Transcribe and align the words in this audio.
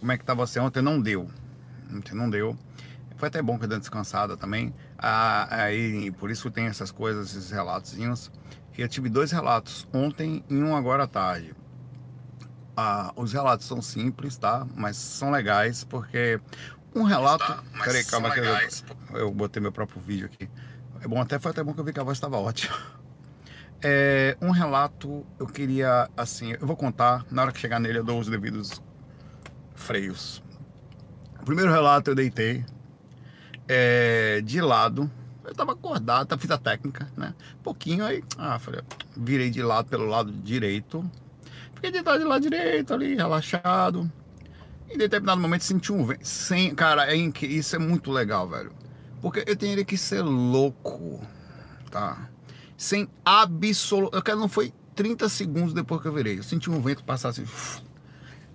Como 0.00 0.10
é 0.10 0.18
que 0.18 0.24
tá 0.24 0.34
você 0.34 0.58
ontem? 0.58 0.82
Não 0.82 1.00
deu. 1.00 1.30
Ontem 1.94 2.12
não 2.12 2.28
deu. 2.28 2.58
Foi 3.16 3.28
até 3.28 3.40
bom 3.40 3.56
que 3.56 3.66
eu 3.66 3.68
dei 3.68 3.78
descansada 3.78 4.36
também. 4.36 4.74
Ah, 4.98 5.46
aí, 5.48 6.10
por 6.10 6.28
isso 6.28 6.50
tem 6.50 6.66
essas 6.66 6.90
coisas, 6.90 7.30
esses 7.36 7.52
relatozinhos. 7.52 8.32
Eu 8.76 8.88
tive 8.88 9.08
dois 9.08 9.30
relatos 9.30 9.86
ontem 9.94 10.42
e 10.50 10.56
um 10.56 10.74
agora 10.74 11.04
à 11.04 11.06
tarde. 11.06 11.54
Ah, 12.76 13.12
os 13.14 13.32
relatos 13.32 13.64
são 13.64 13.80
simples, 13.80 14.36
tá? 14.36 14.66
Mas 14.74 14.96
são 14.96 15.30
legais 15.30 15.84
porque 15.84 16.40
um 16.92 17.04
relato. 17.04 17.46
Tá, 17.46 17.62
peraí, 17.84 18.04
calma 18.04 18.28
que 18.32 18.40
eu, 18.40 19.20
eu 19.20 19.30
botei 19.30 19.62
meu 19.62 19.70
próprio 19.70 20.00
vídeo 20.00 20.26
aqui. 20.26 20.50
É 21.00 21.06
bom, 21.06 21.20
até 21.20 21.38
foi 21.38 21.52
até 21.52 21.62
bom 21.62 21.72
que 21.72 21.78
eu 21.78 21.84
vi 21.84 21.92
que 21.92 22.00
a 22.00 22.04
voz 22.04 22.16
estava 22.16 22.38
ótima. 22.38 22.74
É, 23.84 24.36
um 24.40 24.52
relato, 24.52 25.26
eu 25.40 25.46
queria, 25.48 26.08
assim, 26.16 26.52
eu 26.52 26.64
vou 26.64 26.76
contar, 26.76 27.26
na 27.28 27.42
hora 27.42 27.50
que 27.50 27.58
chegar 27.58 27.80
nele 27.80 27.98
eu 27.98 28.04
dou 28.04 28.20
os 28.20 28.28
devidos 28.28 28.80
freios. 29.74 30.42
O 31.40 31.44
primeiro 31.44 31.70
relato 31.70 32.10
eu 32.10 32.14
deitei 32.14 32.64
é, 33.68 34.40
de 34.44 34.60
lado, 34.60 35.10
eu 35.44 35.54
tava 35.54 35.72
acordado, 35.72 36.38
fiz 36.38 36.50
a 36.50 36.58
técnica, 36.58 37.10
né? 37.16 37.34
Pouquinho 37.62 38.04
aí, 38.04 38.22
ah, 38.38 38.58
falei, 38.58 38.80
virei 39.16 39.50
de 39.50 39.62
lado 39.62 39.88
pelo 39.88 40.06
lado 40.06 40.30
direito, 40.32 41.04
fiquei 41.74 41.90
deitado 41.90 42.18
de 42.18 42.24
lado 42.24 42.42
direito 42.42 42.94
ali, 42.94 43.14
relaxado. 43.14 44.10
Em 44.88 44.96
determinado 44.98 45.40
momento 45.40 45.64
senti 45.64 45.92
um 45.92 46.04
vento, 46.04 46.26
sem, 46.26 46.74
cara, 46.74 47.12
é, 47.12 47.16
isso 47.16 47.74
é 47.74 47.78
muito 47.78 48.10
legal, 48.10 48.48
velho. 48.48 48.72
Porque 49.20 49.44
eu 49.46 49.56
teria 49.56 49.84
que 49.84 49.96
ser 49.96 50.22
louco, 50.22 51.20
tá? 51.90 52.28
sem 52.82 53.08
absoluto. 53.24 54.16
Eu 54.16 54.22
quero 54.22 54.40
não 54.40 54.48
foi 54.48 54.74
30 54.96 55.28
segundos 55.28 55.72
depois 55.72 56.02
que 56.02 56.08
eu 56.08 56.12
virei. 56.12 56.38
Eu 56.38 56.42
senti 56.42 56.68
um 56.68 56.80
vento 56.80 57.04
passar 57.04 57.28
assim. 57.28 57.44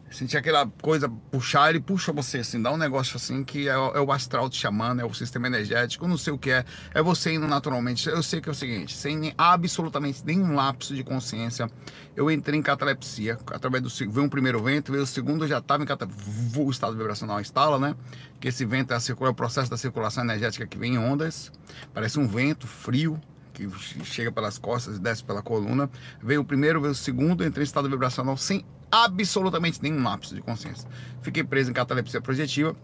Senti 0.09 0.37
aquela 0.37 0.65
coisa 0.81 1.09
puxar, 1.09 1.69
ele 1.69 1.81
puxa 1.81 2.13
você 2.13 2.37
assim, 2.37 2.61
dá 2.61 2.71
um 2.71 2.77
negócio 2.77 3.17
assim 3.17 3.43
que 3.43 3.67
é, 3.67 3.73
é 3.73 3.99
o 3.99 4.11
astral 4.11 4.49
te 4.49 4.57
chamando, 4.57 5.01
é 5.01 5.05
o 5.05 5.13
sistema 5.13 5.47
energético, 5.47 6.07
não 6.07 6.17
sei 6.17 6.31
o 6.31 6.37
que 6.37 6.49
é, 6.49 6.63
é 6.93 7.01
você 7.01 7.33
indo 7.33 7.45
naturalmente. 7.47 8.07
Eu 8.07 8.23
sei 8.23 8.39
que 8.39 8.47
é 8.47 8.51
o 8.51 8.55
seguinte, 8.55 8.95
sem 8.95 9.33
absolutamente 9.37 10.23
nenhum 10.25 10.55
lapso 10.55 10.95
de 10.95 11.03
consciência, 11.03 11.69
eu 12.15 12.31
entrei 12.31 12.57
em 12.57 12.61
catalepsia, 12.61 13.37
através 13.47 13.83
do 13.83 13.89
veio 14.11 14.25
um 14.25 14.29
primeiro 14.29 14.63
vento, 14.63 14.91
veio 14.91 15.03
o 15.03 15.07
segundo, 15.07 15.43
eu 15.43 15.49
já 15.49 15.57
estava 15.57 15.83
em 15.83 15.85
catalepsia, 15.85 16.23
o 16.55 16.71
estado 16.71 16.95
vibracional 16.95 17.41
instala, 17.41 17.77
né? 17.77 17.95
Que 18.39 18.47
esse 18.47 18.65
vento 18.65 18.93
é, 18.93 18.95
a, 18.95 18.99
é 18.99 19.29
o 19.29 19.33
processo 19.33 19.69
da 19.69 19.77
circulação 19.77 20.23
energética 20.23 20.65
que 20.65 20.77
vem 20.77 20.95
em 20.95 20.97
ondas, 20.97 21.51
parece 21.93 22.17
um 22.17 22.27
vento 22.27 22.65
frio, 22.65 23.19
que 23.53 23.67
chega 24.05 24.31
pelas 24.31 24.59
costas 24.59 24.97
e 24.97 24.99
desce 24.99 25.23
pela 25.23 25.41
coluna. 25.41 25.89
Veio 26.21 26.41
o 26.41 26.45
primeiro, 26.45 26.79
veio 26.79 26.91
o 26.91 26.95
segundo, 26.95 27.43
entrei 27.43 27.63
em 27.63 27.65
estado 27.65 27.89
vibracional 27.89 28.37
sem 28.37 28.63
absolutamente 28.91 29.81
nenhum 29.81 30.03
lapso 30.03 30.33
de 30.35 30.41
consciência. 30.41 30.87
Fiquei 31.21 31.43
preso 31.43 31.71
em 31.71 31.73
catalepsia 31.73 32.21
projetiva, 32.21 32.75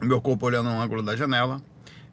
meu 0.00 0.20
corpo 0.20 0.46
olhando 0.46 0.70
no 0.70 0.80
ângulo 0.80 1.02
da 1.02 1.16
janela. 1.16 1.62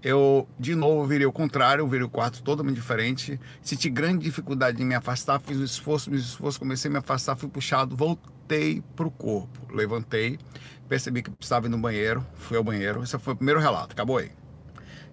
Eu, 0.02 0.48
de 0.58 0.76
novo, 0.76 1.06
virei 1.06 1.26
o 1.28 1.32
contrário, 1.32 1.86
virei 1.86 2.06
o 2.06 2.10
quarto 2.10 2.42
totalmente 2.42 2.76
diferente. 2.76 3.38
Senti 3.62 3.90
grande 3.90 4.24
dificuldade 4.24 4.78
de 4.78 4.86
me 4.86 4.96
afastar, 4.96 5.42
fiz 5.42 5.58
um 5.58 5.64
esforço, 5.64 6.10
fiz 6.10 6.22
um 6.22 6.26
esforço, 6.26 6.58
comecei 6.58 6.88
a 6.88 6.92
me 6.92 7.00
afastar, 7.00 7.36
fui 7.36 7.50
puxado, 7.50 7.98
voltei 7.98 8.82
para 8.96 9.06
o 9.06 9.12
corpo. 9.12 9.74
Levantei, 9.74 10.40
percebi 10.88 11.22
que 11.22 11.30
precisava 11.30 11.68
ir 11.68 11.70
no 11.70 11.78
banheiro, 11.78 12.26
fui 12.36 12.56
ao 12.56 12.64
banheiro. 12.64 13.04
Esse 13.04 13.20
foi 13.20 13.34
o 13.34 13.36
primeiro 13.36 13.60
relato, 13.60 13.92
acabou 13.92 14.20
aí. 14.20 14.32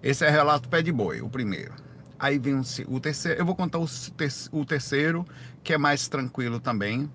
Esse 0.01 0.25
é 0.25 0.29
o 0.29 0.31
relato 0.31 0.69
pé 0.69 0.81
de 0.81 0.91
boi, 0.91 1.19
o 1.21 1.29
primeiro. 1.29 1.73
Aí 2.17 2.39
vem 2.39 2.55
o, 2.55 2.63
o 2.87 2.99
terceiro. 2.99 3.39
Eu 3.39 3.45
vou 3.45 3.55
contar 3.55 3.79
o, 3.79 3.85
o 4.51 4.65
terceiro, 4.65 5.25
que 5.63 5.73
é 5.73 5.77
mais 5.77 6.07
tranquilo 6.07 6.61
também. 6.61 7.11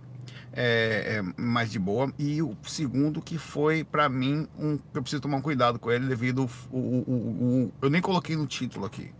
É, 0.52 1.22
é, 1.22 1.40
mais 1.40 1.70
de 1.70 1.78
boa. 1.78 2.12
E 2.18 2.42
o 2.42 2.56
segundo, 2.62 3.22
que 3.22 3.38
foi 3.38 3.84
para 3.84 4.08
mim 4.08 4.46
um. 4.58 4.78
Eu 4.92 5.02
preciso 5.02 5.22
tomar 5.22 5.38
um 5.38 5.42
cuidado 5.42 5.78
com 5.78 5.90
ele 5.90 6.06
devido. 6.06 6.48
O, 6.70 6.76
o, 6.76 7.10
o, 7.10 7.72
eu 7.80 7.88
nem 7.88 8.02
coloquei 8.02 8.36
no 8.36 8.46
título 8.46 8.84
aqui. 8.84 9.12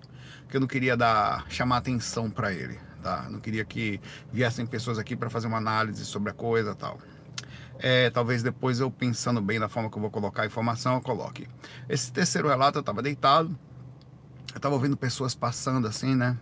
Porque 0.42 0.56
eu 0.56 0.61
não 0.61 0.69
queria 0.69 0.97
dar 0.97 1.47
chamar 1.48 1.79
atenção 1.79 2.30
para 2.30 2.52
ele. 2.52 2.79
Tá? 3.02 3.29
Não 3.30 3.40
queria 3.40 3.64
que 3.64 4.01
viessem 4.33 4.67
pessoas 4.67 4.98
aqui 4.98 5.17
para 5.17 5.30
fazer 5.30 5.46
uma 5.46 5.57
análise 5.58 6.05
sobre 6.05 6.30
a 6.30 6.34
coisa 6.34 6.74
tal. 6.74 6.98
É, 7.78 8.11
talvez 8.11 8.42
depois 8.42 8.78
eu 8.78 8.90
pensando 8.90 9.40
bem 9.40 9.58
na 9.58 9.68
forma 9.68 9.90
que 9.90 9.96
eu 9.96 10.02
vou 10.02 10.11
colocar 10.11 10.42
a 10.42 10.46
informação, 10.46 10.95
eu 10.95 11.01
coloque. 11.01 11.48
Esse 11.89 12.12
terceiro 12.12 12.46
relato 12.46 12.78
eu 12.78 12.80
estava 12.80 13.02
deitado 13.02 13.58
eu 14.55 14.61
tava 14.61 14.74
ouvindo 14.74 14.96
pessoas 14.96 15.34
passando 15.34 15.86
assim, 15.86 16.14
né? 16.14 16.36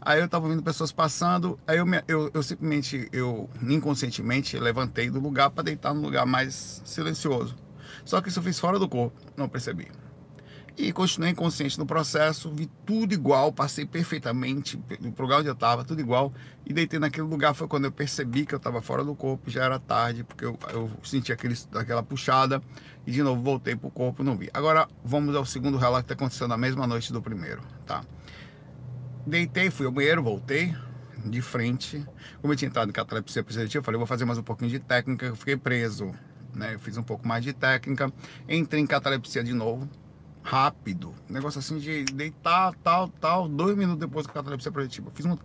Aí 0.00 0.20
eu 0.20 0.28
tava 0.28 0.46
ouvindo 0.46 0.62
pessoas 0.62 0.92
passando, 0.92 1.58
aí 1.66 1.78
eu, 1.78 1.86
eu, 2.06 2.30
eu 2.32 2.42
simplesmente, 2.42 3.08
eu 3.12 3.48
inconscientemente 3.62 4.58
levantei 4.58 5.10
do 5.10 5.20
lugar 5.20 5.50
para 5.50 5.64
deitar 5.64 5.94
num 5.94 6.02
lugar 6.02 6.26
mais 6.26 6.82
silencioso. 6.84 7.56
Só 8.04 8.20
que 8.20 8.28
isso 8.28 8.38
eu 8.38 8.42
fiz 8.42 8.58
fora 8.58 8.78
do 8.78 8.88
corpo, 8.88 9.18
não 9.36 9.48
percebi. 9.48 9.88
E 10.76 10.92
continuei 10.92 11.30
inconsciente 11.30 11.78
no 11.78 11.86
processo, 11.86 12.50
vi 12.52 12.68
tudo 12.84 13.14
igual, 13.14 13.52
passei 13.52 13.86
perfeitamente 13.86 14.76
no 15.00 15.14
lugar 15.16 15.38
onde 15.38 15.48
eu 15.48 15.54
estava, 15.54 15.84
tudo 15.84 16.00
igual. 16.00 16.32
E 16.66 16.72
deitei 16.72 16.98
naquele 16.98 17.28
lugar 17.28 17.54
foi 17.54 17.68
quando 17.68 17.84
eu 17.84 17.92
percebi 17.92 18.44
que 18.44 18.52
eu 18.52 18.56
estava 18.56 18.82
fora 18.82 19.04
do 19.04 19.14
corpo, 19.14 19.48
já 19.48 19.62
era 19.62 19.78
tarde, 19.78 20.24
porque 20.24 20.44
eu, 20.44 20.58
eu 20.72 20.90
senti 21.04 21.32
aquele, 21.32 21.56
aquela 21.76 22.02
puxada 22.02 22.60
e 23.06 23.12
de 23.12 23.22
novo 23.22 23.40
voltei 23.40 23.76
para 23.76 23.86
o 23.86 23.90
corpo 23.90 24.24
não 24.24 24.36
vi. 24.36 24.50
Agora 24.52 24.88
vamos 25.04 25.36
ao 25.36 25.44
segundo 25.44 25.78
relato 25.78 26.06
que 26.06 26.12
está 26.12 26.14
acontecendo 26.14 26.48
na 26.48 26.56
mesma 26.56 26.88
noite 26.88 27.12
do 27.12 27.22
primeiro, 27.22 27.62
tá? 27.86 28.02
Deitei, 29.26 29.70
fui 29.70 29.86
ao 29.86 29.92
banheiro, 29.92 30.22
voltei 30.22 30.74
de 31.24 31.40
frente. 31.40 32.04
Como 32.40 32.52
eu 32.52 32.56
tinha 32.56 32.68
entrado 32.68 32.90
em 32.90 32.92
catalepsia 32.92 33.42
positiva, 33.42 33.80
eu 33.80 33.82
falei, 33.82 33.98
vou 33.98 34.06
fazer 34.06 34.24
mais 34.26 34.38
um 34.38 34.42
pouquinho 34.42 34.70
de 34.70 34.78
técnica, 34.78 35.26
eu 35.26 35.36
fiquei 35.36 35.56
preso. 35.56 36.14
Né? 36.54 36.74
Eu 36.74 36.78
fiz 36.78 36.96
um 36.96 37.02
pouco 37.02 37.26
mais 37.26 37.42
de 37.42 37.52
técnica, 37.52 38.12
entrei 38.48 38.82
em 38.82 38.86
catalepsia 38.86 39.42
de 39.42 39.54
novo, 39.54 39.88
rápido. 40.42 41.14
Negócio 41.28 41.58
assim 41.58 41.78
de 41.78 42.04
deitar, 42.04 42.74
tal, 42.84 43.08
tal, 43.08 43.48
dois 43.48 43.76
minutos 43.76 44.00
depois 44.00 44.26
da 44.26 44.32
catalepsia 44.32 44.70
projetiva. 44.70 45.10
Fiz 45.14 45.24
um 45.24 45.36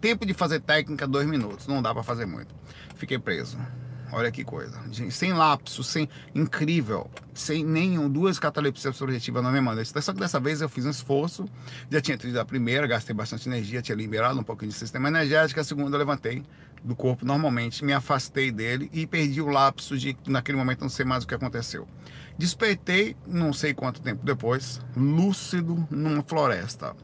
tempo 0.00 0.24
de 0.24 0.32
fazer 0.32 0.60
técnica, 0.60 1.06
dois 1.06 1.26
minutos. 1.26 1.66
Não 1.66 1.82
dá 1.82 1.92
para 1.92 2.04
fazer 2.04 2.26
muito. 2.26 2.54
Fiquei 2.94 3.18
preso. 3.18 3.58
Olha 4.14 4.30
que 4.30 4.44
coisa. 4.44 4.80
Sem 5.10 5.32
lapso, 5.32 5.82
sem. 5.82 6.08
Incrível. 6.32 7.10
Sem 7.34 7.64
nenhum. 7.64 8.08
Duas 8.08 8.38
catalepsias 8.38 8.96
projetivas 8.96 9.42
na 9.42 9.50
mesma 9.50 9.74
noite. 9.74 9.90
Só 10.00 10.12
que 10.12 10.20
dessa 10.20 10.38
vez 10.38 10.60
eu 10.60 10.68
fiz 10.68 10.86
um 10.86 10.90
esforço. 10.90 11.46
Já 11.90 12.00
tinha 12.00 12.16
tido 12.16 12.38
a 12.38 12.44
primeira, 12.44 12.86
gastei 12.86 13.12
bastante 13.12 13.48
energia, 13.48 13.82
tinha 13.82 13.96
liberado 13.96 14.38
um 14.38 14.44
pouquinho 14.44 14.70
de 14.70 14.78
sistema 14.78 15.08
energético. 15.08 15.58
A 15.58 15.64
segunda 15.64 15.96
eu 15.96 15.98
levantei 15.98 16.44
do 16.84 16.94
corpo 16.94 17.24
normalmente, 17.24 17.84
me 17.84 17.92
afastei 17.92 18.52
dele 18.52 18.88
e 18.92 19.06
perdi 19.06 19.40
o 19.40 19.48
lapso 19.48 19.98
de, 19.98 20.16
naquele 20.26 20.58
momento, 20.58 20.82
não 20.82 20.88
sei 20.88 21.04
mais 21.04 21.24
o 21.24 21.26
que 21.26 21.34
aconteceu. 21.34 21.88
Despertei, 22.38 23.16
não 23.26 23.52
sei 23.52 23.72
quanto 23.74 24.02
tempo 24.02 24.24
depois, 24.24 24.80
lúcido 24.94 25.88
numa 25.90 26.22
floresta 26.22 26.94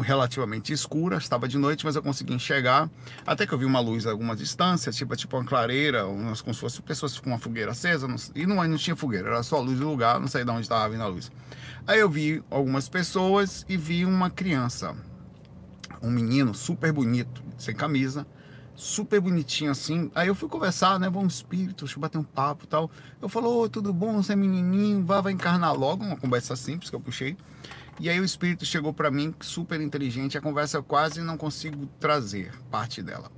relativamente 0.00 0.72
escura, 0.72 1.16
estava 1.16 1.48
de 1.48 1.58
noite, 1.58 1.84
mas 1.84 1.96
eu 1.96 2.02
consegui 2.02 2.34
enxergar, 2.34 2.88
até 3.26 3.46
que 3.46 3.52
eu 3.52 3.58
vi 3.58 3.64
uma 3.64 3.80
luz 3.80 4.06
a 4.06 4.10
alguma 4.10 4.36
distância, 4.36 4.92
tipo, 4.92 5.14
tipo 5.16 5.36
uma 5.36 5.44
clareira, 5.44 6.06
umas, 6.06 6.40
como 6.40 6.54
se 6.54 6.60
fosse 6.60 6.82
pessoas 6.82 7.18
com 7.18 7.30
uma 7.30 7.38
fogueira 7.38 7.72
acesa, 7.72 8.06
não, 8.06 8.16
e 8.34 8.46
não, 8.46 8.56
não 8.66 8.76
tinha 8.76 8.96
fogueira, 8.96 9.28
era 9.28 9.42
só 9.42 9.60
luz 9.60 9.78
do 9.78 9.88
lugar, 9.88 10.20
não 10.20 10.28
sei 10.28 10.44
de 10.44 10.50
onde 10.50 10.62
estava 10.62 10.88
vindo 10.88 11.02
a 11.02 11.06
luz. 11.06 11.30
Aí 11.86 12.00
eu 12.00 12.08
vi 12.08 12.42
algumas 12.50 12.88
pessoas 12.88 13.64
e 13.68 13.76
vi 13.76 14.04
uma 14.04 14.30
criança, 14.30 14.96
um 16.02 16.10
menino 16.10 16.54
super 16.54 16.92
bonito, 16.92 17.42
sem 17.58 17.74
camisa, 17.74 18.26
super 18.74 19.20
bonitinho 19.20 19.70
assim. 19.70 20.10
Aí 20.14 20.28
eu 20.28 20.34
fui 20.34 20.48
conversar, 20.48 20.98
né? 20.98 21.08
Bom 21.08 21.26
espírito, 21.26 21.84
deixa 21.84 21.96
eu 21.96 22.00
bater 22.00 22.18
um 22.18 22.24
papo 22.24 22.64
e 22.64 22.66
tal. 22.66 22.90
Eu 23.20 23.28
falou, 23.28 23.64
oh, 23.64 23.68
tudo 23.68 23.92
bom? 23.92 24.22
Você 24.22 24.32
é 24.32 24.36
menininho, 24.36 25.04
vá, 25.04 25.20
vai 25.20 25.32
encarnar 25.32 25.74
logo. 25.74 26.04
Uma 26.04 26.16
conversa 26.16 26.56
simples 26.56 26.90
que 26.90 26.96
eu 26.96 27.00
puxei. 27.00 27.36
E 28.00 28.10
aí 28.10 28.18
o 28.18 28.24
espírito 28.24 28.64
chegou 28.64 28.92
para 28.92 29.10
mim, 29.10 29.34
super 29.40 29.80
inteligente. 29.80 30.36
A 30.36 30.40
conversa 30.40 30.78
eu 30.78 30.82
quase 30.82 31.20
não 31.20 31.36
consigo 31.36 31.86
trazer 32.00 32.52
parte 32.70 33.02
dela. 33.02 33.30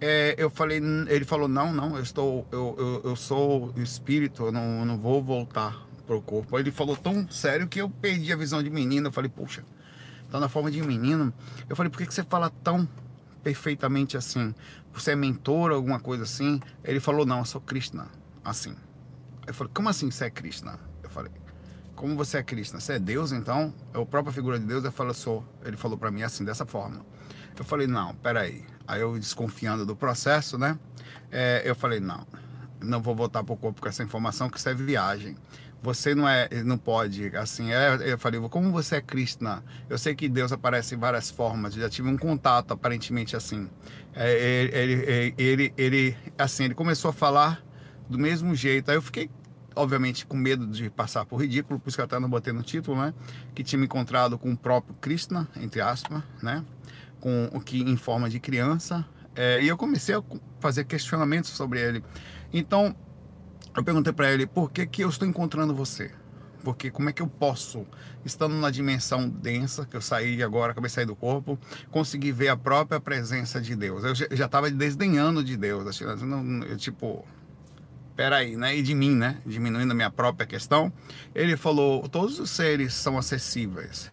É, 0.00 0.34
eu 0.36 0.50
falei, 0.50 0.80
ele 1.08 1.24
falou, 1.24 1.46
não, 1.46 1.72
não, 1.72 1.96
eu 1.96 2.02
estou, 2.02 2.46
eu, 2.50 2.74
eu, 2.78 3.10
eu 3.10 3.16
sou 3.16 3.72
espírito, 3.76 4.46
eu 4.46 4.52
não, 4.52 4.80
eu 4.80 4.84
não 4.84 4.98
vou 4.98 5.22
voltar 5.22 5.86
pro 6.06 6.20
corpo. 6.20 6.58
Ele 6.58 6.72
falou 6.72 6.96
tão 6.96 7.28
sério 7.30 7.68
que 7.68 7.80
eu 7.80 7.88
perdi 7.88 8.32
a 8.32 8.36
visão 8.36 8.62
de 8.62 8.70
menino. 8.70 9.08
Eu 9.08 9.12
falei, 9.12 9.30
puxa, 9.30 9.62
tá 10.30 10.40
na 10.40 10.48
forma 10.48 10.70
de 10.70 10.82
menino. 10.82 11.32
Eu 11.68 11.76
falei, 11.76 11.90
por 11.90 11.98
que, 11.98 12.06
que 12.06 12.14
você 12.14 12.24
fala 12.24 12.50
tão 12.50 12.88
perfeitamente 13.42 14.16
assim. 14.16 14.54
Você 14.92 15.12
é 15.12 15.16
mentor, 15.16 15.72
alguma 15.72 16.00
coisa 16.00 16.22
assim? 16.22 16.60
Ele 16.84 17.00
falou, 17.00 17.26
não, 17.26 17.40
eu 17.40 17.44
sou 17.44 17.60
Krishna. 17.60 18.08
Assim. 18.44 18.74
Eu 19.46 19.52
falei, 19.52 19.72
como 19.74 19.88
assim 19.88 20.10
você 20.10 20.26
é 20.26 20.30
Krishna? 20.30 20.78
Eu 21.02 21.10
falei, 21.10 21.32
como 21.94 22.16
você 22.16 22.38
é 22.38 22.42
Krishna? 22.42 22.80
Você 22.80 22.94
é 22.94 22.98
Deus, 22.98 23.32
então? 23.32 23.72
É 23.94 24.00
a 24.00 24.06
própria 24.06 24.32
figura 24.32 24.58
de 24.58 24.66
Deus? 24.66 24.84
Eu 24.84 24.92
falei, 24.92 25.14
sou. 25.14 25.44
Ele 25.64 25.76
falou 25.76 25.96
para 25.96 26.10
mim 26.10 26.22
assim, 26.22 26.44
dessa 26.44 26.66
forma. 26.66 27.04
Eu 27.58 27.64
falei, 27.64 27.86
não, 27.86 28.14
peraí. 28.16 28.64
Aí 28.86 29.00
eu 29.00 29.18
desconfiando 29.18 29.86
do 29.86 29.94
processo, 29.94 30.58
né? 30.58 30.78
É, 31.30 31.62
eu 31.64 31.74
falei, 31.74 32.00
não, 32.00 32.26
não 32.80 33.00
vou 33.00 33.14
voltar 33.14 33.44
pro 33.44 33.56
corpo 33.56 33.80
com 33.80 33.88
essa 33.88 34.02
informação, 34.02 34.50
que 34.50 34.58
isso 34.58 34.68
é 34.68 34.74
viagem 34.74 35.36
você 35.82 36.14
não 36.14 36.28
é, 36.28 36.48
não 36.64 36.78
pode, 36.78 37.36
assim, 37.36 37.72
é, 37.72 37.98
eu 38.12 38.16
falei, 38.16 38.40
como 38.48 38.70
você 38.70 38.96
é 38.96 39.00
Krishna? 39.00 39.64
Eu 39.90 39.98
sei 39.98 40.14
que 40.14 40.28
Deus 40.28 40.52
aparece 40.52 40.94
em 40.94 40.98
várias 40.98 41.28
formas, 41.28 41.74
já 41.74 41.90
tive 41.90 42.08
um 42.08 42.16
contato 42.16 42.72
aparentemente 42.72 43.34
assim. 43.34 43.68
É, 44.14 44.62
ele, 44.72 44.92
ele, 44.92 45.34
ele, 45.36 45.74
ele, 45.76 46.16
assim, 46.38 46.64
ele 46.64 46.74
começou 46.74 47.08
a 47.10 47.12
falar 47.12 47.60
do 48.08 48.16
mesmo 48.16 48.54
jeito. 48.54 48.90
Aí 48.90 48.96
eu 48.96 49.02
fiquei, 49.02 49.28
obviamente, 49.74 50.26
com 50.26 50.36
medo 50.36 50.66
de 50.66 50.88
passar 50.90 51.24
por 51.24 51.40
ridículo, 51.40 51.78
por 51.78 51.88
isso 51.88 51.96
que 51.96 52.02
até 52.02 52.18
não 52.18 52.28
botei 52.28 52.52
no 52.52 52.62
título, 52.62 53.00
né? 53.00 53.14
Que 53.54 53.62
tinha 53.62 53.78
me 53.78 53.86
encontrado 53.86 54.38
com 54.38 54.52
o 54.52 54.56
próprio 54.56 54.94
Krishna, 55.00 55.48
entre 55.56 55.80
aspas, 55.80 56.22
né? 56.42 56.64
Com 57.20 57.50
o 57.52 57.60
que 57.60 57.82
em 57.82 57.96
forma 57.96 58.28
de 58.28 58.40
criança. 58.40 59.04
É, 59.34 59.62
e 59.62 59.68
eu 59.68 59.76
comecei 59.76 60.14
a 60.14 60.22
fazer 60.60 60.84
questionamentos 60.84 61.50
sobre 61.50 61.80
ele. 61.80 62.04
Então, 62.52 62.94
eu 63.74 63.82
perguntei 63.82 64.12
para 64.12 64.30
ele, 64.30 64.46
por 64.46 64.70
que, 64.70 64.86
que 64.86 65.02
eu 65.02 65.08
estou 65.08 65.26
encontrando 65.26 65.74
você? 65.74 66.10
Porque 66.62 66.90
como 66.90 67.08
é 67.08 67.12
que 67.12 67.20
eu 67.20 67.26
posso, 67.26 67.86
estando 68.24 68.54
na 68.54 68.70
dimensão 68.70 69.28
densa, 69.28 69.84
que 69.84 69.96
eu 69.96 70.00
saí 70.00 70.42
agora, 70.42 70.72
acabei 70.72 70.88
de 70.88 70.94
sair 70.94 71.06
do 71.06 71.16
corpo, 71.16 71.58
conseguir 71.90 72.32
ver 72.32 72.48
a 72.48 72.56
própria 72.56 73.00
presença 73.00 73.60
de 73.60 73.74
Deus? 73.74 74.04
Eu 74.04 74.14
já 74.14 74.46
estava 74.46 74.70
desdenhando 74.70 75.42
de 75.42 75.56
Deus, 75.56 75.86
assim, 75.86 76.04
eu, 76.68 76.76
tipo, 76.76 77.24
peraí, 78.16 78.56
né? 78.56 78.76
E 78.76 78.82
de 78.82 78.94
mim, 78.94 79.14
né? 79.14 79.38
Diminuindo 79.44 79.92
a 79.92 79.94
minha 79.94 80.10
própria 80.10 80.46
questão. 80.46 80.92
Ele 81.34 81.56
falou, 81.56 82.08
todos 82.08 82.38
os 82.38 82.50
seres 82.50 82.94
são 82.94 83.18
acessíveis 83.18 84.12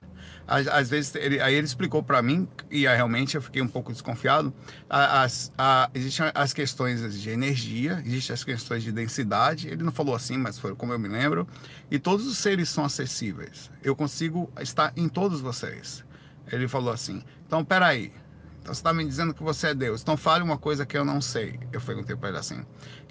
às 0.49 0.89
vezes, 0.89 1.13
ele, 1.13 1.39
aí 1.39 1.53
ele 1.53 1.65
explicou 1.65 2.01
para 2.01 2.21
mim, 2.21 2.47
e 2.71 2.81
realmente 2.81 3.35
eu 3.35 3.41
fiquei 3.41 3.61
um 3.61 3.67
pouco 3.67 3.91
desconfiado, 3.91 4.51
as, 4.89 5.51
a, 5.55 5.89
existem 5.93 6.31
as 6.33 6.53
questões 6.53 7.21
de 7.21 7.29
energia, 7.29 8.01
existem 8.03 8.33
as 8.33 8.43
questões 8.43 8.81
de 8.81 8.91
densidade, 8.91 9.67
ele 9.67 9.83
não 9.83 9.91
falou 9.91 10.15
assim, 10.15 10.37
mas 10.37 10.57
foi 10.57 10.75
como 10.75 10.91
eu 10.91 10.97
me 10.97 11.07
lembro, 11.07 11.47
e 11.91 11.99
todos 11.99 12.25
os 12.25 12.37
seres 12.39 12.67
são 12.69 12.83
acessíveis. 12.83 13.69
Eu 13.83 13.95
consigo 13.95 14.51
estar 14.59 14.91
em 14.97 15.07
todos 15.07 15.39
vocês. 15.39 16.03
Ele 16.51 16.67
falou 16.67 16.91
assim, 16.91 17.23
então 17.45 17.63
peraí, 17.63 18.11
então 18.59 18.73
você 18.73 18.79
está 18.79 18.91
me 18.91 19.05
dizendo 19.05 19.35
que 19.35 19.43
você 19.43 19.67
é 19.67 19.73
Deus, 19.75 20.01
então 20.01 20.17
fale 20.17 20.43
uma 20.43 20.57
coisa 20.57 20.83
que 20.83 20.97
eu 20.97 21.05
não 21.05 21.21
sei. 21.21 21.59
Eu 21.71 21.79
perguntei 21.79 22.15
para 22.15 22.29
ele 22.29 22.37
assim, 22.39 22.65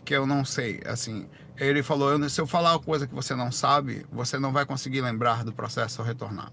que 0.08 0.14
eu 0.14 0.26
não 0.26 0.42
sei, 0.42 0.80
assim, 0.86 1.28
ele 1.58 1.82
falou, 1.82 2.26
se 2.30 2.40
eu 2.40 2.46
falar 2.46 2.72
uma 2.72 2.78
coisa 2.78 3.06
que 3.06 3.14
você 3.14 3.34
não 3.34 3.52
sabe, 3.52 4.06
você 4.10 4.38
não 4.38 4.50
vai 4.54 4.64
conseguir 4.64 5.02
lembrar 5.02 5.44
do 5.44 5.52
processo 5.52 6.00
ao 6.00 6.06
retornar. 6.06 6.50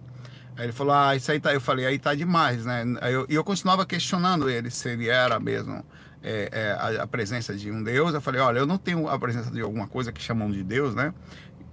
Aí 0.58 0.66
ele 0.66 0.74
falou, 0.74 0.94
ah, 0.94 1.16
isso 1.16 1.32
aí 1.32 1.40
tá. 1.40 1.54
Eu 1.54 1.62
falei, 1.62 1.86
aí 1.86 1.98
tá 1.98 2.14
demais, 2.14 2.66
né? 2.66 2.84
E 3.02 3.14
eu, 3.14 3.26
eu, 3.30 3.44
continuava 3.46 3.86
questionando 3.86 4.50
ele 4.50 4.70
se 4.70 4.90
ele 4.90 5.08
era 5.08 5.40
mesmo 5.40 5.86
é, 6.22 6.50
é, 6.52 6.72
a, 6.72 7.04
a, 7.04 7.08
presença 7.08 7.56
de 7.56 7.72
um 7.72 7.82
Deus. 7.82 8.14
Eu 8.14 8.20
falei, 8.20 8.42
olha, 8.42 8.60
eu 8.60 8.66
não 8.66 8.78
tenho 8.78 9.08
a 9.08 9.18
presença 9.18 9.50
de 9.50 9.62
alguma 9.62 9.88
coisa 9.88 10.12
que 10.12 10.22
chamam 10.22 10.52
de 10.52 10.62
Deus, 10.62 10.94
né? 10.94 11.14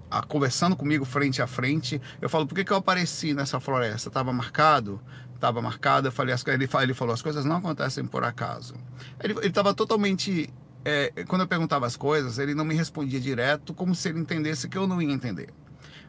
A, 0.08 0.22
conversando 0.22 0.76
comigo 0.76 1.04
frente 1.04 1.42
a 1.42 1.48
frente, 1.48 2.00
eu 2.20 2.28
falo, 2.28 2.46
por 2.46 2.54
que, 2.54 2.62
que 2.64 2.72
eu 2.72 2.76
apareci 2.76 3.34
nessa 3.34 3.58
floresta? 3.58 4.08
Estava 4.08 4.32
marcado? 4.32 5.00
Estava 5.34 5.60
marcado. 5.60 6.06
Eu 6.06 6.12
falei, 6.12 6.32
as, 6.32 6.46
ele, 6.46 6.68
ele 6.80 6.94
falou, 6.94 7.12
as 7.12 7.22
coisas 7.22 7.44
não 7.44 7.56
acontecem 7.56 8.04
por 8.04 8.22
acaso. 8.22 8.74
Ele 9.20 9.34
estava 9.48 9.74
totalmente. 9.74 10.48
É, 10.84 11.24
quando 11.26 11.42
eu 11.42 11.48
perguntava 11.48 11.86
as 11.86 11.96
coisas, 11.96 12.38
ele 12.38 12.54
não 12.54 12.64
me 12.64 12.74
respondia 12.74 13.20
direto, 13.20 13.72
como 13.72 13.94
se 13.94 14.08
ele 14.08 14.18
entendesse 14.18 14.68
que 14.68 14.76
eu 14.76 14.86
não 14.86 15.00
ia 15.00 15.12
entender. 15.12 15.48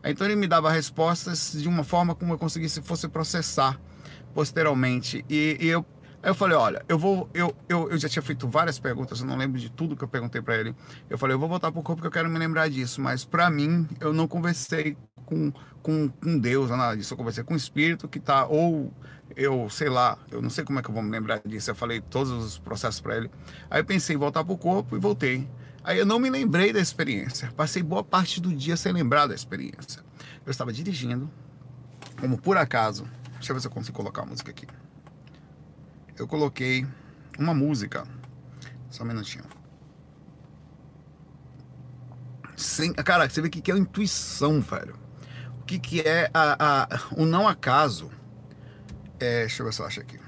Então 0.04 0.28
ele 0.28 0.36
me 0.36 0.48
dava 0.48 0.72
respostas 0.72 1.54
de 1.54 1.68
uma 1.68 1.84
forma 1.84 2.14
como 2.14 2.34
eu 2.34 2.38
conseguisse 2.38 2.81
fosse 2.81 3.08
processar 3.08 3.80
posteriormente. 4.34 5.24
E, 5.30 5.58
e 5.60 5.68
eu 5.68 5.86
eu 6.24 6.34
falei, 6.34 6.56
olha, 6.56 6.86
eu 6.88 6.98
vou, 6.98 7.30
eu, 7.34 7.54
eu, 7.68 7.92
eu 7.92 7.98
já 7.98 8.08
tinha 8.08 8.24
feito 8.24 8.48
várias 8.48 8.80
perguntas, 8.80 9.20
eu 9.20 9.25
não 9.25 9.36
lembro 9.36 9.60
de 9.60 9.70
tudo 9.70 9.94
que 9.94 10.06
eu 10.06 10.08
perguntei 10.08 10.42
para 10.42 10.56
ele. 10.56 10.74
Eu 11.10 11.18
falei, 11.18 11.36
eu 11.36 11.40
vou 11.40 11.50
voltar 11.50 11.70
pro 11.70 11.81
corpo 11.84 12.02
porque 12.02 12.08
eu 12.08 12.12
quero 12.12 12.30
me 12.30 12.40
lembrar 12.40 12.70
disso, 12.70 13.02
mas 13.02 13.25
para 13.25 13.50
mim 13.50 13.86
eu 14.00 14.14
não 14.14 14.25
conversei 14.25 14.96
com, 15.25 15.52
com, 15.81 16.08
com 16.08 16.40
Deus, 16.40 16.70
nada 16.70 16.96
disso, 16.96 17.14
eu 17.14 17.18
conversei 17.18 17.44
com 17.44 17.54
o 17.54 17.58
espírito 17.58 18.08
que 18.08 18.22
tá 18.22 18.46
ou 18.46 18.94
eu, 19.35 19.69
sei 19.69 19.89
lá, 19.89 20.18
eu 20.31 20.41
não 20.41 20.50
sei 20.50 20.63
como 20.63 20.80
é 20.80 20.81
que 20.81 20.89
eu 20.89 20.94
vou 20.94 21.03
me 21.03 21.09
lembrar 21.09 21.41
disso. 21.45 21.71
Eu 21.71 21.75
falei 21.75 22.01
todos 22.01 22.31
os 22.31 22.57
processos 22.57 23.00
para 23.00 23.18
ele. 23.18 23.31
Aí 23.69 23.81
eu 23.81 23.85
pensei 23.85 24.15
em 24.15 24.19
voltar 24.19 24.44
pro 24.44 24.57
corpo 24.57 24.95
e 24.95 25.00
voltei. 25.00 25.47
Aí 25.83 26.00
eu 26.00 26.06
não 26.06 26.19
me 26.19 26.30
lembrei 26.30 26.71
da 26.71 26.80
experiência. 26.80 27.51
Passei 27.56 27.83
boa 27.83 28.03
parte 28.03 28.39
do 28.39 28.53
dia 28.53 28.77
sem 28.77 28.94
lembrar 28.94 29.27
da 29.27 29.35
experiência. 29.35 30.03
Eu 30.45 30.51
estava 30.51 30.71
dirigindo, 30.71 31.30
como 32.19 32.38
por 32.38 32.57
acaso. 32.57 33.06
Deixa 33.33 33.51
eu 33.51 33.56
ver 33.56 33.62
se 33.62 33.68
eu 33.68 33.71
consigo 33.71 33.97
colocar 33.97 34.21
a 34.21 34.25
música 34.25 34.51
aqui. 34.51 34.65
Eu 36.18 36.27
coloquei 36.27 36.88
uma 37.38 37.53
música. 37.53 38.06
Só 38.89 39.03
um 39.03 39.07
minutinho. 39.07 39.44
Sem, 42.56 42.94
cara, 42.94 43.27
você 43.27 43.41
vê 43.41 43.47
o 43.47 43.51
que 43.51 43.71
é 43.71 43.74
a 43.74 43.77
intuição, 43.77 44.62
velho. 44.62 44.95
O 45.59 45.65
que, 45.65 45.79
que 45.79 46.01
é 46.01 46.29
a, 46.33 46.83
a, 46.83 47.00
o 47.18 47.25
não 47.25 47.47
acaso. 47.47 48.09
É, 49.24 49.40
deixa 49.42 49.62
eu 49.62 49.66
ver 49.66 49.74
se 49.74 49.81
eu 49.81 49.86
acho 49.86 50.02
aqui. 50.02 50.20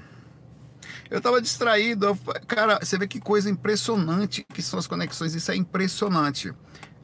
Eu 1.10 1.20
tava 1.20 1.40
distraído. 1.42 2.06
Eu, 2.06 2.18
cara, 2.46 2.78
você 2.82 2.96
vê 2.96 3.06
que 3.06 3.20
coisa 3.20 3.50
impressionante 3.50 4.44
que 4.54 4.62
são 4.62 4.78
as 4.78 4.86
conexões. 4.86 5.34
Isso 5.34 5.50
é 5.52 5.56
impressionante. 5.56 6.52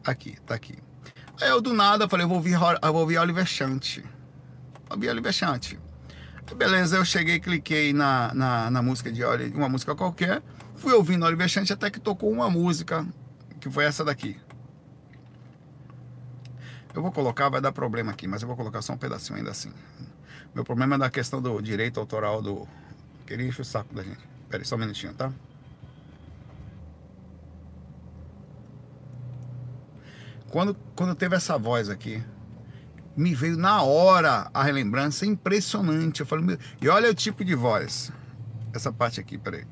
Aqui, 0.05 0.37
tá 0.47 0.55
aqui. 0.55 0.79
Aí 1.41 1.51
eu 1.51 1.61
do 1.61 1.75
nada 1.75 2.09
falei, 2.09 2.25
eu 2.25 2.29
vou 2.29 2.39
ouvir, 2.39 2.55
eu 2.55 2.93
vou 2.93 3.03
ouvir 3.03 3.19
Oliver 3.19 3.45
Chante. 3.45 4.03
Ouvir 4.91 5.11
Oliver 5.11 5.33
Chante. 5.33 5.79
Beleza, 6.57 6.97
eu 6.97 7.05
cheguei, 7.05 7.39
cliquei 7.39 7.93
na, 7.93 8.33
na, 8.35 8.71
na 8.71 8.83
música 8.83 9.11
de 9.11 9.23
Oliver, 9.25 9.57
uma 9.57 9.69
música 9.69 9.95
qualquer. 9.95 10.43
Fui 10.77 10.93
ouvindo 10.93 11.25
Oliver 11.25 11.49
Chante 11.49 11.73
até 11.73 11.91
que 11.91 12.01
tocou 12.01 12.31
uma 12.31 12.51
música, 12.51 13.07
que 13.61 13.71
foi 13.71 13.85
essa 13.85 14.05
daqui. 14.05 14.39
Eu 16.95 17.03
vou 17.03 17.11
colocar, 17.11 17.49
vai 17.49 17.61
dar 17.61 17.73
problema 17.73 18.13
aqui, 18.13 18.27
mas 18.27 18.43
eu 18.43 18.49
vou 18.49 18.57
colocar 18.57 18.83
só 18.83 18.93
um 18.93 18.99
pedacinho 18.99 19.39
ainda 19.39 19.51
assim. 19.51 19.73
Meu 20.55 20.65
problema 20.65 20.97
é 20.97 20.99
da 20.99 21.11
questão 21.11 21.41
do 21.41 21.61
direito 21.61 21.99
autoral 21.99 22.43
do, 22.43 22.69
Queria 23.27 23.47
encher 23.47 23.63
o 23.63 23.65
saco 23.65 23.95
da 23.95 24.03
gente. 24.03 24.21
Pera 24.49 24.63
aí, 24.63 24.67
só 24.67 24.77
um 24.77 24.79
minutinho, 24.79 25.15
tá? 25.15 25.33
Quando, 30.51 30.77
quando 30.95 31.15
teve 31.15 31.35
essa 31.35 31.57
voz 31.57 31.89
aqui, 31.89 32.23
me 33.17 33.35
veio 33.35 33.57
na 33.57 33.83
hora 33.83 34.51
a 34.53 34.63
relembrança 34.63 35.25
impressionante. 35.25 36.21
Eu 36.21 36.27
falei, 36.27 36.59
e 36.81 36.89
olha 36.91 37.11
o 37.11 37.15
tipo 37.15 37.43
de 37.43 37.55
voz. 37.55 38.13
Essa 38.75 38.93
parte 38.93 39.19
aqui, 39.19 39.39
peraí. 39.39 39.65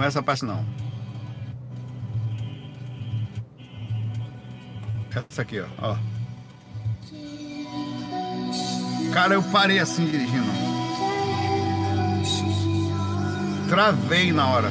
Não 0.00 0.04
é 0.06 0.08
essa 0.08 0.22
parte 0.22 0.46
não. 0.46 0.64
Essa 5.14 5.42
aqui, 5.42 5.60
ó. 5.60 5.66
ó. 5.76 5.98
Cara, 9.12 9.34
eu 9.34 9.42
parei 9.42 9.78
assim 9.78 10.06
dirigindo. 10.06 10.50
Travei 13.68 14.32
na 14.32 14.46
hora. 14.46 14.70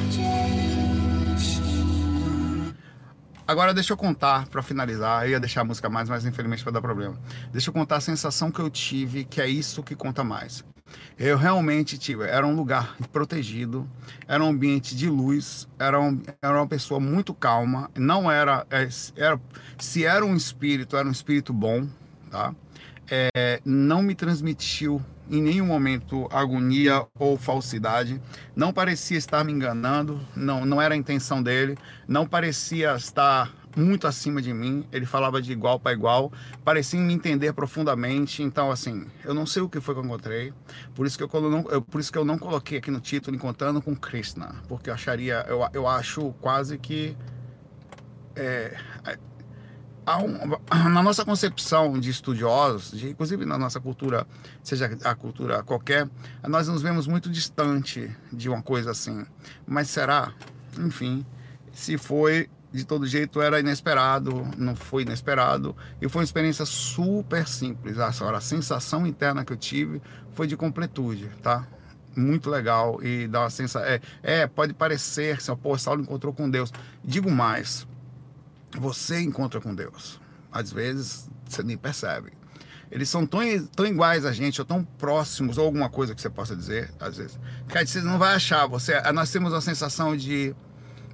Agora 3.46 3.72
deixa 3.72 3.92
eu 3.92 3.96
contar 3.96 4.48
para 4.48 4.62
finalizar. 4.62 5.26
Eu 5.26 5.30
ia 5.30 5.38
deixar 5.38 5.60
a 5.60 5.64
música 5.64 5.88
mais, 5.88 6.08
mas 6.08 6.26
infelizmente 6.26 6.64
vai 6.64 6.72
dar 6.72 6.80
problema. 6.80 7.16
Deixa 7.52 7.70
eu 7.70 7.72
contar 7.72 7.98
a 7.98 8.00
sensação 8.00 8.50
que 8.50 8.58
eu 8.58 8.68
tive, 8.68 9.24
que 9.24 9.40
é 9.40 9.46
isso 9.46 9.80
que 9.84 9.94
conta 9.94 10.24
mais. 10.24 10.64
Eu 11.18 11.36
realmente 11.36 11.98
tive, 11.98 12.24
era 12.24 12.46
um 12.46 12.54
lugar 12.54 12.96
protegido, 13.12 13.88
era 14.26 14.42
um 14.42 14.48
ambiente 14.48 14.96
de 14.96 15.08
luz, 15.08 15.68
era, 15.78 16.00
um, 16.00 16.20
era 16.40 16.56
uma 16.56 16.66
pessoa 16.66 16.98
muito 16.98 17.34
calma, 17.34 17.90
não 17.94 18.30
era, 18.30 18.66
é, 18.70 18.88
era, 19.16 19.40
se 19.78 20.04
era 20.04 20.24
um 20.24 20.34
espírito, 20.34 20.96
era 20.96 21.06
um 21.06 21.12
espírito 21.12 21.52
bom, 21.52 21.86
tá? 22.30 22.54
É, 23.10 23.60
não 23.64 24.02
me 24.02 24.14
transmitiu 24.14 25.02
em 25.30 25.40
nenhum 25.40 25.66
momento 25.66 26.28
agonia 26.32 27.06
ou 27.18 27.36
falsidade, 27.36 28.20
não 28.54 28.72
parecia 28.72 29.16
estar 29.16 29.44
me 29.44 29.52
enganando, 29.52 30.20
não, 30.34 30.66
não 30.66 30.82
era 30.82 30.94
a 30.94 30.96
intenção 30.96 31.42
dele, 31.42 31.78
não 32.08 32.26
parecia 32.26 32.94
estar 32.96 33.52
muito 33.76 34.06
acima 34.06 34.42
de 34.42 34.52
mim, 34.52 34.84
ele 34.92 35.06
falava 35.06 35.40
de 35.40 35.52
igual 35.52 35.78
para 35.78 35.92
igual, 35.92 36.32
parecia 36.64 37.00
me 37.00 37.12
entender 37.12 37.52
profundamente. 37.52 38.42
Então, 38.42 38.70
assim, 38.70 39.06
eu 39.24 39.34
não 39.34 39.46
sei 39.46 39.62
o 39.62 39.68
que 39.68 39.80
foi 39.80 39.94
que 39.94 40.00
eu 40.00 40.04
encontrei, 40.04 40.52
por 40.94 41.06
isso 41.06 41.16
que 41.16 41.24
eu, 41.24 41.50
não, 41.50 41.64
eu, 41.70 41.82
por 41.82 42.00
isso 42.00 42.12
que 42.12 42.18
eu 42.18 42.24
não 42.24 42.38
coloquei 42.38 42.78
aqui 42.78 42.90
no 42.90 43.00
título 43.00 43.36
Encontrando 43.36 43.80
com 43.80 43.94
Krishna, 43.94 44.56
porque 44.68 44.90
eu 44.90 44.94
acharia, 44.94 45.44
eu, 45.48 45.66
eu 45.72 45.86
acho 45.86 46.32
quase 46.40 46.78
que. 46.78 47.16
É, 48.36 48.76
um, 50.18 50.88
na 50.90 51.02
nossa 51.02 51.24
concepção 51.24 51.98
de 51.98 52.10
estudiosos, 52.10 52.98
de, 52.98 53.10
inclusive 53.10 53.44
na 53.44 53.58
nossa 53.58 53.80
cultura, 53.80 54.26
seja 54.62 54.90
a 55.04 55.14
cultura 55.14 55.62
qualquer, 55.62 56.08
nós 56.48 56.68
nos 56.68 56.82
vemos 56.82 57.06
muito 57.06 57.30
distante 57.30 58.10
de 58.32 58.48
uma 58.48 58.62
coisa 58.62 58.90
assim. 58.90 59.24
Mas 59.66 59.88
será? 59.88 60.32
Enfim, 60.78 61.24
se 61.72 61.96
foi 61.98 62.48
de 62.72 62.84
todo 62.84 63.06
jeito 63.06 63.40
era 63.42 63.58
inesperado, 63.58 64.46
não 64.56 64.76
foi 64.76 65.02
inesperado 65.02 65.76
e 66.00 66.08
foi 66.08 66.20
uma 66.20 66.24
experiência 66.24 66.64
super 66.64 67.46
simples. 67.46 67.98
Agora, 67.98 68.38
a 68.38 68.40
sensação 68.40 69.06
interna 69.06 69.44
que 69.44 69.52
eu 69.52 69.56
tive 69.56 70.00
foi 70.32 70.46
de 70.46 70.56
completude, 70.56 71.28
tá? 71.42 71.66
Muito 72.16 72.48
legal 72.48 73.02
e 73.02 73.26
dá 73.26 73.40
uma 73.40 73.50
sensação. 73.50 73.88
É, 73.88 74.00
é 74.22 74.46
pode 74.46 74.72
parecer 74.72 75.38
que 75.38 75.56
pô, 75.56 75.76
Saulo 75.76 76.02
encontrou 76.02 76.32
com 76.32 76.48
Deus. 76.48 76.72
Digo 77.04 77.30
mais, 77.30 77.86
você 78.78 79.20
encontra 79.20 79.60
com 79.60 79.74
Deus. 79.74 80.20
Às 80.52 80.72
vezes 80.72 81.28
você 81.48 81.62
nem 81.62 81.76
percebe. 81.76 82.32
eles 82.90 83.08
são 83.08 83.26
tão, 83.26 83.40
tão 83.74 83.86
iguais 83.86 84.24
a 84.24 84.32
gente, 84.32 84.60
ou 84.60 84.64
tão 84.64 84.84
próximos, 84.84 85.58
ou 85.58 85.64
alguma 85.64 85.88
coisa 85.88 86.14
que 86.14 86.20
você 86.20 86.30
possa 86.30 86.56
dizer, 86.56 86.92
às 86.98 87.16
vezes. 87.16 87.38
Cara, 87.68 87.86
você 87.86 88.00
não 88.00 88.18
vai 88.18 88.34
achar. 88.34 88.66
Você, 88.66 89.00
nós 89.12 89.30
temos 89.30 89.52
a 89.52 89.60
sensação 89.60 90.16
de 90.16 90.54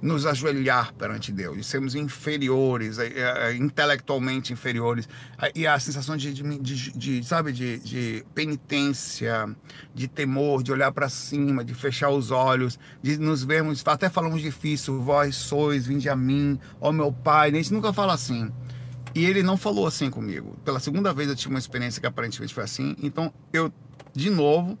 nos 0.01 0.25
ajoelhar 0.25 0.93
perante 0.93 1.31
Deus, 1.31 1.57
de 1.57 1.63
sermos 1.63 1.95
inferiores, 1.95 2.99
é, 2.99 3.07
é, 3.49 3.55
intelectualmente 3.55 4.53
inferiores, 4.53 5.07
e 5.55 5.65
a 5.65 5.79
sensação 5.79 6.15
de, 6.15 6.33
de, 6.33 6.43
de, 6.59 6.91
de 6.91 7.23
sabe, 7.23 7.51
de, 7.51 8.23
penitência, 8.35 9.49
de 9.93 10.07
temor, 10.07 10.61
de 10.61 10.71
olhar 10.71 10.91
para 10.91 11.09
cima, 11.09 11.63
de 11.63 11.73
fechar 11.73 12.09
os 12.09 12.31
olhos, 12.31 12.79
de 13.01 13.17
nos 13.17 13.43
vermos, 13.43 13.83
até 13.85 14.09
falamos 14.09 14.41
difícil, 14.41 15.01
vós 15.01 15.35
sois, 15.35 15.87
vinde 15.87 16.09
a 16.09 16.15
mim, 16.15 16.59
ó 16.79 16.91
meu 16.91 17.11
Pai, 17.11 17.49
a 17.49 17.53
gente 17.53 17.73
nunca 17.73 17.91
fala 17.91 18.13
assim. 18.13 18.51
E 19.15 19.25
ele 19.25 19.41
não 19.41 19.57
falou 19.57 19.87
assim 19.87 20.11
comigo. 20.11 20.55
Pela 20.63 20.79
segunda 20.79 21.11
vez 21.11 21.27
eu 21.27 21.35
tive 21.35 21.49
uma 21.49 21.59
experiência 21.59 21.99
que 21.99 22.05
aparentemente 22.05 22.53
foi 22.53 22.63
assim, 22.63 22.95
então 23.01 23.33
eu, 23.51 23.73
de 24.13 24.29
novo, 24.29 24.77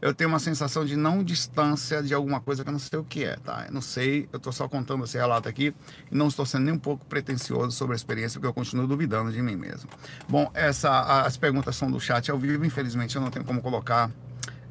eu 0.00 0.14
tenho 0.14 0.28
uma 0.30 0.38
sensação 0.38 0.84
de 0.84 0.96
não 0.96 1.22
distância 1.22 2.02
de 2.02 2.14
alguma 2.14 2.40
coisa 2.40 2.62
que 2.62 2.68
eu 2.68 2.72
não 2.72 2.78
sei 2.78 2.98
o 2.98 3.04
que 3.04 3.24
é, 3.24 3.36
tá? 3.36 3.64
Eu 3.66 3.72
não 3.72 3.82
sei, 3.82 4.28
eu 4.32 4.38
estou 4.38 4.52
só 4.52 4.66
contando 4.66 5.04
esse 5.04 5.18
relato 5.18 5.48
aqui 5.48 5.74
e 6.10 6.14
não 6.14 6.28
estou 6.28 6.46
sendo 6.46 6.64
nem 6.64 6.74
um 6.74 6.78
pouco 6.78 7.04
pretencioso 7.04 7.76
sobre 7.76 7.94
a 7.94 7.96
experiência, 7.96 8.40
porque 8.40 8.48
eu 8.48 8.54
continuo 8.54 8.86
duvidando 8.86 9.30
de 9.30 9.42
mim 9.42 9.56
mesmo. 9.56 9.90
Bom, 10.28 10.50
essa, 10.54 11.22
as 11.22 11.36
perguntas 11.36 11.76
são 11.76 11.90
do 11.90 12.00
chat 12.00 12.30
ao 12.30 12.38
vivo, 12.38 12.64
infelizmente 12.64 13.14
eu 13.14 13.22
não 13.22 13.30
tenho 13.30 13.44
como 13.44 13.60
colocar 13.60 14.10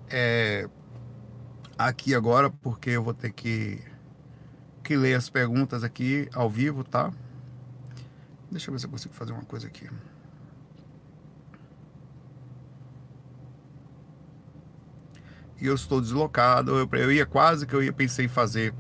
é, 0.10 0.68
aqui 1.78 2.16
agora, 2.16 2.50
porque 2.50 2.90
eu 2.90 3.04
vou 3.04 3.14
ter 3.14 3.32
que, 3.32 3.80
que 4.84 4.96
ler 4.96 5.14
as 5.14 5.30
perguntas 5.30 5.84
aqui 5.84 6.28
ao 6.34 6.50
vivo, 6.50 6.84
tá? 6.84 7.12
Deixa 8.52 8.70
eu 8.70 8.74
ver 8.74 8.80
se 8.80 8.88
eu 8.88 8.90
consigo 8.90 9.14
fazer 9.14 9.32
uma 9.32 9.44
coisa 9.44 9.68
aqui. 9.68 9.88
E 15.62 15.68
eu 15.68 15.76
estou 15.76 16.02
deslocado. 16.02 16.76
Eu, 16.76 16.90
eu 16.94 17.12
ia 17.12 17.26
quase 17.26 17.66
que 17.66 17.74
eu 17.74 17.84
ia 17.84 17.94
pensei 17.94 18.26
em 18.26 18.30
fazer 18.30 18.74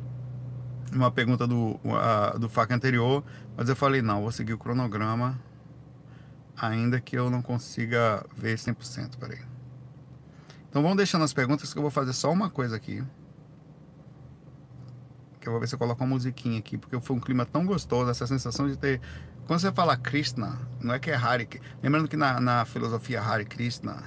uma 0.91 1.11
pergunta 1.11 1.45
do, 1.45 1.79
do 2.39 2.49
FAC 2.49 2.73
anterior, 2.73 3.23
mas 3.55 3.69
eu 3.69 3.75
falei, 3.75 4.01
não, 4.01 4.21
vou 4.21 4.31
seguir 4.31 4.53
o 4.53 4.57
cronograma, 4.57 5.39
ainda 6.57 6.99
que 6.99 7.15
eu 7.17 7.29
não 7.29 7.41
consiga 7.41 8.25
ver 8.35 8.57
100%, 8.57 9.17
peraí. 9.17 9.39
Então 10.69 10.81
vamos 10.81 10.97
deixando 10.97 11.23
as 11.23 11.33
perguntas 11.33 11.71
que 11.71 11.77
eu 11.77 11.81
vou 11.81 11.91
fazer 11.91 12.13
só 12.13 12.31
uma 12.31 12.49
coisa 12.49 12.75
aqui. 12.75 13.03
Que 15.39 15.47
eu 15.47 15.51
vou 15.51 15.59
ver 15.59 15.67
se 15.67 15.75
eu 15.75 15.79
coloco 15.79 16.03
uma 16.03 16.09
musiquinha 16.09 16.59
aqui, 16.59 16.77
porque 16.77 16.99
foi 16.99 17.15
um 17.15 17.19
clima 17.19 17.45
tão 17.45 17.65
gostoso, 17.65 18.09
essa 18.09 18.27
sensação 18.27 18.67
de 18.67 18.77
ter 18.77 18.99
quando 19.49 19.61
você 19.61 19.71
fala 19.71 19.97
Krishna, 19.97 20.59
não 20.79 20.93
é 20.93 20.99
que 20.99 21.09
é 21.09 21.15
Hare. 21.15 21.49
Lembrando 21.81 22.07
que 22.07 22.15
na, 22.15 22.39
na 22.39 22.65
filosofia 22.65 23.19
Hare 23.19 23.45
Krishna, 23.45 24.03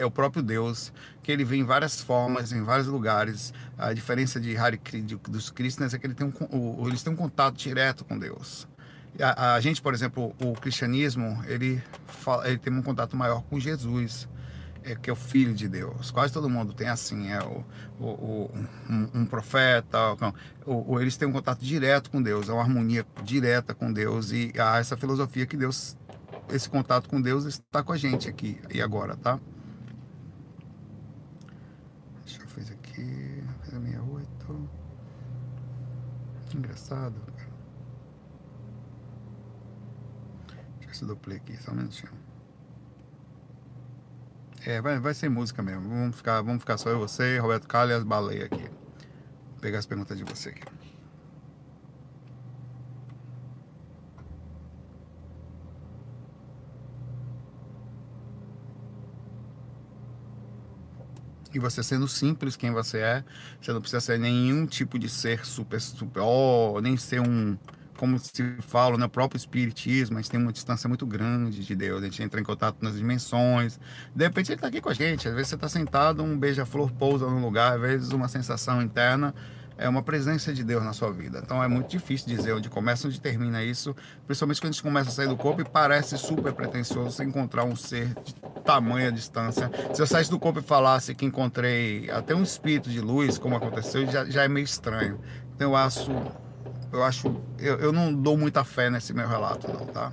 é 0.00 0.06
o 0.06 0.10
próprio 0.10 0.42
Deus, 0.42 0.92
que 1.22 1.30
ele 1.30 1.44
vem 1.44 1.60
em 1.60 1.64
várias 1.64 2.00
formas, 2.00 2.52
em 2.52 2.62
vários 2.62 2.86
lugares. 2.86 3.52
A 3.76 3.92
diferença 3.92 4.40
de 4.40 4.56
Hare 4.56 4.80
dos 5.28 5.50
Krishnas 5.50 5.94
é 5.94 5.98
que 5.98 6.06
ele 6.06 6.14
tem 6.14 6.26
um, 6.26 6.86
eles 6.86 7.02
têm 7.02 7.12
um 7.12 7.16
contato 7.16 7.56
direto 7.56 8.04
com 8.04 8.18
Deus. 8.18 8.66
A, 9.20 9.54
a 9.54 9.60
gente, 9.60 9.82
por 9.82 9.92
exemplo, 9.92 10.34
o 10.40 10.52
cristianismo, 10.54 11.42
ele, 11.46 11.82
fala, 12.06 12.48
ele 12.48 12.58
tem 12.58 12.72
um 12.72 12.82
contato 12.82 13.16
maior 13.16 13.42
com 13.42 13.58
Jesus 13.58 14.28
é, 14.82 14.94
que 14.94 15.10
é 15.10 15.12
o 15.12 15.16
filho 15.16 15.54
de 15.54 15.68
Deus. 15.68 16.10
Quase 16.10 16.32
todo 16.32 16.48
mundo 16.48 16.72
tem 16.72 16.88
assim, 16.88 17.30
é 17.30 17.42
o, 17.42 17.64
o, 17.98 18.50
um, 18.88 19.20
um, 19.20 19.26
profeta, 19.26 19.98
o, 20.66 20.94
o, 20.94 21.00
eles 21.00 21.16
têm 21.16 21.28
um 21.28 21.32
contato 21.32 21.64
direto 21.64 22.10
com 22.10 22.22
Deus, 22.22 22.48
é 22.48 22.52
uma 22.52 22.62
harmonia 22.62 23.06
direta 23.22 23.74
com 23.74 23.92
Deus 23.92 24.32
e 24.32 24.52
há 24.58 24.78
essa 24.78 24.96
filosofia 24.96 25.46
que 25.46 25.56
Deus, 25.56 25.96
esse 26.48 26.68
contato 26.68 27.08
com 27.08 27.20
Deus 27.20 27.44
está 27.44 27.82
com 27.82 27.92
a 27.92 27.96
gente 27.96 28.28
aqui 28.28 28.60
e 28.72 28.80
agora, 28.80 29.16
tá? 29.16 29.38
Deixa 32.24 32.42
eu 32.42 32.48
fazer 32.48 32.74
aqui, 32.74 33.42
fazer 33.64 33.80
68. 33.80 34.80
Engraçado. 36.54 37.14
Deixa 40.80 40.82
eu 40.82 40.88
ver 40.88 40.94
se 40.94 41.02
eu 41.02 41.08
aqui, 41.36 41.56
só 41.56 41.72
um 41.72 41.74
minutinho. 41.76 42.12
É, 44.66 44.80
vai, 44.80 44.98
vai 44.98 45.14
ser 45.14 45.28
música 45.28 45.62
mesmo. 45.62 45.88
Vamos 45.88 46.16
ficar, 46.16 46.42
vamos 46.42 46.60
ficar 46.60 46.76
só 46.76 46.90
eu, 46.90 46.98
você, 46.98 47.38
Roberto 47.38 47.66
Carlos 47.66 47.92
e 47.92 47.98
as 47.98 48.04
baleias 48.04 48.44
aqui. 48.44 48.64
Vou 48.64 49.60
pegar 49.60 49.78
as 49.78 49.86
perguntas 49.86 50.18
de 50.18 50.24
você 50.24 50.50
aqui. 50.50 50.79
E 61.52 61.58
você 61.58 61.82
sendo 61.82 62.06
simples 62.06 62.56
quem 62.56 62.70
você 62.70 62.98
é, 62.98 63.24
você 63.60 63.72
não 63.72 63.80
precisa 63.80 64.00
ser 64.00 64.18
nenhum 64.18 64.66
tipo 64.66 64.98
de 64.98 65.08
ser 65.08 65.44
super, 65.44 65.80
super, 65.80 66.20
oh, 66.20 66.80
nem 66.80 66.96
ser 66.96 67.20
um, 67.20 67.56
como 68.00 68.18
se 68.18 68.56
fala, 68.60 68.92
no 68.92 68.98
né, 68.98 69.08
próprio 69.08 69.36
espiritismo, 69.36 70.16
a 70.16 70.22
gente 70.22 70.30
tem 70.30 70.40
uma 70.40 70.52
distância 70.52 70.88
muito 70.88 71.04
grande 71.04 71.62
de 71.62 71.74
Deus, 71.76 72.00
a 72.00 72.04
gente 72.06 72.22
entra 72.22 72.40
em 72.40 72.44
contato 72.44 72.78
nas 72.80 72.96
dimensões. 72.96 73.78
De 74.14 74.24
repente 74.24 74.50
ele 74.50 74.56
está 74.56 74.68
aqui 74.68 74.80
com 74.80 74.88
a 74.88 74.94
gente, 74.94 75.28
às 75.28 75.34
vezes 75.34 75.48
você 75.48 75.54
está 75.56 75.68
sentado, 75.68 76.22
um 76.22 76.38
beija-flor 76.38 76.90
pousa 76.92 77.26
num 77.26 77.42
lugar, 77.42 77.74
às 77.74 77.80
vezes 77.80 78.10
uma 78.10 78.26
sensação 78.26 78.80
interna 78.80 79.34
é 79.80 79.88
uma 79.88 80.02
presença 80.02 80.52
de 80.52 80.62
Deus 80.62 80.84
na 80.84 80.92
sua 80.92 81.10
vida. 81.10 81.40
Então 81.42 81.64
é 81.64 81.66
muito 81.66 81.88
difícil 81.88 82.28
dizer 82.28 82.52
onde 82.52 82.68
começa, 82.68 83.08
onde 83.08 83.20
termina 83.20 83.64
isso, 83.64 83.96
principalmente 84.26 84.60
quando 84.60 84.70
a 84.70 84.72
gente 84.72 84.82
começa 84.82 85.08
a 85.08 85.12
sair 85.12 85.28
do 85.28 85.36
corpo 85.36 85.62
e 85.62 85.64
parece 85.64 86.16
super 86.18 86.52
pretensioso 86.52 87.10
você 87.10 87.24
encontrar 87.24 87.64
um 87.64 87.74
ser 87.74 88.14
de 88.22 88.34
tamanha 88.64 89.10
distância. 89.10 89.70
Se 89.94 90.02
eu 90.02 90.06
saísse 90.06 90.30
do 90.30 90.38
corpo 90.38 90.58
e 90.58 90.62
falasse 90.62 91.14
que 91.14 91.24
encontrei 91.24 92.10
até 92.10 92.34
um 92.34 92.42
espírito 92.42 92.90
de 92.90 93.00
luz, 93.00 93.38
como 93.38 93.56
aconteceu, 93.56 94.06
já, 94.06 94.26
já 94.26 94.44
é 94.44 94.48
meio 94.48 94.64
estranho. 94.64 95.18
Então 95.54 95.70
eu 95.70 95.76
acho 95.76 96.10
eu 96.92 97.02
acho. 97.04 97.40
Eu, 97.58 97.78
eu 97.78 97.92
não 97.92 98.12
dou 98.12 98.36
muita 98.36 98.64
fé 98.64 98.90
nesse 98.90 99.12
meu 99.14 99.28
relato, 99.28 99.68
não, 99.68 99.86
tá? 99.86 100.12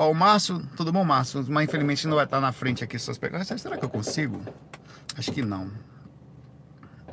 Ó, 0.00 0.10
o 0.10 0.14
Márcio, 0.14 0.66
tudo 0.78 0.90
bom, 0.90 1.04
Márcio? 1.04 1.44
Mas 1.50 1.64
infelizmente 1.64 2.08
não 2.08 2.16
vai 2.16 2.24
estar 2.24 2.40
na 2.40 2.52
frente 2.52 2.82
aqui 2.82 2.98
suas 2.98 3.18
perguntas. 3.18 3.60
Será 3.60 3.76
que 3.76 3.84
eu 3.84 3.90
consigo? 3.90 4.40
Acho 5.14 5.30
que 5.30 5.42
não. 5.42 5.70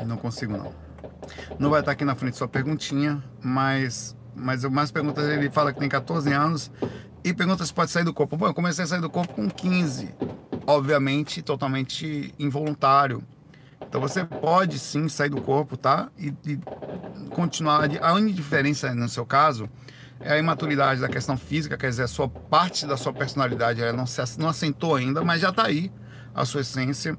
Não 0.06 0.16
consigo, 0.16 0.56
não. 0.56 0.74
Não 1.60 1.70
vai 1.70 1.82
estar 1.82 1.92
aqui 1.92 2.06
na 2.06 2.16
frente 2.16 2.38
sua 2.38 2.48
perguntinha, 2.48 3.22
mas, 3.44 4.16
mas 4.34 4.64
mais 4.64 4.90
perguntas 4.90 5.26
ele 5.26 5.52
fala 5.52 5.74
que 5.74 5.80
tem 5.82 5.90
14 5.90 6.32
anos 6.32 6.72
e 7.26 7.34
pergunta 7.34 7.66
se 7.66 7.74
pode 7.74 7.92
sair 7.92 8.06
do 8.06 8.14
corpo. 8.14 8.38
Bom, 8.38 8.48
eu 8.48 8.54
comecei 8.54 8.86
a 8.86 8.88
sair 8.88 9.02
do 9.02 9.10
corpo 9.10 9.34
com 9.34 9.50
15 9.50 10.16
obviamente 10.68 11.42
totalmente 11.42 12.34
involuntário. 12.38 13.24
Então 13.82 14.02
você 14.02 14.24
pode 14.24 14.80
sim 14.80 15.08
sair 15.08 15.30
do 15.30 15.42
corpo, 15.42 15.78
tá? 15.78 16.10
E, 16.18 16.34
e 16.46 16.60
continuar. 17.30 17.90
A 18.02 18.14
única 18.14 18.34
diferença 18.34 18.94
no 18.94 19.08
seu 19.08 19.26
caso 19.26 19.70
é 20.20 20.34
a 20.34 20.38
imaturidade 20.38 21.02
da 21.02 21.08
questão 21.08 21.38
física, 21.38 21.78
quer 21.78 21.90
dizer, 21.90 22.04
a 22.04 22.08
sua 22.08 22.28
parte 22.28 22.86
da 22.86 22.98
sua 22.98 23.14
personalidade 23.14 23.82
ela 23.82 23.94
não, 23.94 24.08
se, 24.08 24.22
não 24.40 24.50
assentou 24.50 24.96
ainda, 24.96 25.24
mas 25.24 25.42
já 25.42 25.50
está 25.50 25.68
aí 25.68 25.92
a 26.34 26.46
sua 26.46 26.62
essência. 26.62 27.18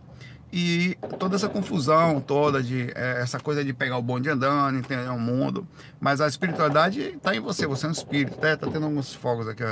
E 0.50 0.96
toda 1.18 1.36
essa 1.36 1.48
confusão 1.48 2.22
toda, 2.22 2.62
de 2.62 2.90
é, 2.94 3.20
essa 3.20 3.38
coisa 3.38 3.62
de 3.62 3.74
pegar 3.74 3.98
o 3.98 4.02
bonde 4.02 4.30
andando, 4.30 4.78
entender 4.78 5.10
o 5.10 5.18
mundo. 5.18 5.68
Mas 6.00 6.22
a 6.22 6.26
espiritualidade 6.26 7.00
está 7.00 7.36
em 7.36 7.40
você, 7.40 7.66
você 7.66 7.84
é 7.84 7.88
um 7.90 7.92
espírito. 7.92 8.38
Tá, 8.38 8.56
tá 8.56 8.66
tendo 8.66 8.86
alguns 8.86 9.14
fogos 9.14 9.46
aqui, 9.46 9.62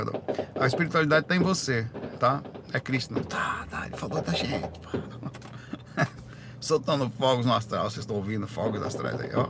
A 0.59 0.67
espiritualidade 0.67 1.25
está 1.25 1.35
em 1.35 1.39
você, 1.39 1.87
tá? 2.19 2.43
É 2.71 2.79
Cristo, 2.79 3.15
não. 3.15 3.23
Tá, 3.23 3.65
tá, 3.71 3.87
ele 3.87 3.97
falou 3.97 4.21
da 4.21 4.33
gente, 4.33 4.69
Soltando 6.59 7.09
fogos 7.11 7.45
no 7.45 7.53
astral, 7.53 7.83
vocês 7.83 7.99
estão 7.99 8.15
ouvindo 8.15 8.47
fogos 8.47 8.81
astrais 8.81 9.21
aí, 9.21 9.29
ó. 9.35 9.47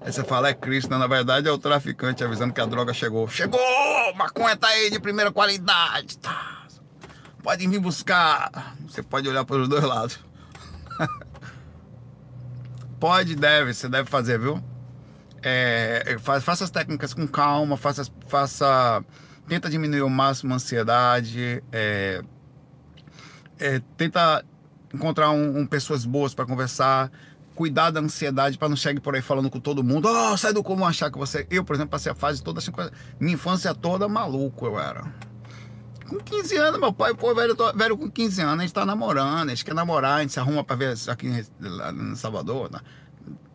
Aí 0.00 0.12
você 0.12 0.24
fala, 0.24 0.48
é 0.48 0.54
Cristo, 0.54 0.96
na 0.96 1.06
verdade 1.06 1.46
é 1.46 1.52
o 1.52 1.58
traficante 1.58 2.24
avisando 2.24 2.54
que 2.54 2.60
a 2.60 2.66
droga 2.66 2.94
chegou. 2.94 3.28
Chegou! 3.28 3.60
Maconha 4.16 4.56
tá 4.56 4.68
aí 4.68 4.90
de 4.90 4.98
primeira 4.98 5.30
qualidade, 5.30 6.16
tá? 6.18 6.66
Podem 7.42 7.68
vir 7.68 7.78
buscar. 7.78 8.76
Você 8.88 9.02
pode 9.02 9.28
olhar 9.28 9.44
para 9.44 9.56
os 9.56 9.68
dois 9.68 9.84
lados. 9.84 10.18
pode, 12.98 13.36
deve, 13.36 13.74
você 13.74 13.88
deve 13.88 14.08
fazer, 14.08 14.38
viu? 14.38 14.62
É, 15.42 16.16
faça 16.18 16.64
as 16.64 16.70
técnicas 16.70 17.14
com 17.14 17.26
calma, 17.26 17.76
faça, 17.76 18.04
faça 18.26 19.04
tenta 19.48 19.68
diminuir 19.68 20.02
o 20.02 20.10
máximo 20.10 20.52
a 20.52 20.56
ansiedade, 20.56 21.62
é, 21.72 22.22
é, 23.60 23.80
tenta 23.96 24.44
encontrar 24.92 25.30
um, 25.30 25.60
um 25.60 25.66
pessoas 25.66 26.04
boas 26.04 26.34
para 26.34 26.44
conversar, 26.44 27.10
cuidar 27.54 27.90
da 27.90 28.00
ansiedade 28.00 28.58
para 28.58 28.68
não 28.68 28.76
chegar 28.76 29.00
por 29.00 29.14
aí 29.14 29.22
falando 29.22 29.50
com 29.50 29.60
todo 29.60 29.84
mundo, 29.84 30.08
oh, 30.08 30.36
sai 30.36 30.52
do 30.52 30.62
como 30.62 30.84
achar 30.84 31.10
que 31.10 31.18
você. 31.18 31.46
Eu, 31.50 31.64
por 31.64 31.74
exemplo, 31.74 31.90
passei 31.90 32.10
a 32.10 32.14
fase 32.14 32.42
toda, 32.42 32.58
assim, 32.58 32.72
minha 33.20 33.34
infância 33.34 33.74
toda 33.74 34.08
maluco 34.08 34.66
eu 34.66 34.78
era 34.78 35.04
com 36.10 36.18
15 36.18 36.56
anos, 36.56 36.80
meu 36.80 36.92
pai, 36.92 37.14
pô, 37.14 37.32
velho, 37.32 37.54
tô, 37.54 37.72
velho 37.72 37.96
com 37.96 38.10
15 38.10 38.42
anos, 38.42 38.58
a 38.58 38.62
gente 38.62 38.74
tá 38.74 38.84
namorando, 38.84 39.48
a 39.48 39.54
gente 39.54 39.64
quer 39.64 39.74
namorar, 39.74 40.18
a 40.18 40.20
gente 40.22 40.32
se 40.32 40.40
arruma 40.40 40.64
pra 40.64 40.74
ver 40.74 40.96
aqui 41.06 41.28
em 41.28 42.14
Salvador, 42.16 42.68
né? 42.68 42.80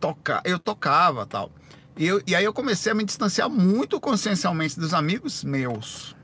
tocar, 0.00 0.40
eu 0.44 0.58
tocava 0.58 1.26
tal. 1.26 1.50
E, 1.98 2.06
eu, 2.06 2.22
e 2.26 2.34
aí 2.34 2.44
eu 2.44 2.52
comecei 2.54 2.92
a 2.92 2.94
me 2.94 3.04
distanciar 3.04 3.50
muito 3.50 4.00
consciencialmente 4.00 4.80
dos 4.80 4.94
amigos 4.94 5.44
meus. 5.44 6.15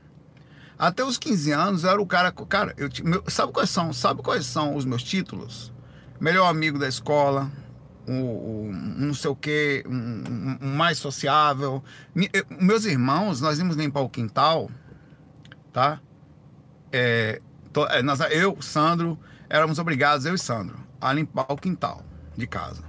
Até 0.77 1.03
os 1.03 1.17
15 1.17 1.51
anos 1.51 1.83
eu 1.83 1.91
era 1.91 2.01
o 2.01 2.05
cara. 2.05 2.31
Cara, 2.31 2.73
eu, 2.77 2.89
meu, 3.03 3.23
sabe 3.27 3.51
quais 3.51 3.69
são? 3.69 3.93
Sabe 3.93 4.21
quais 4.21 4.45
são 4.45 4.75
os 4.75 4.85
meus 4.85 5.03
títulos? 5.03 5.71
Melhor 6.19 6.47
amigo 6.47 6.79
da 6.79 6.87
escola, 6.87 7.51
o, 8.07 8.71
não 8.71 9.13
sei 9.13 9.29
o 9.29 9.35
que, 9.35 9.83
um, 9.87 10.57
um, 10.61 10.75
mais 10.75 10.97
sociável. 10.97 11.83
meus 12.59 12.85
irmãos, 12.85 13.41
nós 13.41 13.59
íamos 13.59 13.75
limpar 13.75 14.01
o 14.01 14.09
quintal, 14.09 14.69
tá? 15.71 15.99
É, 16.91 17.41
to, 17.71 17.85
é, 17.87 18.01
nós, 18.01 18.19
eu, 18.31 18.61
Sandro, 18.61 19.17
éramos 19.49 19.79
obrigados, 19.79 20.25
eu 20.25 20.35
e 20.35 20.39
Sandro, 20.39 20.77
a 20.99 21.11
limpar 21.13 21.45
o 21.49 21.57
quintal 21.57 22.03
de 22.35 22.47
casa. 22.47 22.83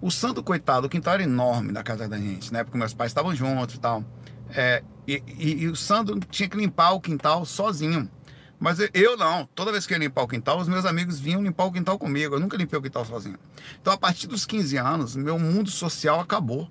O 0.00 0.10
santo, 0.10 0.42
coitado, 0.42 0.86
o 0.86 0.90
quintal 0.90 1.14
era 1.14 1.22
enorme 1.22 1.72
da 1.72 1.82
casa 1.82 2.08
da 2.08 2.18
gente, 2.18 2.52
né? 2.52 2.62
Porque 2.62 2.76
meus 2.76 2.92
pais 2.92 3.10
estavam 3.10 3.34
juntos 3.34 3.76
e 3.76 3.80
tal. 3.80 4.04
É, 4.50 4.82
e, 5.06 5.22
e, 5.38 5.62
e, 5.62 5.68
o 5.68 5.76
Sandro 5.76 6.18
tinha 6.30 6.48
que 6.48 6.56
limpar 6.56 6.92
o 6.92 7.00
quintal 7.00 7.44
sozinho. 7.44 8.08
Mas 8.58 8.78
eu 8.94 9.16
não. 9.16 9.46
Toda 9.54 9.72
vez 9.72 9.86
que 9.86 9.92
eu 9.92 9.98
ia 9.98 10.04
limpar 10.04 10.22
o 10.22 10.28
quintal, 10.28 10.58
os 10.58 10.68
meus 10.68 10.84
amigos 10.84 11.18
vinham 11.18 11.42
limpar 11.42 11.64
o 11.64 11.72
quintal 11.72 11.98
comigo. 11.98 12.34
Eu 12.34 12.40
nunca 12.40 12.56
limpei 12.56 12.78
o 12.78 12.82
quintal 12.82 13.04
sozinho. 13.04 13.38
Então, 13.80 13.92
a 13.92 13.96
partir 13.96 14.26
dos 14.26 14.46
15 14.46 14.76
anos, 14.76 15.16
meu 15.16 15.38
mundo 15.38 15.70
social 15.70 16.20
acabou. 16.20 16.70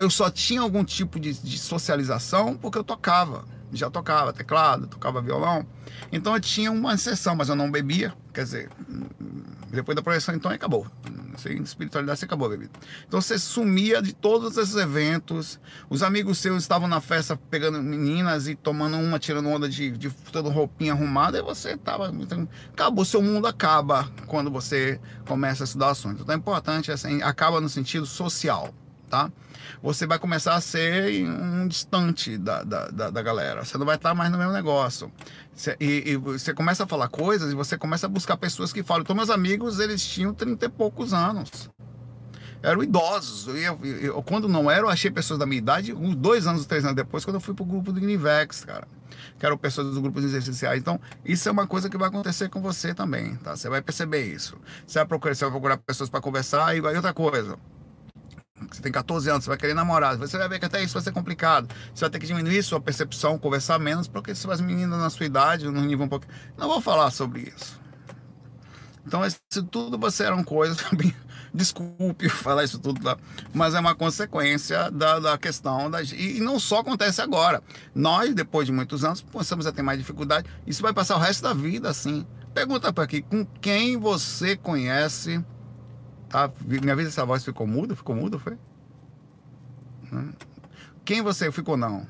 Eu 0.00 0.10
só 0.10 0.28
tinha 0.30 0.60
algum 0.60 0.84
tipo 0.84 1.18
de, 1.20 1.32
de 1.32 1.58
socialização 1.58 2.56
porque 2.56 2.76
eu 2.76 2.84
tocava. 2.84 3.44
Já 3.72 3.88
tocava 3.88 4.32
teclado, 4.32 4.86
tocava 4.86 5.22
violão. 5.22 5.66
Então 6.12 6.34
eu 6.34 6.40
tinha 6.40 6.70
uma 6.70 6.94
exceção, 6.94 7.34
mas 7.34 7.48
eu 7.48 7.56
não 7.56 7.70
bebia. 7.70 8.14
Quer 8.36 8.44
dizer, 8.44 8.70
depois 9.70 9.96
da 9.96 10.02
projeção, 10.02 10.34
então 10.34 10.50
acabou 10.50 10.86
sem 11.38 11.62
espiritualidade, 11.62 12.18
você 12.18 12.26
acabou 12.26 12.48
a 12.48 12.50
bebida. 12.50 12.72
Então 13.08 13.18
você 13.18 13.38
sumia 13.38 14.02
de 14.02 14.12
todos 14.12 14.58
esses 14.58 14.76
eventos. 14.76 15.58
Os 15.88 16.02
amigos 16.02 16.36
seus 16.36 16.62
estavam 16.62 16.86
na 16.86 17.00
festa 17.00 17.34
pegando 17.50 17.82
meninas 17.82 18.46
e 18.46 18.54
tomando 18.54 18.98
uma, 18.98 19.18
tirando 19.18 19.48
onda 19.48 19.70
de, 19.70 19.90
de 19.90 20.10
toda 20.30 20.50
roupinha 20.50 20.92
arrumada, 20.92 21.38
e 21.38 21.42
você 21.42 21.78
tava. 21.78 22.08
Então, 22.08 22.46
acabou, 22.74 23.06
seu 23.06 23.22
mundo 23.22 23.46
acaba 23.46 24.06
quando 24.26 24.50
você 24.50 25.00
começa 25.26 25.64
a 25.64 25.64
estudar 25.64 25.88
assuntos. 25.88 26.20
Então 26.20 26.34
é 26.34 26.38
importante, 26.38 26.92
assim, 26.92 27.22
acaba 27.22 27.58
no 27.58 27.70
sentido 27.70 28.04
social, 28.04 28.74
tá? 29.08 29.30
Você 29.82 30.06
vai 30.06 30.18
começar 30.18 30.54
a 30.54 30.60
ser 30.60 31.24
um 31.24 31.66
distante 31.68 32.36
da, 32.38 32.62
da, 32.62 32.88
da, 32.88 33.10
da 33.10 33.22
galera. 33.22 33.64
Você 33.64 33.78
não 33.78 33.86
vai 33.86 33.96
estar 33.96 34.14
mais 34.14 34.30
no 34.30 34.38
mesmo 34.38 34.52
negócio. 34.52 35.10
E, 35.80 36.10
e, 36.10 36.16
você 36.16 36.52
começa 36.52 36.84
a 36.84 36.86
falar 36.86 37.08
coisas 37.08 37.52
e 37.52 37.54
você 37.54 37.78
começa 37.78 38.06
a 38.06 38.08
buscar 38.08 38.36
pessoas 38.36 38.72
que 38.72 38.82
falam. 38.82 39.02
Então, 39.02 39.16
meus 39.16 39.30
amigos, 39.30 39.80
eles 39.80 40.06
tinham 40.06 40.34
30 40.34 40.66
e 40.66 40.68
poucos 40.68 41.12
anos. 41.12 41.70
Eram 42.62 42.82
idosos. 42.82 43.46
Eu, 43.48 43.78
eu, 43.82 43.96
eu, 43.96 44.22
quando 44.22 44.48
não 44.48 44.70
eram, 44.70 44.88
achei 44.88 45.10
pessoas 45.10 45.38
da 45.38 45.46
minha 45.46 45.58
idade, 45.58 45.92
uns 45.92 46.14
dois 46.14 46.46
anos, 46.46 46.66
três 46.66 46.84
anos 46.84 46.96
depois, 46.96 47.24
quando 47.24 47.36
eu 47.36 47.40
fui 47.40 47.54
pro 47.54 47.64
grupo 47.64 47.92
do 47.92 48.00
Univex, 48.00 48.64
cara. 48.64 48.86
Que 49.38 49.46
eram 49.46 49.56
pessoas 49.56 49.88
dos 49.88 49.98
grupos 49.98 50.24
exerciciais. 50.24 50.80
Então, 50.80 51.00
isso 51.24 51.48
é 51.48 51.52
uma 51.52 51.66
coisa 51.66 51.88
que 51.88 51.96
vai 51.96 52.08
acontecer 52.08 52.48
com 52.48 52.60
você 52.60 52.94
também, 52.94 53.36
tá? 53.36 53.56
Você 53.56 53.68
vai 53.68 53.80
perceber 53.80 54.26
isso. 54.26 54.56
Você 54.86 54.98
vai 54.98 55.06
procurar, 55.06 55.34
você 55.34 55.44
vai 55.44 55.52
procurar 55.52 55.76
pessoas 55.78 56.10
para 56.10 56.20
conversar 56.20 56.76
e 56.76 56.80
vai 56.80 56.96
outra 56.96 57.14
coisa. 57.14 57.56
Você 58.70 58.80
tem 58.80 58.90
14 58.90 59.28
anos, 59.28 59.44
você 59.44 59.50
vai 59.50 59.58
querer 59.58 59.74
namorar. 59.74 60.16
Você 60.16 60.38
vai 60.38 60.48
ver 60.48 60.58
que 60.58 60.64
até 60.64 60.82
isso 60.82 60.94
vai 60.94 61.02
ser 61.02 61.12
complicado. 61.12 61.68
Você 61.94 62.00
vai 62.00 62.10
ter 62.10 62.18
que 62.18 62.26
diminuir 62.26 62.62
sua 62.62 62.80
percepção, 62.80 63.38
conversar 63.38 63.78
menos, 63.78 64.08
porque 64.08 64.34
se 64.34 64.50
as 64.50 64.60
meninas 64.60 64.98
na 64.98 65.10
sua 65.10 65.26
idade, 65.26 65.66
no 65.66 65.80
nível 65.82 66.06
um 66.06 66.08
pouco. 66.08 66.26
Não 66.56 66.68
vou 66.68 66.80
falar 66.80 67.10
sobre 67.10 67.52
isso. 67.54 67.78
Então, 69.06 69.24
isso 69.24 69.38
tudo 69.70 69.98
você 69.98 70.24
eram 70.24 70.42
coisas. 70.42 70.78
Desculpe 71.54 72.28
falar 72.28 72.64
isso 72.64 72.78
tudo, 72.78 73.00
tá? 73.00 73.16
mas 73.54 73.74
é 73.74 73.80
uma 73.80 73.94
consequência 73.94 74.90
da, 74.90 75.18
da 75.18 75.38
questão 75.38 75.90
da. 75.90 76.02
E 76.02 76.38
não 76.40 76.58
só 76.58 76.80
acontece 76.80 77.22
agora. 77.22 77.62
Nós, 77.94 78.34
depois 78.34 78.66
de 78.66 78.72
muitos 78.72 79.04
anos, 79.04 79.24
começamos 79.32 79.66
a 79.66 79.72
ter 79.72 79.80
mais 79.80 79.98
dificuldade. 79.98 80.46
Isso 80.66 80.82
vai 80.82 80.92
passar 80.92 81.16
o 81.16 81.18
resto 81.18 81.42
da 81.42 81.54
vida 81.54 81.88
assim. 81.88 82.26
Pergunta 82.52 82.92
para 82.92 83.04
aqui: 83.04 83.22
com 83.22 83.44
quem 83.60 83.96
você 83.96 84.56
conhece? 84.56 85.42
Tá? 86.28 86.50
Minha 86.64 86.96
vida 86.96 87.08
essa 87.08 87.24
voz 87.24 87.44
ficou 87.44 87.66
muda? 87.66 87.94
Ficou 87.94 88.14
muda, 88.14 88.38
foi? 88.38 88.58
Quem 91.04 91.22
você 91.22 91.50
ficou 91.52 91.76
não? 91.76 92.06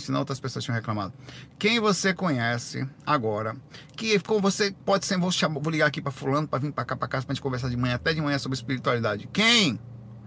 Senão 0.00 0.20
outras 0.20 0.40
pessoas 0.40 0.64
tinham 0.64 0.74
reclamado. 0.74 1.12
Quem 1.58 1.78
você 1.78 2.12
conhece 2.12 2.88
agora, 3.04 3.56
que 3.94 4.18
com 4.20 4.40
você 4.40 4.74
pode 4.84 5.06
ser, 5.06 5.18
vou, 5.18 5.30
chamar, 5.30 5.60
vou 5.60 5.70
ligar 5.70 5.86
aqui 5.86 6.02
para 6.02 6.10
fulano 6.10 6.48
para 6.48 6.58
vir 6.58 6.72
para 6.72 6.84
cá 6.84 6.96
para 6.96 7.06
casa 7.06 7.24
para 7.24 7.34
gente 7.34 7.42
conversar 7.42 7.68
de 7.68 7.76
manhã, 7.76 7.94
até 7.94 8.12
de 8.12 8.20
manhã 8.20 8.38
sobre 8.38 8.56
espiritualidade. 8.56 9.28
Quem? 9.32 9.78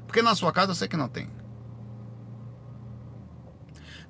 Porque 0.08 0.22
na 0.22 0.34
sua 0.34 0.52
casa 0.54 0.72
eu 0.72 0.76
sei 0.76 0.88
que 0.88 0.96
não 0.96 1.10
tem. 1.10 1.30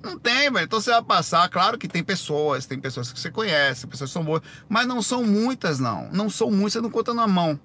Não 0.02 0.18
tem, 0.18 0.50
velho. 0.50 0.64
Então 0.64 0.80
você 0.80 0.90
vai 0.90 1.02
passar, 1.02 1.48
claro 1.48 1.76
que 1.76 1.88
tem 1.88 2.02
pessoas, 2.02 2.64
tem 2.64 2.78
pessoas 2.78 3.12
que 3.12 3.20
você 3.20 3.30
conhece, 3.30 3.86
pessoas 3.86 4.10
que 4.10 4.14
são 4.14 4.24
boas, 4.24 4.42
mas 4.68 4.86
não 4.86 5.02
são 5.02 5.24
muitas, 5.24 5.78
não. 5.78 6.08
Não 6.12 6.30
são 6.30 6.50
muitas, 6.50 6.74
você 6.74 6.80
não 6.80 6.90
conta 6.90 7.12
na 7.12 7.26
mão. 7.26 7.58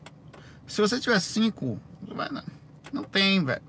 Se 0.67 0.81
você 0.81 0.99
tiver 0.99 1.19
cinco, 1.19 1.79
não, 2.07 2.43
não 2.91 3.03
tem, 3.03 3.43
velho. 3.43 3.61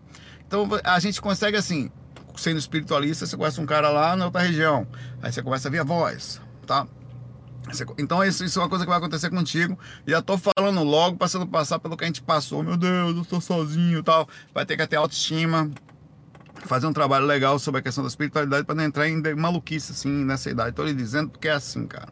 Então 0.47 0.69
a 0.85 0.99
gente 1.01 1.21
consegue 1.21 1.57
assim, 1.57 1.91
sendo 2.37 2.59
espiritualista, 2.59 3.27
você 3.27 3.37
conhece 3.37 3.61
um 3.61 3.67
cara 3.67 3.89
lá 3.91 4.17
na 4.17 4.27
outra 4.27 4.43
região, 4.43 4.87
aí 5.23 5.33
você 5.33 5.43
começa 5.43 5.69
a 5.69 5.71
ver 5.71 5.81
a 5.81 5.85
voz, 5.85 6.41
tá? 6.67 6.87
Então 7.99 8.23
isso, 8.23 8.45
isso 8.45 8.61
é 8.61 8.63
uma 8.63 8.69
coisa 8.69 8.85
que 8.85 8.89
vai 8.89 8.99
acontecer 8.99 9.29
contigo. 9.29 9.77
Já 10.07 10.23
tô 10.23 10.39
falando 10.39 10.83
logo, 10.85 11.17
passando 11.17 11.47
passar 11.47 11.81
pelo 11.81 11.97
que 11.97 12.05
a 12.05 12.07
gente 12.07 12.23
passou. 12.23 12.63
Meu 12.63 12.77
Deus, 12.77 13.17
eu 13.17 13.25
tô 13.25 13.41
sozinho 13.41 13.99
e 13.99 14.03
tal. 14.03 14.29
Vai 14.55 14.65
ter 14.65 14.77
que 14.77 14.87
ter 14.87 14.95
autoestima, 14.95 15.69
fazer 16.65 16.87
um 16.87 16.93
trabalho 16.93 17.27
legal 17.27 17.59
sobre 17.59 17.81
a 17.81 17.83
questão 17.83 18.05
da 18.05 18.09
espiritualidade 18.09 18.65
para 18.65 18.77
não 18.77 18.85
entrar 18.85 19.09
em 19.09 19.21
maluquice 19.35 19.91
assim 19.91 20.25
nessa 20.25 20.49
idade. 20.49 20.77
Tô 20.77 20.85
lhe 20.85 20.95
dizendo 20.95 21.31
porque 21.31 21.49
é 21.49 21.53
assim, 21.53 21.87
cara. 21.87 22.09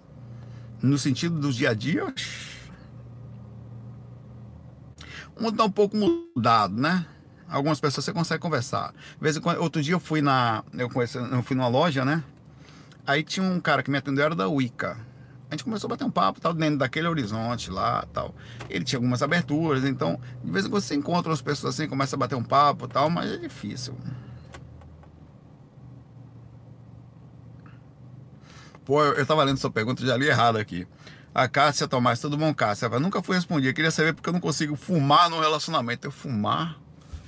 No 0.83 0.99
sentido 0.99 1.39
do 1.39 1.53
dia 1.53 1.71
a 1.71 1.75
dia, 1.75 2.13
o 5.37 5.43
mundo 5.43 5.57
tá 5.57 5.65
um 5.65 5.71
pouco 5.71 5.97
mudado, 5.97 6.75
né? 6.75 7.07
Algumas 7.49 7.81
pessoas 7.81 8.05
você 8.05 8.13
consegue 8.13 8.41
conversar. 8.41 8.93
vez 9.21 9.37
em 9.37 9.41
quando, 9.41 9.61
outro 9.61 9.83
dia 9.83 9.95
eu 9.95 10.01
fui 10.01 10.21
na. 10.21 10.65
Eu, 10.73 10.89
conheci, 10.89 11.19
eu 11.19 11.43
fui 11.43 11.57
numa 11.57 11.69
loja, 11.69 12.05
né? 12.05 12.23
Aí 13.07 13.23
tinha 13.23 13.45
um 13.45 13.61
cara 13.61 13.83
que 13.83 13.91
me 13.91 13.99
atendeu, 13.99 14.25
era 14.25 14.35
da 14.35 14.49
Wicca. 14.49 14.97
A 15.51 15.55
gente 15.55 15.63
começou 15.63 15.89
a 15.89 15.91
bater 15.91 16.05
um 16.05 16.11
papo, 16.11 16.41
tal, 16.41 16.55
dentro 16.55 16.79
daquele 16.79 17.07
horizonte 17.07 17.71
lá, 17.71 18.07
tal. 18.13 18.35
Ele 18.69 18.85
tinha 18.85 18.99
algumas 18.99 19.23
aberturas, 19.23 19.85
então, 19.85 20.19
de 20.43 20.51
vez 20.51 20.65
em 20.65 20.71
quando 20.71 20.83
você 20.83 20.95
encontra 20.95 21.33
as 21.33 21.43
pessoas 21.43 21.75
assim, 21.75 21.89
começa 21.89 22.17
a 22.17 22.19
bater 22.19 22.35
um 22.35 22.43
papo, 22.43 22.89
tal, 22.89 23.11
mas 23.11 23.31
é 23.31 23.37
difícil. 23.37 23.95
Pô, 28.85 29.03
eu, 29.03 29.15
eu 29.15 29.27
tava 29.27 29.45
lendo 29.45 29.59
sua 29.59 29.71
pergunta, 29.71 30.05
já 30.05 30.17
li 30.17 30.27
errado 30.27 30.57
aqui. 30.57 30.87
A 31.35 31.49
Cássia 31.49 31.89
Tomás, 31.89 32.21
tudo 32.21 32.37
bom, 32.37 32.55
Cássia? 32.55 32.87
Eu 32.87 33.01
nunca 33.01 33.21
fui 33.21 33.35
responder. 33.35 33.75
Queria 33.75 33.91
saber 33.91 34.15
porque 34.15 34.29
eu 34.29 34.33
não 34.33 34.41
consigo 34.41 34.77
fumar 34.77 35.29
no 35.29 35.41
relacionamento. 35.41 36.07
Eu 36.07 36.13
fumar? 36.13 36.79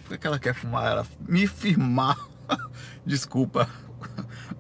Por 0.07 0.17
que 0.17 0.25
ela 0.25 0.39
quer 0.39 0.55
fumar? 0.55 0.87
Ela 0.87 1.07
me 1.29 1.45
firmar. 1.49 2.17
Desculpa. 3.05 3.69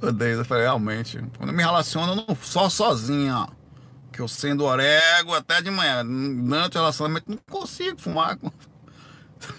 Odeio. 0.03 0.39
Eu 0.39 0.45
falei, 0.45 0.65
realmente. 0.65 1.23
Quando 1.39 1.51
eu 1.51 1.55
me 1.55 1.63
relaciono, 1.63 2.13
eu 2.13 2.27
não 2.27 2.37
só 2.43 2.69
sozinha. 2.69 3.47
Que 4.13 4.21
eu 4.21 4.27
sendo 4.27 4.65
orego 4.65 5.33
até 5.33 5.63
de 5.63 5.71
manhã. 5.71 6.05
Durante 6.05 6.77
o 6.77 6.81
relacionamento, 6.81 7.31
não 7.31 7.39
consigo 7.49 8.01
fumar. 8.01 8.37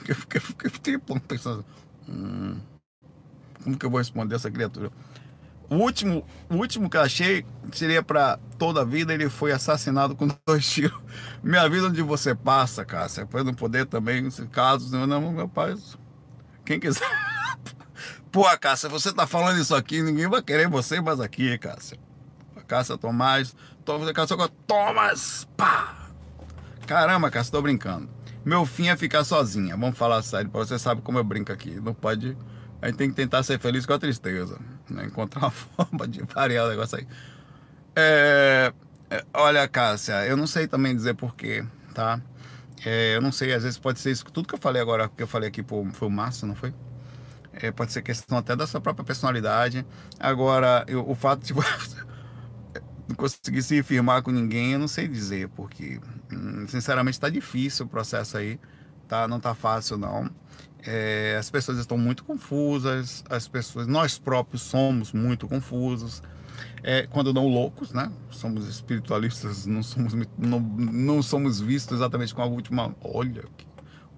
Eu 0.08 0.15
fiquei, 0.15 0.41
fiquei, 0.41 0.69
fiquei 0.71 0.97
pensando. 0.97 1.63
Hum, 2.10 2.58
como 3.63 3.78
que 3.78 3.86
eu 3.86 3.89
vou 3.91 4.00
responder 4.00 4.34
essa 4.34 4.50
criatura? 4.50 4.91
O 5.69 5.75
último, 5.75 6.25
o 6.49 6.56
último 6.56 6.89
que 6.89 6.97
achei 6.97 7.45
seria 7.71 8.01
para 8.01 8.39
toda 8.58 8.82
a 8.82 8.86
vida. 8.86 9.13
Ele 9.13 9.30
foi 9.30 9.51
assassinado 9.51 10.15
com 10.15 10.27
dois 10.45 10.69
tiros. 10.69 10.99
Minha 11.43 11.67
vida 11.69 11.88
onde 11.88 12.01
você 12.01 12.34
passa, 12.34 12.86
Cássia. 12.86 13.25
Para 13.25 13.43
não 13.43 13.53
poder 13.53 13.86
também, 13.86 14.30
casos, 14.51 14.91
não, 14.91 15.06
não, 15.06 15.32
meu 15.32 15.47
pai. 15.47 15.75
Quem 16.65 16.80
quiser. 16.80 17.08
Pô, 18.32 18.45
Cássia, 18.60 18.89
você 18.89 19.13
tá 19.13 19.25
falando 19.25 19.60
isso 19.60 19.73
aqui, 19.73 20.01
ninguém 20.01 20.27
vai 20.27 20.41
querer 20.41 20.67
você 20.67 21.01
mais 21.01 21.19
aqui, 21.19 21.58
Cássia. 21.58 21.97
Cássia 22.67 22.97
Tomás, 22.97 23.56
Cássia 24.13 24.38
Tomás, 24.67 25.47
pá! 25.56 26.10
Caramba, 26.86 27.32
Cássia, 27.32 27.51
tô 27.51 27.62
brincando. 27.62 28.10
Meu 28.43 28.65
fim 28.65 28.88
é 28.88 28.95
ficar 28.95 29.23
sozinha. 29.23 29.75
Vamos 29.75 29.97
falar 29.97 30.21
sério, 30.21 30.49
você 30.51 30.77
sabe 30.77 31.01
como 31.01 31.17
eu 31.17 31.23
brinco 31.23 31.51
aqui. 31.51 31.80
Não 31.82 31.93
pode. 31.93 32.38
A 32.82 32.88
gente 32.88 32.98
tem 32.98 33.10
que 33.10 33.16
tentar 33.16 33.44
ser 33.44 33.60
feliz 33.60 33.86
com 33.86 33.94
a 33.94 34.00
tristeza 34.00 34.60
né? 34.90 35.06
encontrar 35.06 35.42
uma 35.42 35.52
forma 35.52 36.08
de 36.08 36.22
variar 36.24 36.66
o 36.66 36.70
negócio 36.70 36.98
aí. 36.98 37.08
É, 37.96 38.74
é, 39.10 39.26
olha, 39.34 39.68
Cássia, 39.68 40.26
eu 40.28 40.38
não 40.38 40.48
sei 40.48 40.68
também 40.68 40.96
dizer 40.96 41.16
porquê, 41.16 41.66
tá? 41.94 42.22
É, 42.86 43.16
eu 43.16 43.22
não 43.22 43.32
sei, 43.32 43.54
às 43.54 43.63
vezes 43.63 43.80
pode 43.80 44.00
ser 44.00 44.12
isso, 44.12 44.26
tudo 44.26 44.48
que 44.48 44.56
eu 44.56 44.60
falei 44.60 44.82
agora, 44.82 45.10
que 45.10 45.24
eu 45.24 45.28
falei 45.28 45.50
aqui 45.50 45.63
foi 45.94 46.08
o 46.08 46.12
Márcio, 46.12 46.48
não 46.48 46.56
foi? 46.56 46.74
É, 47.54 47.72
pode 47.72 47.92
ser 47.92 48.04
questão 48.04 48.38
até 48.38 48.56
da 48.56 48.68
sua 48.68 48.80
própria 48.80 49.04
personalidade. 49.06 49.86
Agora, 50.20 50.86
eu, 50.88 51.08
o 51.10 51.16
fato 51.16 51.44
de 51.44 51.54
não 53.08 53.16
conseguir 53.16 53.63
se 53.63 53.82
firmar 53.84 54.22
com 54.22 54.32
ninguém, 54.32 54.74
eu 54.74 54.80
não 54.80 54.88
sei 54.88 55.08
dizer, 55.08 55.50
porque, 55.50 56.00
hum, 56.32 56.68
sinceramente, 56.68 57.18
está 57.18 57.30
difícil 57.30 57.86
o 57.86 57.90
processo 57.90 58.38
aí 58.38 58.60
tá? 59.08 59.28
Não 59.28 59.39
tá 59.39 59.54
fácil 59.56 59.98
não. 59.98 60.30
É, 60.86 61.36
as 61.38 61.50
pessoas 61.50 61.78
estão 61.80 61.98
muito 61.98 62.24
confusas, 62.24 63.24
as 63.30 63.48
pessoas, 63.48 63.88
nós 63.88 64.17
próprios 64.17 64.62
somos 64.62 65.12
muito 65.12 65.48
confusos. 65.48 66.22
É, 66.84 67.06
quando 67.08 67.34
não 67.34 67.48
loucos, 67.48 67.91
né? 67.91 68.12
Somos 68.30 68.67
espiritualistas, 68.67 69.65
não 69.65 69.84
somos, 69.84 70.13
não, 70.38 70.60
não 70.60 71.22
somos 71.22 71.60
vistos 71.60 71.98
exatamente 71.98 72.34
com 72.34 72.41
a 72.41 72.46
última. 72.46 72.96
Olha 73.02 73.43
que 73.58 73.67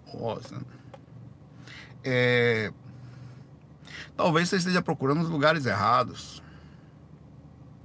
rosa. 0.06 0.62
É, 2.04 2.72
talvez 4.16 4.50
você 4.50 4.58
esteja 4.58 4.82
procurando 4.82 5.22
os 5.22 5.30
lugares 5.30 5.66
errados. 5.66 6.44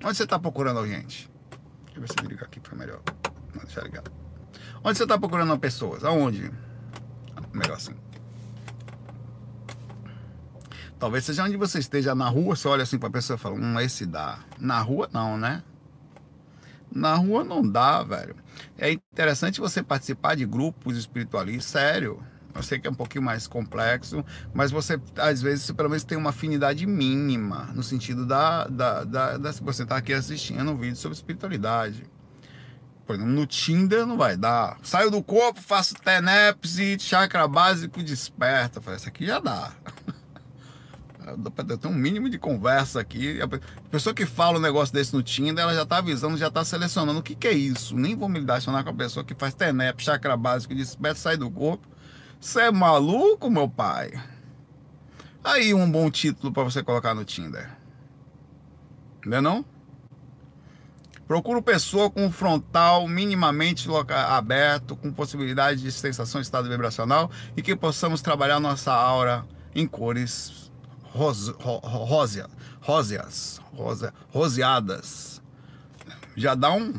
Onde 0.04 0.16
você 0.16 0.24
está 0.24 0.38
procurando 0.38 0.86
gente? 0.86 1.30
Deixa 1.86 1.96
eu 1.96 2.00
ver 2.02 2.08
se 2.08 2.14
eu 2.22 2.28
ligar 2.28 2.46
aqui 2.46 2.60
para 2.60 2.76
melhor. 2.76 3.00
Não, 3.54 3.62
deixa. 3.62 3.80
Onde 4.82 4.98
você 4.98 5.04
está 5.04 5.18
procurando 5.18 5.58
pessoas? 5.58 6.04
Aonde? 6.04 6.52
Melhor 7.54 7.76
assim. 7.76 7.94
Talvez 10.98 11.24
seja 11.24 11.44
onde 11.44 11.56
você 11.56 11.78
esteja 11.78 12.14
na 12.14 12.28
rua, 12.28 12.56
você 12.56 12.66
olha 12.66 12.82
assim 12.82 12.98
para 12.98 13.08
a 13.08 13.12
pessoa 13.12 13.36
e 13.36 13.40
fala, 13.40 13.54
hum, 13.54 13.80
esse 13.80 14.04
dá. 14.04 14.38
Na 14.58 14.80
rua 14.80 15.08
não, 15.12 15.36
né? 15.36 15.62
Na 16.90 17.14
rua 17.14 17.44
não 17.44 17.66
dá, 17.66 18.02
velho. 18.02 18.36
É 18.78 18.90
interessante 18.90 19.60
você 19.60 19.82
participar 19.82 20.34
de 20.34 20.46
grupos 20.46 20.96
espiritualistas, 20.96 21.66
sério. 21.66 22.22
Eu 22.54 22.62
sei 22.62 22.78
que 22.78 22.86
é 22.86 22.90
um 22.90 22.94
pouquinho 22.94 23.24
mais 23.24 23.48
complexo, 23.48 24.24
mas 24.52 24.70
você, 24.70 25.00
às 25.16 25.42
vezes, 25.42 25.68
pelo 25.72 25.88
menos 25.88 26.04
tem 26.04 26.16
uma 26.16 26.30
afinidade 26.30 26.86
mínima, 26.86 27.68
no 27.74 27.82
sentido 27.82 28.24
da, 28.24 28.66
da, 28.68 29.02
da, 29.02 29.36
da 29.36 29.50
você 29.50 29.82
estar 29.82 29.86
tá 29.86 29.96
aqui 29.96 30.12
assistindo 30.12 30.70
um 30.70 30.76
vídeo 30.76 30.96
sobre 30.96 31.16
espiritualidade. 31.16 32.04
Por 33.06 33.14
exemplo, 33.16 33.32
no 33.32 33.46
Tinder 33.46 34.06
não 34.06 34.16
vai 34.16 34.36
dar. 34.36 34.78
Saio 34.82 35.10
do 35.10 35.22
corpo, 35.22 35.60
faço 35.60 35.94
tenepse, 35.94 36.98
chakra 36.98 37.46
básico, 37.46 38.02
desperta. 38.02 38.80
Falei, 38.80 38.98
isso 38.98 39.08
aqui 39.08 39.26
já 39.26 39.38
dá. 39.40 39.72
Tem 41.80 41.90
um 41.90 41.94
mínimo 41.94 42.28
de 42.28 42.38
conversa 42.38 43.00
aqui. 43.00 43.40
A 43.40 43.48
pessoa 43.90 44.14
que 44.14 44.26
fala 44.26 44.58
um 44.58 44.60
negócio 44.60 44.94
desse 44.94 45.14
no 45.14 45.22
Tinder, 45.22 45.64
ela 45.64 45.74
já 45.74 45.82
está 45.82 45.98
avisando, 45.98 46.36
já 46.36 46.48
está 46.48 46.64
selecionando. 46.64 47.20
O 47.20 47.22
que, 47.22 47.34
que 47.34 47.48
é 47.48 47.52
isso? 47.52 47.96
Nem 47.96 48.14
vou 48.14 48.28
me 48.28 48.40
relacionar 48.40 48.84
com 48.84 48.90
a 48.90 48.94
pessoa 48.94 49.24
que 49.24 49.34
faz 49.34 49.54
TENEP, 49.54 50.02
chakra 50.02 50.36
básico, 50.36 50.74
desperta, 50.74 51.18
sai 51.18 51.36
do 51.36 51.50
corpo. 51.50 51.88
Você 52.40 52.62
é 52.62 52.70
maluco, 52.70 53.48
meu 53.50 53.68
pai? 53.68 54.12
Aí 55.42 55.72
um 55.72 55.90
bom 55.90 56.10
título 56.10 56.52
para 56.52 56.62
você 56.62 56.82
colocar 56.82 57.14
no 57.14 57.24
Tinder. 57.24 57.70
Não 59.24 59.38
é 59.38 59.40
não? 59.40 59.64
Procuro 61.26 61.62
pessoa 61.62 62.10
com 62.10 62.30
frontal 62.30 63.08
minimamente 63.08 63.88
aberto, 64.28 64.94
com 64.94 65.10
possibilidade 65.12 65.80
de 65.80 65.90
sensação 65.90 66.40
de 66.40 66.46
estado 66.46 66.68
vibracional 66.68 67.30
e 67.56 67.62
que 67.62 67.74
possamos 67.74 68.20
trabalhar 68.20 68.60
nossa 68.60 68.92
aura 68.92 69.44
em 69.74 69.86
cores 69.86 70.70
ros, 71.14 71.48
ro, 71.48 71.78
rósea, 71.78 72.46
róseas, 72.80 73.60
rosa, 73.72 74.12
roseadas. 74.30 75.40
Já 76.36 76.54
dá 76.54 76.72
um. 76.72 76.94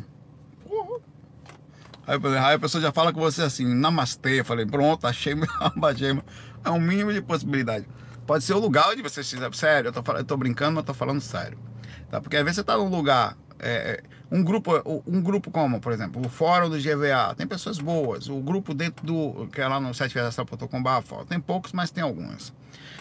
Aí, 2.07 2.53
a 2.53 2.59
pessoa 2.59 2.81
já 2.81 2.91
fala 2.91 3.11
com 3.11 3.19
você 3.19 3.41
assim, 3.41 3.65
namastê. 3.73 4.39
Eu 4.39 4.45
falei, 4.45 4.65
pronto, 4.65 5.05
achei, 5.05 5.33
achei. 5.81 6.21
É 6.65 6.71
um 6.71 6.79
mínimo 6.79 7.13
de 7.13 7.21
possibilidade. 7.21 7.87
Pode 8.25 8.43
ser 8.43 8.53
o 8.55 8.59
lugar 8.59 8.89
onde 8.89 9.03
você 9.03 9.21
estiver. 9.21 9.53
Sério, 9.53 9.89
eu 9.89 9.93
tô, 9.93 10.11
eu 10.13 10.23
tô 10.23 10.35
brincando, 10.35 10.77
mas 10.77 10.83
tô 10.83 10.95
falando 10.95 11.21
sério. 11.21 11.59
Tá? 12.09 12.19
Porque 12.19 12.35
às 12.37 12.43
vezes 12.43 12.55
você 12.55 12.63
tá 12.63 12.75
num 12.75 12.89
lugar. 12.89 13.37
É, 13.59 14.01
é 14.01 14.14
um 14.35 14.43
grupo, 14.43 14.71
um 15.07 15.21
grupo 15.21 15.49
como, 15.49 15.79
por 15.79 15.93
exemplo, 15.93 16.21
o 16.25 16.29
fórum 16.29 16.69
do 16.69 16.77
GVA, 16.77 17.33
tem 17.35 17.47
pessoas 17.47 17.79
boas. 17.79 18.27
O 18.27 18.39
grupo 18.41 18.73
dentro 18.73 19.05
do, 19.05 19.47
que 19.47 19.61
é 19.61 19.67
lá 19.67 19.79
no 19.79 19.93
site 19.93 20.15
tem 21.27 21.39
poucos, 21.39 21.71
mas 21.71 21.89
tem 21.89 22.03
alguns 22.03 22.53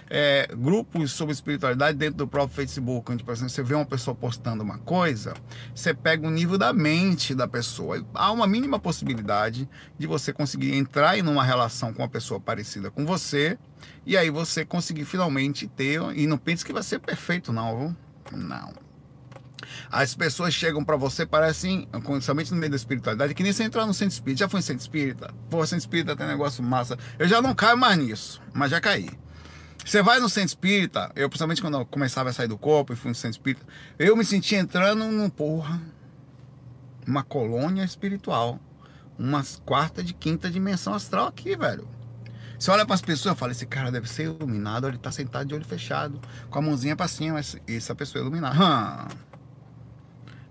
é, 0.09 0.49
grupos 0.55 1.13
sobre 1.13 1.33
espiritualidade 1.33 1.97
dentro 1.99 2.19
do 2.19 2.29
próprio 2.29 2.55
Facebook, 2.55 3.11
onde, 3.11 3.25
por 3.25 3.33
exemplo, 3.33 3.51
você 3.51 3.63
vê 3.63 3.75
uma 3.75 3.85
pessoa 3.85 4.15
postando 4.15 4.63
uma 4.63 4.79
coisa, 4.79 5.35
você 5.75 5.93
pega 5.93 6.27
o 6.27 6.31
nível 6.31 6.59
da 6.59 6.73
mente 6.73 7.35
da 7.35 7.49
pessoa. 7.49 8.05
Há 8.15 8.31
uma 8.31 8.47
mínima 8.47 8.79
possibilidade 8.79 9.69
de 9.99 10.07
você 10.07 10.33
conseguir 10.33 10.75
entrar 10.75 11.19
em 11.19 11.23
uma 11.23 11.43
relação 11.43 11.93
com 11.93 12.03
uma 12.03 12.09
pessoa 12.09 12.39
parecida 12.39 12.91
com 12.91 13.05
você, 13.05 13.59
e 14.07 14.17
aí 14.17 14.31
você 14.31 14.65
conseguir 14.65 15.05
finalmente 15.05 15.67
ter. 15.67 16.01
E 16.15 16.27
não 16.27 16.39
pense 16.39 16.65
que 16.65 16.73
vai 16.73 16.83
ser 16.83 17.01
perfeito, 17.01 17.53
não, 17.53 17.79
viu? 17.79 17.97
Não. 18.39 18.84
As 19.91 20.15
pessoas 20.15 20.55
chegam 20.55 20.85
para 20.85 20.97
você, 20.97 21.25
parecem, 21.27 21.89
principalmente 22.05 22.53
no 22.53 22.57
meio 22.59 22.71
da 22.71 22.77
espiritualidade, 22.77 23.35
que 23.35 23.43
nem 23.43 23.53
você 23.53 23.65
entrar 23.65 23.87
no 23.87 23.95
centro 23.95 24.15
espírita. 24.15 24.41
Já 24.41 24.49
foi 24.49 24.61
em 24.61 24.63
centro 24.63 24.83
espírita? 24.83 25.35
Pô, 25.51 25.65
centro 25.67 25.79
espírita 25.79 26.17
tem 26.17 26.27
negócio 26.27 26.63
massa. 26.63 26.99
Eu 27.19 27.29
já 27.29 27.41
não 27.41 27.55
caio 27.55 27.77
mais 27.77 27.97
nisso, 27.99 28.41
mas 28.53 28.71
já 28.71 28.81
caí. 28.81 29.09
Você 29.85 30.03
vai 30.03 30.19
no 30.19 30.31
centro 30.31 30.49
espírita, 30.49 31.13
eu 31.15 31.29
principalmente 31.29 31.61
quando 31.61 31.77
eu 31.77 31.85
começava 31.85 32.31
a 32.31 32.33
sair 32.33 32.49
do 32.49 32.57
corpo 32.57 32.95
e 32.95 32.97
fui 32.97 33.11
no 33.11 33.15
centro 33.15 33.39
espírita, 33.39 33.67
eu 33.99 34.17
me 34.17 34.25
sentia 34.25 34.59
entrando 34.59 35.05
num 35.05 35.29
porra, 35.29 35.79
uma 37.07 37.23
colônia 37.23 37.85
espiritual, 37.85 38.59
uma 39.19 39.45
quarta 39.65 40.03
de 40.03 40.15
quinta 40.15 40.51
dimensão 40.51 40.95
astral 40.95 41.27
aqui, 41.27 41.55
velho. 41.55 41.87
Você 42.59 42.71
olha 42.71 42.87
para 42.87 42.95
as 42.95 43.03
pessoas 43.03 43.37
e 43.37 43.39
fala, 43.39 43.53
esse 43.53 43.67
cara 43.67 43.93
deve 43.93 44.09
ser 44.09 44.25
iluminado, 44.25 44.89
ele 44.89 44.97
tá 44.97 45.13
sentado 45.13 45.47
de 45.47 45.55
olho 45.55 45.67
fechado, 45.67 46.19
com 46.49 46.59
a 46.59 46.63
mãozinha 46.63 46.97
para 46.97 47.07
cima, 47.07 47.39
essa 47.39 47.95
pessoa 47.95 48.23
é 48.23 48.27
iluminada. 48.27 48.57
Hum. 48.57 49.34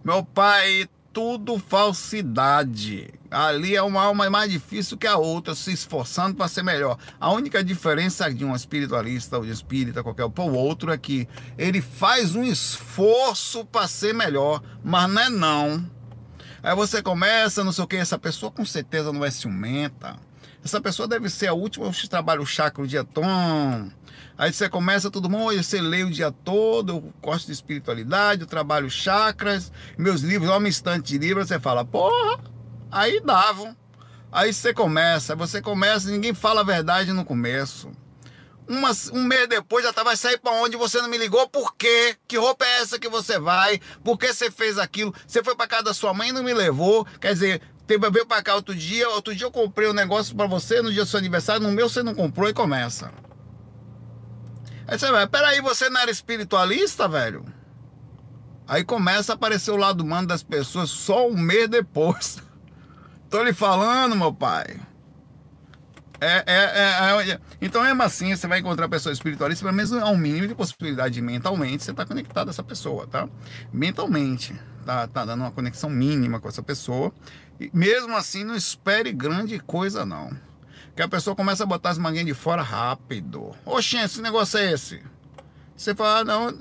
Meu 0.04 0.24
pai 0.24 0.90
tudo 1.14 1.60
falsidade. 1.60 3.14
Ali 3.30 3.76
é 3.76 3.82
uma 3.82 4.02
alma 4.02 4.30
mais 4.30 4.52
difícil 4.52 4.98
que 4.98 5.06
a 5.06 5.16
outra, 5.16 5.54
se 5.54 5.72
esforçando 5.72 6.36
para 6.36 6.48
ser 6.48 6.64
melhor. 6.64 6.98
A 7.20 7.32
única 7.32 7.64
diferença 7.64 8.34
de 8.34 8.44
um 8.44 8.56
espiritualista 8.56 9.38
ou 9.38 9.46
de 9.46 9.52
espírita, 9.52 10.04
qualquer 10.04 10.28
para 10.30 10.44
o 10.44 10.54
outro, 10.54 10.92
é 10.92 10.98
que 10.98 11.28
ele 11.58 11.82
faz 11.82 12.36
um 12.36 12.44
esforço 12.44 13.64
para 13.66 13.88
ser 13.88 14.14
melhor, 14.14 14.62
mas 14.84 15.10
não 15.10 15.22
é 15.22 15.30
não. 15.30 15.90
Aí 16.64 16.76
você 16.76 17.02
começa, 17.02 17.64
não 17.64 17.72
sei 17.72 17.84
o 17.84 17.88
que, 17.88 17.96
essa 17.96 18.18
pessoa 18.18 18.52
com 18.52 18.66
certeza 18.66 19.14
não 19.14 19.24
é 19.24 19.30
ciumenta. 19.30 20.16
Essa 20.66 20.82
pessoa 20.82 21.08
deve 21.08 21.30
ser 21.30 21.48
a 21.48 21.54
última 21.54 21.92
que 21.92 22.10
trabalha 22.10 22.42
o 22.42 22.46
chakra 22.46 22.84
o 22.84 22.88
dia 22.88 23.04
Aí 24.38 24.52
você 24.52 24.68
começa 24.68 25.12
todo 25.12 25.30
mundo, 25.30 25.56
você 25.56 25.80
lê 25.80 26.04
o 26.04 26.10
dia 26.10 26.32
todo, 26.32 26.94
eu 26.94 27.14
gosto 27.22 27.46
de 27.46 27.52
espiritualidade, 27.54 28.42
eu 28.42 28.48
trabalho 28.48 28.90
chakras, 28.90 29.72
meus 29.98 30.22
livros, 30.22 30.50
uma 30.50 30.68
estante 30.68 31.14
de 31.14 31.18
livros, 31.20 31.48
você 31.48 31.60
fala, 31.60 31.86
porra, 31.86 32.40
aí 32.92 33.20
davam. 33.22 33.76
Aí 34.32 34.52
você 34.52 34.74
começa, 34.74 35.36
você 35.36 35.62
começa, 35.62 36.10
ninguém 36.10 36.34
fala 36.34 36.62
a 36.62 36.64
verdade 36.64 37.14
no 37.14 37.24
começo. 37.24 37.92
Uma, 38.68 38.92
um 39.12 39.24
mês 39.24 39.48
depois 39.48 39.86
já 39.86 39.94
tá, 39.94 40.04
vai 40.04 40.18
sair 40.18 40.40
para 40.40 40.54
onde 40.54 40.76
você 40.76 41.00
não 41.00 41.10
me 41.10 41.18
ligou, 41.18 41.48
por 41.48 41.76
quê? 41.76 42.16
Que 42.28 42.38
roupa 42.38 42.66
é 42.66 42.82
essa 42.82 42.98
que 42.98 43.10
você 43.10 43.38
vai? 43.38 43.80
Por 44.04 44.18
que 44.18 44.34
você 44.34 44.50
fez 44.50 44.80
aquilo? 44.80 45.14
Você 45.28 45.44
foi 45.44 45.56
para 45.56 45.68
casa 45.68 45.84
da 45.84 45.94
sua 45.94 46.14
mãe 46.14 46.30
e 46.30 46.32
não 46.32 46.42
me 46.42 46.54
levou? 46.54 47.06
Quer 47.22 47.34
dizer, 47.34 47.62
teve, 47.86 48.10
veio 48.10 48.26
para 48.26 48.42
cá 48.42 48.56
outro 48.56 48.74
dia, 48.74 49.08
outro 49.10 49.36
dia 49.36 49.46
eu 49.46 49.52
comprei 49.52 49.88
um 49.88 49.94
negócio 49.94 50.36
para 50.36 50.48
você, 50.48 50.82
no 50.82 50.92
dia 50.92 51.04
do 51.04 51.10
seu 51.10 51.20
aniversário, 51.20 51.62
no 51.62 51.72
meu 51.72 51.88
você 51.88 52.02
não 52.02 52.16
comprou 52.16 52.50
e 52.50 52.54
começa. 52.54 53.12
Aí 54.94 55.00
você 55.00 55.12
vai, 55.12 55.26
peraí, 55.26 55.60
você 55.60 55.90
não 55.90 56.00
era 56.00 56.12
espiritualista, 56.12 57.08
velho? 57.08 57.44
Aí 58.68 58.84
começa 58.84 59.34
a 59.34 59.36
aparecer 59.36 59.72
o 59.72 59.76
lado 59.76 60.02
humano 60.02 60.28
das 60.28 60.44
pessoas 60.44 60.92
só 60.92 61.28
um 61.28 61.36
mês 61.36 61.68
depois. 61.68 62.38
Tô 63.28 63.42
lhe 63.42 63.54
falando, 63.54 64.16
meu 64.16 64.32
pai. 64.32 64.80
É, 66.22 66.44
é, 66.46 67.24
é, 67.26 67.32
é, 67.32 67.40
então, 67.60 67.82
mesmo 67.82 68.04
assim, 68.04 68.36
você 68.36 68.46
vai 68.46 68.60
encontrar 68.60 68.88
pessoas 68.88 69.18
espiritualistas, 69.18 69.64
pelo 69.64 69.76
menos 69.76 69.92
há 69.94 70.12
um 70.12 70.16
mínimo 70.16 70.48
de 70.48 70.54
possibilidade 70.54 71.16
de 71.16 71.24
mentalmente 71.24 71.84
você 71.84 71.90
estar 71.90 72.04
tá 72.04 72.08
conectado 72.08 72.50
a 72.50 72.52
essa 72.52 72.64
pessoa, 72.64 73.08
tá? 73.08 73.28
Mentalmente, 73.74 74.54
tá, 74.86 75.08
tá 75.08 75.26
dando 75.26 75.42
uma 75.42 75.52
conexão 75.52 75.90
mínima 75.90 76.40
com 76.40 76.48
essa 76.48 76.62
pessoa. 76.62 77.12
E 77.60 77.68
mesmo 77.74 78.16
assim, 78.16 78.44
não 78.44 78.56
espere 78.56 79.12
grande 79.12 79.58
coisa, 79.58 80.06
não 80.06 80.53
que 80.96 81.02
a 81.02 81.08
pessoa 81.08 81.36
começa 81.36 81.64
a 81.64 81.66
botar 81.66 81.90
as 81.90 81.98
manguinhas 81.98 82.28
de 82.28 82.34
fora 82.34 82.62
rápido. 82.62 83.52
Oxê, 83.66 83.98
esse 83.98 84.22
negócio 84.22 84.60
é 84.60 84.72
esse? 84.72 85.02
Você 85.76 85.96
fala, 85.96 86.20
ah, 86.20 86.24
não, 86.24 86.60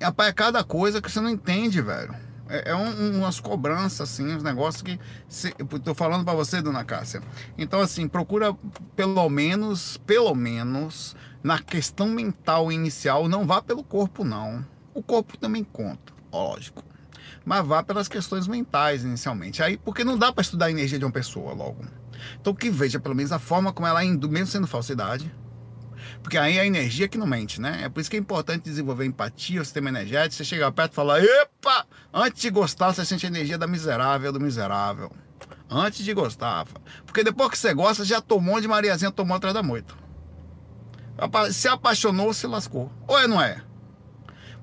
rapaz, 0.00 0.30
é 0.30 0.32
cada 0.32 0.64
coisa 0.64 1.02
que 1.02 1.10
você 1.10 1.20
não 1.20 1.28
entende, 1.28 1.80
velho. 1.82 2.14
É, 2.48 2.70
é 2.70 2.74
um, 2.74 3.18
umas 3.18 3.40
cobranças, 3.40 4.00
assim, 4.00 4.34
uns 4.34 4.42
negócios 4.42 4.82
que. 4.82 4.98
Se, 5.28 5.54
eu 5.58 5.66
tô 5.78 5.94
falando 5.94 6.24
para 6.24 6.34
você, 6.34 6.60
dona 6.60 6.84
Cássia. 6.84 7.22
Então, 7.56 7.80
assim, 7.80 8.06
procura 8.08 8.54
pelo 8.94 9.28
menos, 9.28 9.96
pelo 9.98 10.34
menos, 10.34 11.16
na 11.42 11.58
questão 11.58 12.08
mental 12.08 12.70
inicial, 12.70 13.28
não 13.28 13.46
vá 13.46 13.62
pelo 13.62 13.82
corpo, 13.82 14.24
não. 14.24 14.64
O 14.92 15.02
corpo 15.02 15.36
também 15.36 15.64
conta, 15.64 16.12
lógico. 16.32 16.82
Mas 17.44 17.66
vá 17.66 17.82
pelas 17.82 18.08
questões 18.08 18.46
mentais 18.46 19.04
inicialmente. 19.04 19.62
Aí, 19.62 19.76
porque 19.76 20.04
não 20.04 20.16
dá 20.16 20.32
para 20.32 20.42
estudar 20.42 20.66
a 20.66 20.70
energia 20.70 20.98
de 20.98 21.04
uma 21.04 21.10
pessoa 21.10 21.52
logo. 21.52 21.84
Então 22.40 22.54
que 22.54 22.70
veja 22.70 22.98
pelo 22.98 23.14
menos 23.14 23.32
a 23.32 23.38
forma 23.38 23.72
como 23.72 23.86
ela 23.86 24.02
é 24.02 24.04
indo, 24.04 24.28
mesmo 24.28 24.46
sendo 24.46 24.66
falsidade. 24.66 25.32
Porque 26.22 26.38
aí 26.38 26.56
é 26.56 26.62
a 26.62 26.66
energia 26.66 27.06
que 27.06 27.18
não 27.18 27.26
mente, 27.26 27.60
né? 27.60 27.80
É 27.84 27.88
por 27.88 28.00
isso 28.00 28.10
que 28.10 28.16
é 28.16 28.20
importante 28.20 28.64
desenvolver 28.64 29.04
empatia, 29.04 29.60
o 29.60 29.64
sistema 29.64 29.90
energético. 29.90 30.34
Você 30.36 30.44
chega 30.44 30.70
perto 30.72 30.92
e 30.92 30.94
fala, 30.94 31.22
epa! 31.22 31.86
Antes 32.12 32.40
de 32.40 32.50
gostar, 32.50 32.92
você 32.92 33.04
sente 33.04 33.26
a 33.26 33.28
energia 33.28 33.58
da 33.58 33.66
miserável, 33.66 34.32
do 34.32 34.40
miserável. 34.40 35.10
Antes 35.68 36.04
de 36.04 36.14
gostar. 36.14 36.66
Porque 37.04 37.24
depois 37.24 37.50
que 37.50 37.58
você 37.58 37.74
gosta, 37.74 38.04
já 38.04 38.20
tomou 38.20 38.60
de 38.60 38.68
Mariazinha, 38.68 39.10
tomou 39.10 39.36
atrás 39.36 39.52
da 39.54 39.62
moita. 39.62 39.94
Se 41.52 41.68
apaixonou, 41.68 42.32
se 42.32 42.46
lascou. 42.46 42.90
Ou 43.06 43.18
é, 43.18 43.26
não 43.26 43.40
é? 43.40 43.60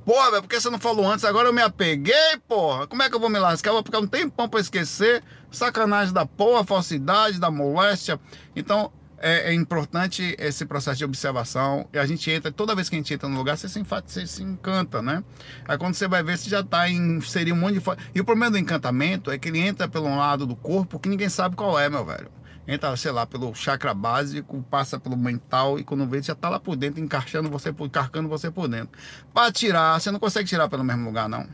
Porra, 0.04 0.32
velho, 0.32 0.42
por 0.42 0.50
que 0.50 0.60
você 0.60 0.70
não 0.70 0.80
falou 0.80 1.10
antes? 1.10 1.24
Agora 1.24 1.48
eu 1.48 1.54
me 1.54 1.62
apeguei, 1.62 2.38
porra. 2.48 2.88
Como 2.88 3.04
é 3.04 3.10
que 3.10 3.16
eu 3.16 3.20
vou 3.20 3.30
me 3.30 3.38
lascar? 3.38 3.70
Eu 3.70 3.76
vou 3.76 3.84
ficar 3.84 4.00
um 4.00 4.08
tempão 4.08 4.50
pra 4.50 4.60
esquecer. 4.60 5.24
Sacanagem 5.52 6.14
da 6.14 6.26
porra, 6.26 6.64
falsidade, 6.64 7.40
da 7.40 7.52
moléstia. 7.52 8.20
Então, 8.56 8.92
é, 9.22 9.52
é, 9.52 9.54
importante 9.54 10.36
esse 10.40 10.66
processo 10.66 10.98
de 10.98 11.06
observação. 11.06 11.88
E 11.94 12.00
a 12.00 12.06
gente 12.06 12.30
entra, 12.32 12.52
toda 12.52 12.74
vez 12.74 12.90
que 12.90 12.96
a 12.96 13.00
gente 13.00 13.14
entra 13.14 13.30
no 13.30 13.38
lugar, 13.38 13.56
você 13.56 13.70
se, 13.70 13.84
você 13.84 14.26
se 14.26 14.42
encanta, 14.42 15.02
né? 15.02 15.24
Aí 15.68 15.78
quando 15.78 15.94
você 15.94 16.08
vai 16.08 16.24
ver, 16.24 16.38
você 16.38 16.50
já 16.50 16.62
está 16.62 16.90
em 16.90 17.18
inserir 17.18 17.54
um 17.54 17.58
monte 17.58 17.80
de. 17.80 17.84
E 18.16 18.20
o 18.20 18.26
problema 18.26 18.52
do 18.52 18.58
encantamento 18.58 19.30
é 19.30 19.38
que 19.38 19.50
ele 19.50 19.60
entra 19.60 19.88
pelo 19.88 20.16
lado 20.16 20.48
do 20.48 20.56
corpo 20.56 21.00
que 21.00 21.08
ninguém 21.08 21.30
sabe 21.30 21.56
qual 21.56 21.80
é, 21.80 21.88
meu 21.88 22.04
velho. 22.04 22.32
Entra, 22.68 22.96
sei 22.96 23.12
lá, 23.12 23.26
pelo 23.26 23.54
chakra 23.54 23.94
básico, 23.94 24.64
passa 24.70 25.00
pelo 25.00 25.18
mental 25.18 25.80
e 25.80 25.84
quando 25.84 26.08
vê, 26.08 26.22
já 26.22 26.34
está 26.34 26.48
lá 26.50 26.60
por 26.60 26.76
dentro, 26.76 27.02
encaixando 27.02 27.50
você, 27.50 27.70
encarcando 27.70 28.30
você 28.30 28.50
por 28.50 28.68
dentro. 28.68 28.98
Para 29.34 29.52
tirar, 29.52 30.00
você 30.00 30.10
não 30.10 30.20
consegue 30.20 30.48
tirar 30.48 30.70
pelo 30.70 30.84
mesmo 30.84 31.06
lugar, 31.06 31.28
não. 31.28 31.48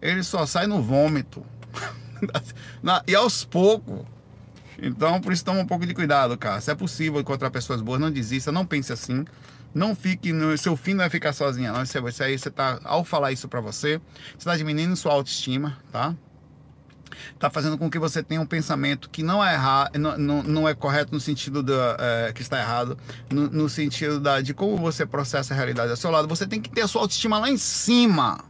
Ele 0.00 0.22
só 0.22 0.46
sai 0.46 0.66
no 0.66 0.80
vômito. 0.80 1.44
e 3.06 3.14
aos 3.14 3.44
poucos 3.44 4.04
então, 4.78 5.20
por 5.20 5.32
isso 5.32 5.44
toma 5.44 5.60
um 5.60 5.66
pouco 5.66 5.86
de 5.86 5.94
cuidado, 5.94 6.36
cara. 6.36 6.60
Se 6.60 6.70
é 6.70 6.74
possível 6.74 7.20
encontrar 7.20 7.50
pessoas 7.50 7.80
boas, 7.80 8.00
não 8.00 8.10
desista, 8.10 8.52
não 8.52 8.66
pense 8.66 8.92
assim. 8.92 9.24
Não 9.74 9.94
fique 9.94 10.32
no 10.32 10.56
seu 10.56 10.76
fim 10.76 10.94
não 10.94 11.04
é 11.04 11.10
ficar 11.10 11.32
sozinha, 11.32 11.72
não. 11.72 11.82
Isso, 11.82 12.22
aí 12.22 12.38
você 12.38 12.50
tá 12.50 12.80
ao 12.84 13.04
falar 13.04 13.32
isso 13.32 13.48
para 13.48 13.60
você, 13.60 14.00
você 14.30 14.38
está 14.38 14.56
diminuindo 14.56 14.96
sua 14.96 15.12
autoestima, 15.12 15.78
tá? 15.92 16.14
Tá 17.38 17.50
fazendo 17.50 17.76
com 17.76 17.90
que 17.90 17.98
você 17.98 18.22
tenha 18.22 18.40
um 18.40 18.46
pensamento 18.46 19.08
que 19.10 19.22
não 19.22 19.44
é 19.44 19.54
errado, 19.54 19.98
não, 19.98 20.18
não, 20.18 20.42
não 20.42 20.68
é 20.68 20.74
correto 20.74 21.12
no 21.12 21.20
sentido 21.20 21.62
da 21.62 21.96
é, 21.98 22.32
que 22.32 22.42
está 22.42 22.58
errado, 22.58 22.96
no, 23.30 23.50
no 23.50 23.68
sentido 23.68 24.18
da, 24.18 24.40
de 24.40 24.54
como 24.54 24.76
você 24.78 25.04
processa 25.04 25.52
a 25.52 25.56
realidade 25.56 25.90
ao 25.90 25.96
seu 25.96 26.10
lado. 26.10 26.26
Você 26.28 26.46
tem 26.46 26.60
que 26.60 26.70
ter 26.70 26.82
a 26.82 26.88
sua 26.88 27.02
autoestima 27.02 27.38
lá 27.38 27.50
em 27.50 27.58
cima, 27.58 28.44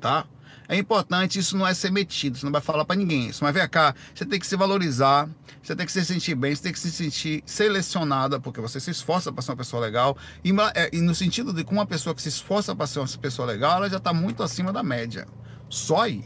tá? 0.00 0.26
É 0.68 0.76
importante, 0.76 1.38
isso 1.38 1.56
não 1.56 1.66
é 1.66 1.74
ser 1.74 1.92
metido, 1.92 2.38
você 2.38 2.46
não 2.46 2.52
vai 2.52 2.60
falar 2.60 2.84
para 2.84 2.96
ninguém 2.96 3.28
isso. 3.28 3.44
Mas 3.44 3.52
vem 3.52 3.68
cá, 3.68 3.94
você 4.14 4.24
tem 4.24 4.40
que 4.40 4.46
se 4.46 4.56
valorizar, 4.56 5.28
você 5.62 5.76
tem 5.76 5.84
que 5.84 5.92
se 5.92 6.04
sentir 6.04 6.34
bem, 6.34 6.54
você 6.54 6.62
tem 6.62 6.72
que 6.72 6.78
se 6.78 6.90
sentir 6.90 7.42
selecionada, 7.44 8.40
porque 8.40 8.60
você 8.60 8.80
se 8.80 8.90
esforça 8.90 9.32
para 9.32 9.42
ser 9.42 9.50
uma 9.50 9.56
pessoa 9.56 9.82
legal. 9.82 10.16
E, 10.42 10.52
é, 10.74 10.90
e 10.92 11.00
no 11.00 11.14
sentido 11.14 11.52
de 11.52 11.64
que 11.64 11.72
uma 11.72 11.86
pessoa 11.86 12.14
que 12.14 12.22
se 12.22 12.28
esforça 12.28 12.74
para 12.74 12.86
ser 12.86 13.00
uma 13.00 13.08
pessoa 13.08 13.46
legal, 13.46 13.76
ela 13.76 13.90
já 13.90 13.98
está 13.98 14.12
muito 14.12 14.42
acima 14.42 14.72
da 14.72 14.82
média. 14.82 15.26
Só 15.68 16.02
aí. 16.02 16.24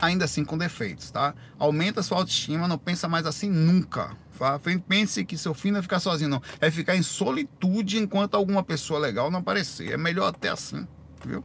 Ainda 0.00 0.24
assim 0.24 0.44
com 0.44 0.58
defeitos, 0.58 1.12
tá? 1.12 1.32
Aumenta 1.56 2.02
sua 2.02 2.18
autoestima, 2.18 2.66
não 2.66 2.76
pensa 2.76 3.08
mais 3.08 3.24
assim 3.24 3.48
nunca. 3.48 4.16
Tá? 4.36 4.60
Pense 4.88 5.24
que 5.24 5.38
seu 5.38 5.54
fim 5.54 5.70
não 5.70 5.78
é 5.78 5.82
ficar 5.82 6.00
sozinho, 6.00 6.28
não. 6.28 6.42
É 6.60 6.68
ficar 6.72 6.96
em 6.96 7.02
solitude 7.04 7.98
enquanto 7.98 8.34
alguma 8.34 8.64
pessoa 8.64 8.98
legal 8.98 9.30
não 9.30 9.38
aparecer. 9.38 9.92
É 9.92 9.96
melhor 9.96 10.26
até 10.26 10.48
assim, 10.48 10.88
viu? 11.24 11.44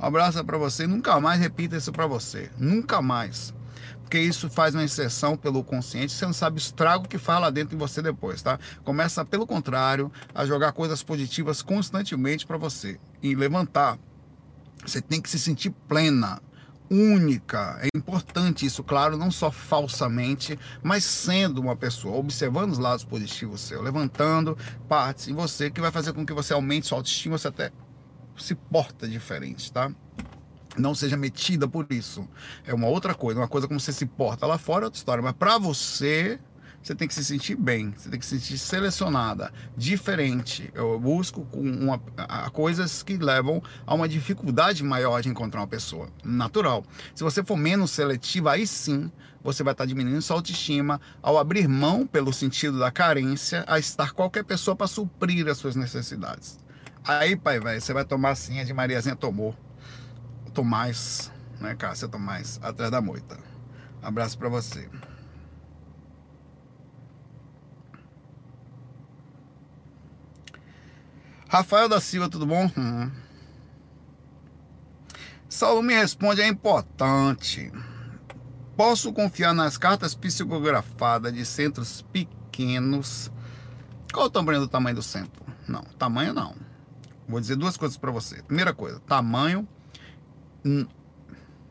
Um 0.00 0.06
abraço 0.06 0.42
para 0.44 0.56
você. 0.56 0.86
Nunca 0.86 1.20
mais 1.20 1.38
repita 1.38 1.76
isso 1.76 1.92
para 1.92 2.06
você. 2.06 2.50
Nunca 2.56 3.02
mais. 3.02 3.52
Porque 4.00 4.18
isso 4.18 4.48
faz 4.48 4.74
uma 4.74 4.82
exceção 4.82 5.36
pelo 5.36 5.62
consciente. 5.62 6.12
Você 6.12 6.24
não 6.24 6.32
sabe 6.32 6.56
o 6.56 6.58
estrago 6.58 7.06
que 7.06 7.18
faz 7.18 7.40
lá 7.40 7.50
dentro 7.50 7.70
de 7.70 7.76
você 7.76 8.00
depois, 8.00 8.40
tá? 8.40 8.58
Começa, 8.82 9.24
pelo 9.24 9.46
contrário, 9.46 10.10
a 10.34 10.46
jogar 10.46 10.72
coisas 10.72 11.02
positivas 11.02 11.60
constantemente 11.60 12.46
para 12.46 12.56
você. 12.56 12.98
E 13.22 13.34
levantar. 13.34 13.98
Você 14.84 15.02
tem 15.02 15.20
que 15.20 15.28
se 15.28 15.38
sentir 15.38 15.70
plena, 15.86 16.40
única. 16.90 17.78
É 17.82 17.88
importante 17.94 18.64
isso, 18.64 18.82
claro, 18.82 19.18
não 19.18 19.30
só 19.30 19.50
falsamente, 19.50 20.58
mas 20.82 21.04
sendo 21.04 21.60
uma 21.60 21.76
pessoa, 21.76 22.16
observando 22.16 22.72
os 22.72 22.78
lados 22.78 23.04
positivos 23.04 23.60
seu, 23.60 23.82
levantando 23.82 24.56
partes 24.88 25.28
em 25.28 25.34
você 25.34 25.70
que 25.70 25.80
vai 25.80 25.92
fazer 25.92 26.14
com 26.14 26.24
que 26.24 26.32
você 26.32 26.54
aumente 26.54 26.86
sua 26.86 26.98
autoestima, 26.98 27.38
você 27.38 27.48
até 27.48 27.70
se 28.42 28.54
porta 28.54 29.08
diferente, 29.08 29.72
tá? 29.72 29.92
Não 30.76 30.94
seja 30.94 31.16
metida 31.16 31.66
por 31.68 31.86
isso. 31.90 32.28
É 32.64 32.72
uma 32.72 32.86
outra 32.86 33.14
coisa. 33.14 33.40
Uma 33.40 33.48
coisa 33.48 33.66
como 33.66 33.80
você 33.80 33.92
se 33.92 34.06
porta 34.06 34.46
lá 34.46 34.56
fora 34.56 34.84
é 34.84 34.86
outra 34.86 34.98
história. 34.98 35.22
Mas 35.22 35.32
para 35.32 35.58
você, 35.58 36.38
você 36.82 36.94
tem 36.94 37.06
que 37.06 37.14
se 37.14 37.24
sentir 37.24 37.56
bem, 37.56 37.92
você 37.94 38.08
tem 38.08 38.18
que 38.18 38.24
se 38.24 38.38
sentir 38.38 38.56
selecionada, 38.56 39.52
diferente. 39.76 40.70
Eu 40.72 40.98
busco 40.98 41.46
uma, 41.52 42.00
a, 42.16 42.48
coisas 42.50 43.02
que 43.02 43.18
levam 43.18 43.62
a 43.86 43.94
uma 43.94 44.08
dificuldade 44.08 44.82
maior 44.82 45.20
de 45.20 45.28
encontrar 45.28 45.60
uma 45.60 45.66
pessoa. 45.66 46.08
Natural. 46.24 46.84
Se 47.14 47.22
você 47.22 47.44
for 47.44 47.56
menos 47.56 47.90
seletiva, 47.90 48.52
aí 48.52 48.66
sim 48.66 49.10
você 49.42 49.62
vai 49.62 49.72
estar 49.72 49.84
diminuindo 49.84 50.22
sua 50.22 50.36
autoestima 50.36 51.00
ao 51.22 51.38
abrir 51.38 51.68
mão, 51.68 52.06
pelo 52.06 52.32
sentido 52.32 52.78
da 52.78 52.90
carência, 52.90 53.64
a 53.66 53.78
estar 53.78 54.12
qualquer 54.12 54.44
pessoa 54.44 54.74
para 54.74 54.86
suprir 54.86 55.48
as 55.48 55.58
suas 55.58 55.76
necessidades. 55.76 56.58
Aí, 57.04 57.34
pai, 57.34 57.58
velho, 57.58 57.80
você 57.80 57.92
vai 57.92 58.04
tomar 58.04 58.30
assim, 58.30 58.60
a 58.60 58.64
de 58.64 58.72
Mariazinha 58.72 59.16
tomou. 59.16 59.56
Tomás, 60.52 61.32
né, 61.60 61.74
Cássia 61.74 62.08
Tomás, 62.08 62.58
atrás 62.62 62.90
da 62.90 63.00
moita. 63.00 63.38
Abraço 64.02 64.38
para 64.38 64.48
você. 64.48 64.88
Rafael 71.48 71.88
da 71.88 72.00
Silva, 72.00 72.28
tudo 72.28 72.46
bom? 72.46 72.70
Uhum. 72.76 73.10
Saulo 75.48 75.82
me 75.82 75.94
responde, 75.94 76.40
é 76.40 76.46
importante. 76.46 77.72
Posso 78.76 79.12
confiar 79.12 79.52
nas 79.52 79.76
cartas 79.76 80.14
psicografadas 80.14 81.34
de 81.34 81.44
centros 81.44 82.02
pequenos? 82.02 83.32
Qual 84.12 84.26
o 84.26 84.30
tamanho 84.30 84.60
do 84.60 84.68
tamanho 84.68 84.96
do 84.96 85.02
centro? 85.02 85.44
Não, 85.66 85.82
tamanho 85.98 86.32
não. 86.32 86.69
Vou 87.30 87.40
dizer 87.40 87.54
duas 87.54 87.76
coisas 87.76 87.96
para 87.96 88.10
você. 88.10 88.42
Primeira 88.42 88.74
coisa, 88.74 88.98
tamanho, 89.00 89.66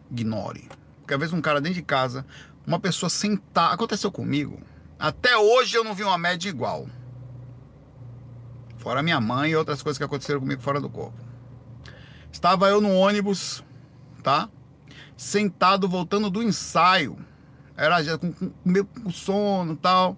ignore. 0.10 0.70
Porque 1.02 1.14
às 1.14 1.20
vezes 1.20 1.34
um 1.34 1.42
cara 1.42 1.60
dentro 1.60 1.76
de 1.76 1.82
casa, 1.82 2.26
uma 2.66 2.80
pessoa 2.80 3.10
sentar, 3.10 3.74
aconteceu 3.74 4.10
comigo. 4.10 4.62
Até 4.98 5.38
hoje 5.38 5.76
eu 5.76 5.84
não 5.84 5.94
vi 5.94 6.04
uma 6.04 6.18
média 6.18 6.48
igual. 6.48 6.88
Fora 8.78 9.04
minha 9.04 9.20
mãe 9.20 9.52
e 9.52 9.56
outras 9.56 9.84
coisas 9.84 9.98
que 9.98 10.04
aconteceram 10.04 10.40
comigo 10.40 10.62
fora 10.62 10.80
do 10.80 10.90
corpo. 10.90 11.18
Estava 12.32 12.70
eu 12.70 12.80
no 12.80 12.94
ônibus, 12.94 13.62
tá? 14.24 14.50
Sentado 15.18 15.90
voltando 15.90 16.30
do 16.30 16.42
ensaio. 16.42 17.18
Era 17.76 18.02
já 18.02 18.18
com, 18.18 18.32
com, 18.32 18.52
meio 18.64 18.86
com 18.86 19.12
sono, 19.12 19.76
tal. 19.76 20.18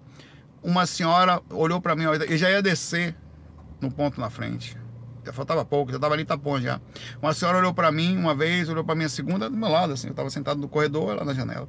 Uma 0.62 0.86
senhora 0.86 1.42
olhou 1.50 1.80
para 1.80 1.96
mim, 1.96 2.04
e 2.28 2.36
já 2.36 2.48
ia 2.48 2.62
descer 2.62 3.16
no 3.80 3.90
ponto 3.90 4.20
na 4.20 4.30
frente 4.30 4.81
faltava 5.30 5.64
pouco, 5.64 5.92
já 5.92 5.96
estava 5.96 6.14
ali 6.14 6.24
tapão 6.24 6.60
já. 6.60 6.80
Uma 7.20 7.32
senhora 7.32 7.58
olhou 7.58 7.72
para 7.72 7.92
mim 7.92 8.16
uma 8.16 8.34
vez, 8.34 8.68
olhou 8.68 8.82
para 8.82 8.94
mim 8.94 9.04
a 9.04 9.08
segunda 9.08 9.48
do 9.48 9.56
meu 9.56 9.68
lado, 9.68 9.92
assim, 9.92 10.08
eu 10.08 10.12
estava 10.12 10.30
sentado 10.30 10.60
no 10.60 10.68
corredor, 10.68 11.14
lá 11.14 11.24
na 11.24 11.34
janela. 11.34 11.68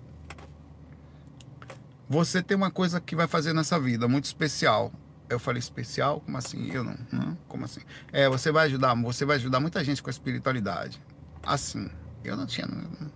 Você 2.10 2.42
tem 2.42 2.56
uma 2.56 2.72
coisa 2.72 3.00
que 3.00 3.16
vai 3.16 3.28
fazer 3.28 3.54
nessa 3.54 3.80
vida 3.80 4.08
muito 4.08 4.26
especial. 4.26 4.92
Eu 5.30 5.40
falei 5.40 5.60
especial, 5.60 6.20
como 6.22 6.38
assim? 6.38 6.72
Eu 6.72 6.84
não, 6.84 6.96
não, 7.12 7.38
como 7.48 7.66
assim? 7.66 7.82
É, 8.12 8.30
você 8.30 8.52
vai 8.52 8.68
ajudar, 8.68 8.94
você 8.96 9.26
vai 9.26 9.38
ajudar 9.38 9.60
muita 9.60 9.84
gente 9.84 10.02
com 10.02 10.10
a 10.10 10.12
espiritualidade. 10.12 11.02
Assim, 11.42 11.90
eu 12.24 12.38
não 12.38 12.46
tinha, 12.46 12.68
não, 12.68 13.12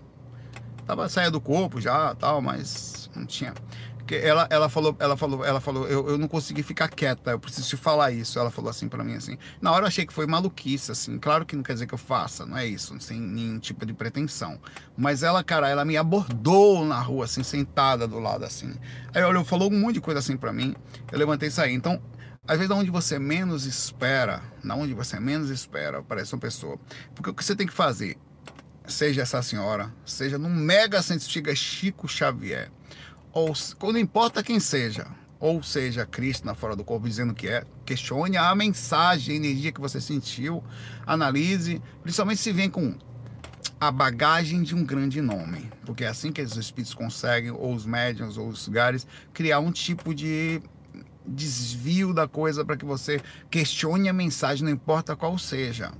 tava 0.85 1.07
saia 1.09 1.29
do 1.29 1.39
corpo 1.39 1.79
já, 1.81 2.15
tal, 2.15 2.41
mas 2.41 3.09
não 3.15 3.25
tinha. 3.25 3.53
Ela, 4.15 4.47
ela 4.49 4.69
falou, 4.69 4.95
ela 4.99 5.17
falou, 5.17 5.45
ela 5.45 5.59
falou, 5.59 5.87
eu, 5.87 6.09
eu 6.09 6.17
não 6.17 6.27
consegui 6.27 6.63
ficar 6.63 6.87
quieta, 6.87 7.31
eu 7.31 7.39
preciso 7.39 7.67
te 7.67 7.77
falar 7.77 8.11
isso. 8.11 8.39
Ela 8.39 8.49
falou 8.49 8.69
assim 8.69 8.87
para 8.87 9.03
mim 9.03 9.15
assim. 9.15 9.37
Na 9.61 9.71
hora 9.71 9.83
eu 9.83 9.87
achei 9.87 10.05
que 10.05 10.13
foi 10.13 10.25
maluquice, 10.25 10.91
assim. 10.91 11.17
Claro 11.17 11.45
que 11.45 11.55
não 11.55 11.63
quer 11.63 11.73
dizer 11.73 11.87
que 11.87 11.93
eu 11.93 11.97
faça, 11.97 12.45
não 12.45 12.57
é 12.57 12.65
isso, 12.65 12.99
sem 12.99 13.19
nenhum 13.19 13.59
tipo 13.59 13.85
de 13.85 13.93
pretensão. 13.93 14.59
Mas 14.95 15.23
ela, 15.23 15.43
cara, 15.43 15.69
ela 15.69 15.85
me 15.85 15.97
abordou 15.97 16.85
na 16.85 16.99
rua, 16.99 17.25
assim, 17.25 17.43
sentada 17.43 18.07
do 18.07 18.19
lado, 18.19 18.45
assim. 18.45 18.73
Aí 19.13 19.21
ela 19.21 19.43
falou 19.43 19.71
um 19.71 19.79
monte 19.79 19.95
de 19.95 20.01
coisa 20.01 20.19
assim 20.19 20.37
para 20.37 20.53
mim. 20.53 20.75
Eu 21.11 21.19
levantei 21.19 21.49
e 21.49 21.51
saí. 21.51 21.73
Então, 21.73 22.01
às 22.47 22.57
vezes, 22.57 22.71
onde 22.71 22.89
você 22.89 23.19
menos 23.19 23.65
espera, 23.65 24.41
na 24.63 24.73
onde 24.73 24.93
você 24.93 25.19
menos 25.19 25.49
espera, 25.49 25.99
aparece 25.99 26.33
uma 26.33 26.39
pessoa. 26.39 26.79
Porque 27.13 27.29
o 27.29 27.33
que 27.33 27.43
você 27.43 27.55
tem 27.55 27.67
que 27.67 27.73
fazer, 27.73 28.17
seja 28.87 29.23
essa 29.23 29.41
senhora, 29.41 29.93
seja 30.05 30.37
num 30.37 30.49
mega 30.49 31.01
cientista 31.01 31.53
Chico 31.53 32.07
Xavier, 32.07 32.71
ou 33.37 33.93
não 33.93 33.99
importa 33.99 34.41
quem 34.41 34.59
seja, 34.59 35.05
ou 35.39 35.61
seja 35.61 36.05
Cristo 36.05 36.45
na 36.45 36.55
fora 36.55 36.75
do 36.75 36.83
corpo 36.83 37.07
dizendo 37.07 37.33
que 37.33 37.47
é, 37.47 37.63
questione 37.85 38.35
a 38.35 38.53
mensagem, 38.55 39.35
a 39.35 39.37
energia 39.37 39.71
que 39.71 39.79
você 39.79 40.01
sentiu, 40.01 40.63
analise, 41.05 41.81
principalmente 42.01 42.41
se 42.41 42.51
vem 42.51 42.69
com 42.69 42.95
a 43.79 43.91
bagagem 43.91 44.63
de 44.63 44.73
um 44.73 44.83
grande 44.83 45.21
nome, 45.21 45.69
porque 45.85 46.03
é 46.03 46.07
assim 46.07 46.31
que 46.31 46.41
os 46.41 46.57
espíritos 46.57 46.95
conseguem, 46.95 47.51
ou 47.51 47.75
os 47.75 47.85
médiums, 47.85 48.37
ou 48.37 48.47
os 48.47 48.65
lugares, 48.65 49.05
criar 49.33 49.59
um 49.59 49.71
tipo 49.71 50.15
de 50.15 50.59
desvio 51.27 52.13
da 52.13 52.27
coisa 52.27 52.65
para 52.65 52.75
que 52.75 52.85
você 52.85 53.21
questione 53.51 54.09
a 54.09 54.13
mensagem, 54.13 54.65
não 54.65 54.71
importa 54.71 55.15
qual 55.15 55.37
seja. 55.37 55.91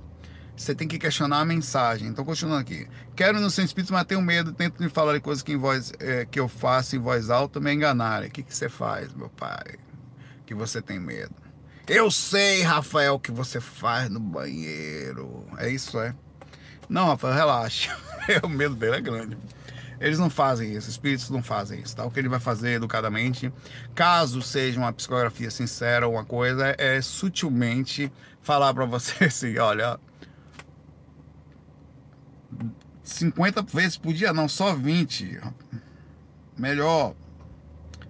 Você 0.58 0.74
tem 0.74 0.88
que 0.88 0.98
questionar 0.98 1.38
a 1.40 1.44
mensagem. 1.44 2.08
Então, 2.08 2.24
continuando 2.24 2.60
aqui. 2.60 2.88
Quero 3.14 3.40
no 3.40 3.48
seu 3.48 3.64
espírito, 3.64 3.92
mas 3.92 4.04
tenho 4.04 4.20
medo, 4.20 4.52
tento 4.52 4.82
me 4.82 4.88
falar 4.88 5.14
de 5.14 5.20
coisas 5.20 5.42
que, 5.42 5.52
em 5.52 5.56
voz, 5.56 5.92
é, 6.00 6.26
que 6.26 6.40
eu 6.40 6.48
faço 6.48 6.96
em 6.96 6.98
voz 6.98 7.30
alta 7.30 7.60
me 7.60 7.72
enganarem. 7.72 8.28
O 8.28 8.32
que, 8.32 8.42
que 8.42 8.54
você 8.54 8.68
faz, 8.68 9.12
meu 9.14 9.28
pai? 9.30 9.76
Que 10.44 10.54
você 10.54 10.82
tem 10.82 10.98
medo. 10.98 11.34
Eu 11.86 12.10
sei, 12.10 12.62
Rafael, 12.62 13.18
que 13.18 13.30
você 13.30 13.60
faz 13.60 14.10
no 14.10 14.18
banheiro. 14.18 15.46
É 15.58 15.70
isso, 15.70 15.98
é? 16.00 16.14
Não, 16.88 17.06
Rafael, 17.06 17.34
relaxa. 17.34 17.96
o 18.42 18.48
medo 18.48 18.74
dele 18.74 18.96
é 18.96 19.00
grande. 19.00 19.38
Eles 20.00 20.18
não 20.18 20.30
fazem 20.30 20.76
isso, 20.76 20.88
espíritos 20.88 21.28
não 21.30 21.42
fazem 21.42 21.80
isso, 21.80 21.96
tá? 21.96 22.04
O 22.04 22.10
que 22.10 22.20
ele 22.20 22.28
vai 22.28 22.38
fazer 22.38 22.72
educadamente, 22.72 23.52
caso 23.94 24.40
seja 24.42 24.78
uma 24.78 24.92
psicografia 24.92 25.50
sincera 25.50 26.06
ou 26.06 26.14
uma 26.14 26.24
coisa, 26.24 26.74
é 26.78 27.00
sutilmente 27.02 28.12
falar 28.40 28.72
para 28.72 28.84
você 28.84 29.24
assim, 29.26 29.58
olha, 29.58 29.98
50 33.02 33.62
vezes 33.62 33.96
por 33.96 34.12
dia, 34.12 34.32
não, 34.32 34.48
só 34.48 34.74
20. 34.74 35.40
Melhor. 36.56 37.14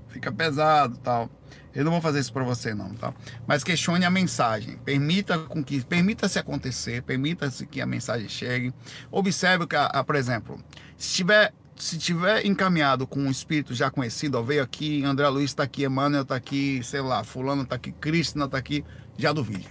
Fica 0.08 0.32
pesado, 0.32 0.96
tal. 0.98 1.30
Eu 1.74 1.84
não 1.84 1.92
vou 1.92 2.00
fazer 2.00 2.18
isso 2.18 2.32
para 2.32 2.42
você 2.42 2.74
não, 2.74 2.92
tá? 2.94 3.14
Mas 3.46 3.62
questione 3.62 4.04
a 4.04 4.10
mensagem. 4.10 4.76
Permita 4.78 5.38
com 5.38 5.62
que 5.62 5.80
permita-se 5.84 6.38
acontecer, 6.38 7.02
permita-se 7.02 7.66
que 7.66 7.80
a 7.80 7.86
mensagem 7.86 8.28
chegue. 8.28 8.74
Observe 9.10 9.66
que, 9.66 9.76
a, 9.76 10.02
por 10.02 10.16
exemplo, 10.16 10.58
se 10.96 11.14
tiver 11.14 11.54
se 11.76 11.96
tiver 11.96 12.44
encaminhado 12.44 13.06
com 13.06 13.20
um 13.20 13.30
espírito 13.30 13.72
já 13.72 13.88
conhecido, 13.88 14.36
ó, 14.36 14.42
veio 14.42 14.62
aqui, 14.62 15.04
André 15.04 15.28
Luiz 15.28 15.52
está 15.52 15.62
aqui, 15.62 15.84
Emmanuel 15.84 16.22
está 16.22 16.34
aqui, 16.34 16.80
sei 16.82 17.00
lá, 17.00 17.22
fulano 17.22 17.62
está 17.62 17.76
aqui, 17.76 17.92
Cristina 17.92 18.46
está 18.46 18.58
aqui, 18.58 18.84
já 19.16 19.32
duvide. 19.32 19.68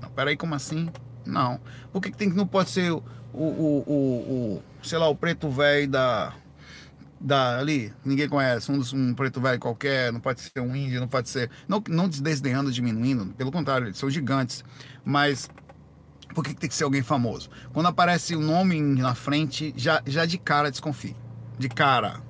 Não, 0.00 0.08
peraí, 0.08 0.34
como 0.34 0.54
assim? 0.54 0.88
Não. 1.26 1.60
Por 1.92 2.00
que, 2.00 2.10
que 2.10 2.16
tem 2.16 2.30
que 2.30 2.36
não 2.36 2.46
pode 2.46 2.70
ser 2.70 2.90
o, 3.36 3.44
o, 3.44 3.84
o, 3.86 4.56
o 4.56 4.62
sei 4.82 4.98
lá, 4.98 5.08
o 5.08 5.14
preto 5.14 5.50
velho 5.50 5.88
da 5.88 6.34
da 7.18 7.58
ali, 7.58 7.92
ninguém 8.04 8.28
conhece, 8.28 8.70
um, 8.70 8.80
um 8.94 9.14
preto 9.14 9.40
velho 9.40 9.58
qualquer, 9.58 10.12
não 10.12 10.20
pode 10.20 10.40
ser 10.40 10.60
um 10.60 10.76
índio, 10.76 11.00
não 11.00 11.08
pode 11.08 11.28
ser, 11.30 11.50
não, 11.66 11.82
não 11.88 12.08
desdenhando, 12.08 12.70
diminuindo, 12.70 13.26
pelo 13.34 13.50
contrário, 13.50 13.86
eles 13.86 13.96
são 13.96 14.10
gigantes, 14.10 14.62
mas 15.04 15.48
por 16.34 16.44
que, 16.44 16.54
tem 16.54 16.68
que 16.68 16.74
ser 16.74 16.84
alguém 16.84 17.02
famoso? 17.02 17.48
Quando 17.72 17.86
aparece 17.86 18.36
o 18.36 18.38
um 18.38 18.42
nome 18.42 18.80
na 18.80 19.14
frente, 19.14 19.72
já, 19.76 20.02
já 20.06 20.26
de 20.26 20.36
cara 20.36 20.70
desconfie, 20.70 21.16
de 21.58 21.68
cara, 21.68 22.20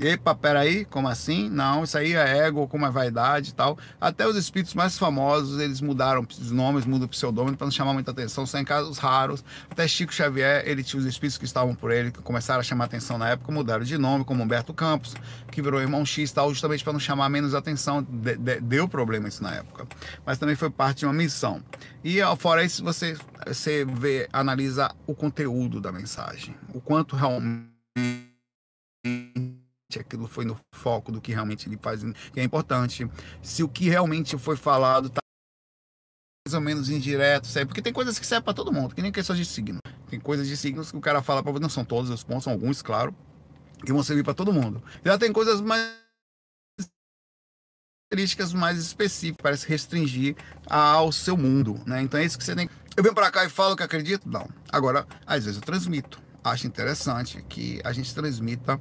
Epa, 0.00 0.34
peraí, 0.34 0.84
como 0.86 1.08
assim? 1.08 1.50
Não, 1.50 1.84
isso 1.84 1.96
aí 1.98 2.14
é 2.14 2.46
ego, 2.46 2.66
como 2.66 2.86
é 2.86 2.90
vaidade 2.90 3.50
e 3.50 3.52
tal. 3.52 3.78
Até 4.00 4.26
os 4.26 4.34
espíritos 4.36 4.72
mais 4.74 4.96
famosos, 4.96 5.60
eles 5.60 5.80
mudaram 5.80 6.26
os 6.28 6.50
nomes, 6.50 6.86
mudam 6.86 7.06
o 7.06 7.08
pseudônimo 7.08 7.56
para 7.56 7.66
não 7.66 7.70
chamar 7.70 7.92
muita 7.92 8.10
atenção, 8.10 8.46
só 8.46 8.58
em 8.58 8.64
casos 8.64 8.98
raros. 8.98 9.44
Até 9.70 9.86
Chico 9.86 10.12
Xavier, 10.12 10.62
ele 10.66 10.82
tinha 10.82 10.98
os 10.98 11.06
espíritos 11.06 11.36
que 11.36 11.44
estavam 11.44 11.74
por 11.74 11.90
ele, 11.90 12.10
que 12.10 12.22
começaram 12.22 12.60
a 12.60 12.62
chamar 12.62 12.86
atenção 12.86 13.18
na 13.18 13.28
época, 13.28 13.52
mudaram 13.52 13.84
de 13.84 13.98
nome, 13.98 14.24
como 14.24 14.42
Humberto 14.42 14.72
Campos, 14.72 15.14
que 15.50 15.60
virou 15.60 15.80
irmão 15.80 16.04
X 16.04 16.32
tal, 16.32 16.48
justamente 16.50 16.82
para 16.82 16.94
não 16.94 17.00
chamar 17.00 17.28
menos 17.28 17.54
atenção. 17.54 18.02
De, 18.02 18.36
de, 18.36 18.60
deu 18.60 18.88
problema 18.88 19.28
isso 19.28 19.42
na 19.42 19.54
época. 19.54 19.86
Mas 20.24 20.38
também 20.38 20.56
foi 20.56 20.70
parte 20.70 21.00
de 21.00 21.06
uma 21.06 21.12
missão. 21.12 21.62
E 22.02 22.20
fora 22.38 22.64
isso, 22.64 22.82
você, 22.82 23.16
você 23.46 23.84
vê, 23.84 24.28
analisa 24.32 24.90
o 25.06 25.14
conteúdo 25.14 25.80
da 25.80 25.92
mensagem, 25.92 26.54
o 26.72 26.80
quanto 26.80 27.14
realmente 27.14 27.68
aquilo 29.98 30.28
foi 30.28 30.44
no 30.44 30.58
foco 30.74 31.10
do 31.10 31.20
que 31.20 31.32
realmente 31.32 31.68
ele 31.68 31.78
faz, 31.80 32.02
que 32.32 32.40
é 32.40 32.44
importante. 32.44 33.10
Se 33.42 33.62
o 33.62 33.68
que 33.68 33.88
realmente 33.88 34.36
foi 34.38 34.56
falado 34.56 35.10
tá 35.10 35.20
mais 36.46 36.54
ou 36.54 36.60
menos 36.60 36.88
indireto, 36.88 37.46
sabe? 37.46 37.66
Porque 37.66 37.82
tem 37.82 37.92
coisas 37.92 38.18
que 38.18 38.26
servem 38.26 38.44
para 38.44 38.54
todo 38.54 38.72
mundo, 38.72 38.94
que 38.94 39.02
nem 39.02 39.12
questões 39.12 39.38
de 39.38 39.44
signo. 39.44 39.78
Tem 40.08 40.18
coisas 40.18 40.48
de 40.48 40.56
signos 40.56 40.90
que 40.90 40.96
o 40.96 41.00
cara 41.00 41.22
fala 41.22 41.42
para 41.42 41.52
você, 41.52 41.60
não 41.60 41.68
são 41.68 41.84
todos 41.84 42.10
os 42.10 42.24
pontos, 42.24 42.44
são 42.44 42.52
alguns, 42.52 42.82
claro, 42.82 43.14
que 43.84 43.92
vão 43.92 44.02
servir 44.02 44.24
para 44.24 44.34
todo 44.34 44.52
mundo. 44.52 44.82
Já 45.04 45.18
tem 45.18 45.32
coisas 45.32 45.60
mais 45.60 46.00
características 48.10 48.52
mais 48.52 48.76
específicas 48.78 49.40
para 49.40 49.56
se 49.56 49.68
restringir 49.68 50.36
ao 50.66 51.12
seu 51.12 51.36
mundo, 51.36 51.80
né? 51.86 52.02
Então 52.02 52.18
é 52.18 52.24
isso 52.24 52.36
que 52.36 52.44
você 52.44 52.56
tem. 52.56 52.68
Eu 52.96 53.04
venho 53.04 53.14
para 53.14 53.30
cá 53.30 53.44
e 53.44 53.48
falo 53.48 53.76
que 53.76 53.84
acredito? 53.84 54.28
Não. 54.28 54.48
Agora, 54.70 55.06
às 55.24 55.44
vezes 55.44 55.60
eu 55.60 55.64
transmito. 55.64 56.20
Acho 56.42 56.66
interessante 56.66 57.42
que 57.48 57.80
a 57.84 57.92
gente 57.92 58.12
transmita 58.12 58.80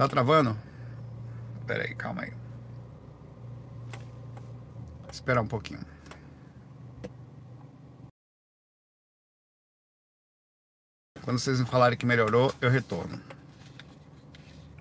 Tá 0.00 0.08
travando? 0.08 0.56
Pera 1.66 1.84
aí, 1.84 1.94
calma 1.94 2.22
aí. 2.22 2.32
Esperar 5.12 5.42
um 5.42 5.46
pouquinho. 5.46 5.80
Quando 11.22 11.38
vocês 11.38 11.60
me 11.60 11.66
falarem 11.66 11.98
que 11.98 12.06
melhorou, 12.06 12.50
eu 12.62 12.70
retorno. 12.70 13.20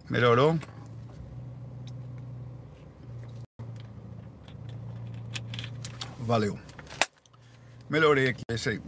Melhorou? 0.09 0.57
Valeu. 6.19 6.57
Melhorei 7.89 8.29
aqui, 8.29 8.43
é 8.49 8.55
isso 8.55 8.69
aí. 8.69 8.81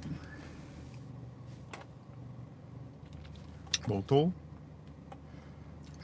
Voltou? 3.85 4.33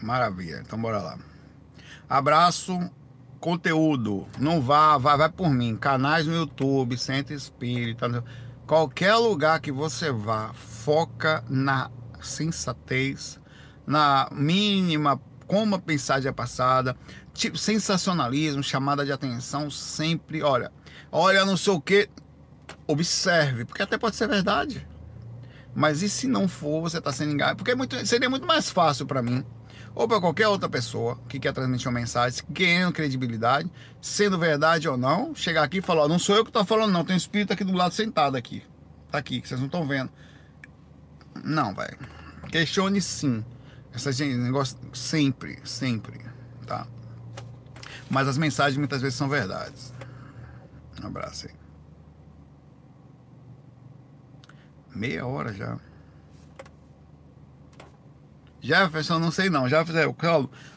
Maravilha. 0.02 0.62
Então 0.66 0.80
bora 0.80 1.00
lá. 1.00 1.18
Abraço, 2.10 2.90
conteúdo. 3.40 4.28
Não 4.40 4.62
vá, 4.62 4.98
vai, 4.98 5.18
vai 5.18 5.30
por 5.30 5.50
mim. 5.50 5.76
Canais 5.76 6.26
no 6.26 6.36
YouTube, 6.36 6.98
Centro 6.98 7.34
Espírita. 7.34 8.24
Qualquer 8.66 9.16
lugar 9.16 9.60
que 9.60 9.72
você 9.72 10.12
vá, 10.12 10.54
foca 10.54 11.44
na 11.50 11.90
sensatez, 12.22 13.40
na 13.86 14.28
mínima 14.32 15.22
como 15.48 15.76
a 15.76 15.82
mensagem 15.86 16.30
é 16.30 16.34
passada, 16.34 16.96
tipo 17.34 17.58
sensacionalismo, 17.58 18.62
chamada 18.62 19.06
de 19.06 19.14
atenção, 19.14 19.72
sempre, 19.72 20.44
olha, 20.44 20.72
olha 21.10 21.46
não 21.46 21.56
sei 21.56 21.74
o 21.74 21.80
que, 21.80 22.10
observe, 22.86 23.64
porque 23.64 23.82
até 23.82 23.98
pode 23.98 24.18
ser 24.18 24.28
verdade. 24.28 24.86
Mas 25.74 26.02
e 26.02 26.10
se 26.10 26.28
não 26.28 26.48
for, 26.48 26.82
você 26.82 26.98
está 26.98 27.14
sendo 27.14 27.32
enganado? 27.32 27.58
Porque 27.58 27.72
é 27.72 27.76
muito, 27.76 28.06
seria 28.06 28.30
muito 28.30 28.46
mais 28.46 28.70
fácil 28.70 29.06
para 29.06 29.22
mim 29.22 29.46
ou 29.98 30.08
para 30.08 30.22
qualquer 30.22 30.48
outra 30.48 30.70
pessoa 30.70 31.20
que 31.28 31.40
quer 31.40 31.52
transmitir 31.52 31.88
uma 31.88 32.00
mensagem, 32.00 32.44
ganhando 32.52 32.94
credibilidade, 32.94 33.68
sendo 34.00 34.38
verdade 34.38 34.88
ou 34.88 34.96
não, 34.96 35.34
chegar 35.34 35.64
aqui 35.64 35.80
e 35.80 35.82
falar: 35.82 36.08
não 36.08 36.20
sou 36.20 36.36
eu 36.36 36.44
que 36.44 36.52
estou 36.52 36.64
falando, 36.64 36.94
não, 36.94 37.04
tem 37.04 37.16
um 37.16 37.18
espírito 37.18 37.52
aqui 37.52 37.64
do 37.64 37.74
lado 37.74 37.96
sentado 37.96 38.38
aqui. 38.38 38.64
Tá 39.12 39.18
aqui, 39.18 39.42
que 39.42 39.48
vocês 39.48 39.60
não 39.60 39.66
estão 39.66 39.88
vendo. 39.88 40.12
Não, 41.44 41.74
velho. 41.74 41.98
Questione 42.52 43.02
sim. 43.02 43.44
Essa 43.92 44.12
gente, 44.12 44.36
negócio 44.36 44.78
sempre, 44.94 45.58
sempre, 45.64 46.20
tá? 46.68 46.86
Mas 48.08 48.28
as 48.28 48.38
mensagens 48.38 48.78
muitas 48.78 49.02
vezes 49.02 49.18
são 49.18 49.28
verdades. 49.28 49.92
Um 51.02 51.08
abraço 51.08 51.48
aí. 51.48 51.54
Meia 54.94 55.26
hora 55.26 55.52
já. 55.52 55.80
Jefferson, 58.62 59.20
não 59.20 59.32
sei 59.32 59.50
não. 59.50 59.68
Jefferson, 59.68 60.16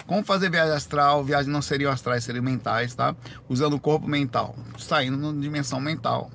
como 0.07 0.25
fazer 0.25 0.51
viagem 0.51 0.75
astral? 0.75 1.25
Viagem 1.25 1.51
não 1.51 1.63
seriam 1.63 1.91
astrais, 1.91 2.25
seriam 2.25 2.45
mentais, 2.45 2.95
tá? 2.95 3.15
Usando 3.49 3.75
o 3.75 3.81
corpo 3.81 4.07
mental, 4.07 4.55
saindo 4.79 5.17
na 5.17 5.41
dimensão 5.41 5.81
mental. 5.81 6.31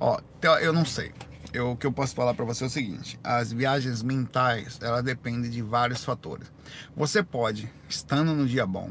Ó, 0.00 0.18
eu 0.60 0.72
não 0.72 0.84
sei. 0.84 1.12
Eu, 1.52 1.70
o 1.70 1.76
que 1.76 1.86
eu 1.86 1.92
posso 1.92 2.14
falar 2.16 2.34
para 2.34 2.44
você 2.44 2.64
é 2.64 2.66
o 2.66 2.70
seguinte: 2.70 3.18
as 3.22 3.52
viagens 3.52 4.02
mentais, 4.02 4.78
ela 4.82 5.02
depende 5.02 5.48
de 5.48 5.62
vários 5.62 6.04
fatores. 6.04 6.52
Você 6.96 7.22
pode, 7.22 7.70
estando 7.88 8.34
no 8.34 8.46
dia 8.46 8.66
bom, 8.66 8.90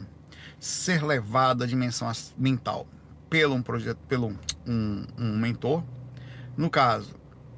ser 0.59 1.03
levado 1.03 1.63
à 1.63 1.67
dimensão 1.67 2.09
mental 2.37 2.87
pelo 3.29 3.53
um 3.53 3.61
projeto, 3.61 3.97
pelo 4.07 4.33
um, 4.65 5.05
um 5.17 5.37
mentor. 5.37 5.83
No 6.55 6.69
caso, 6.69 7.15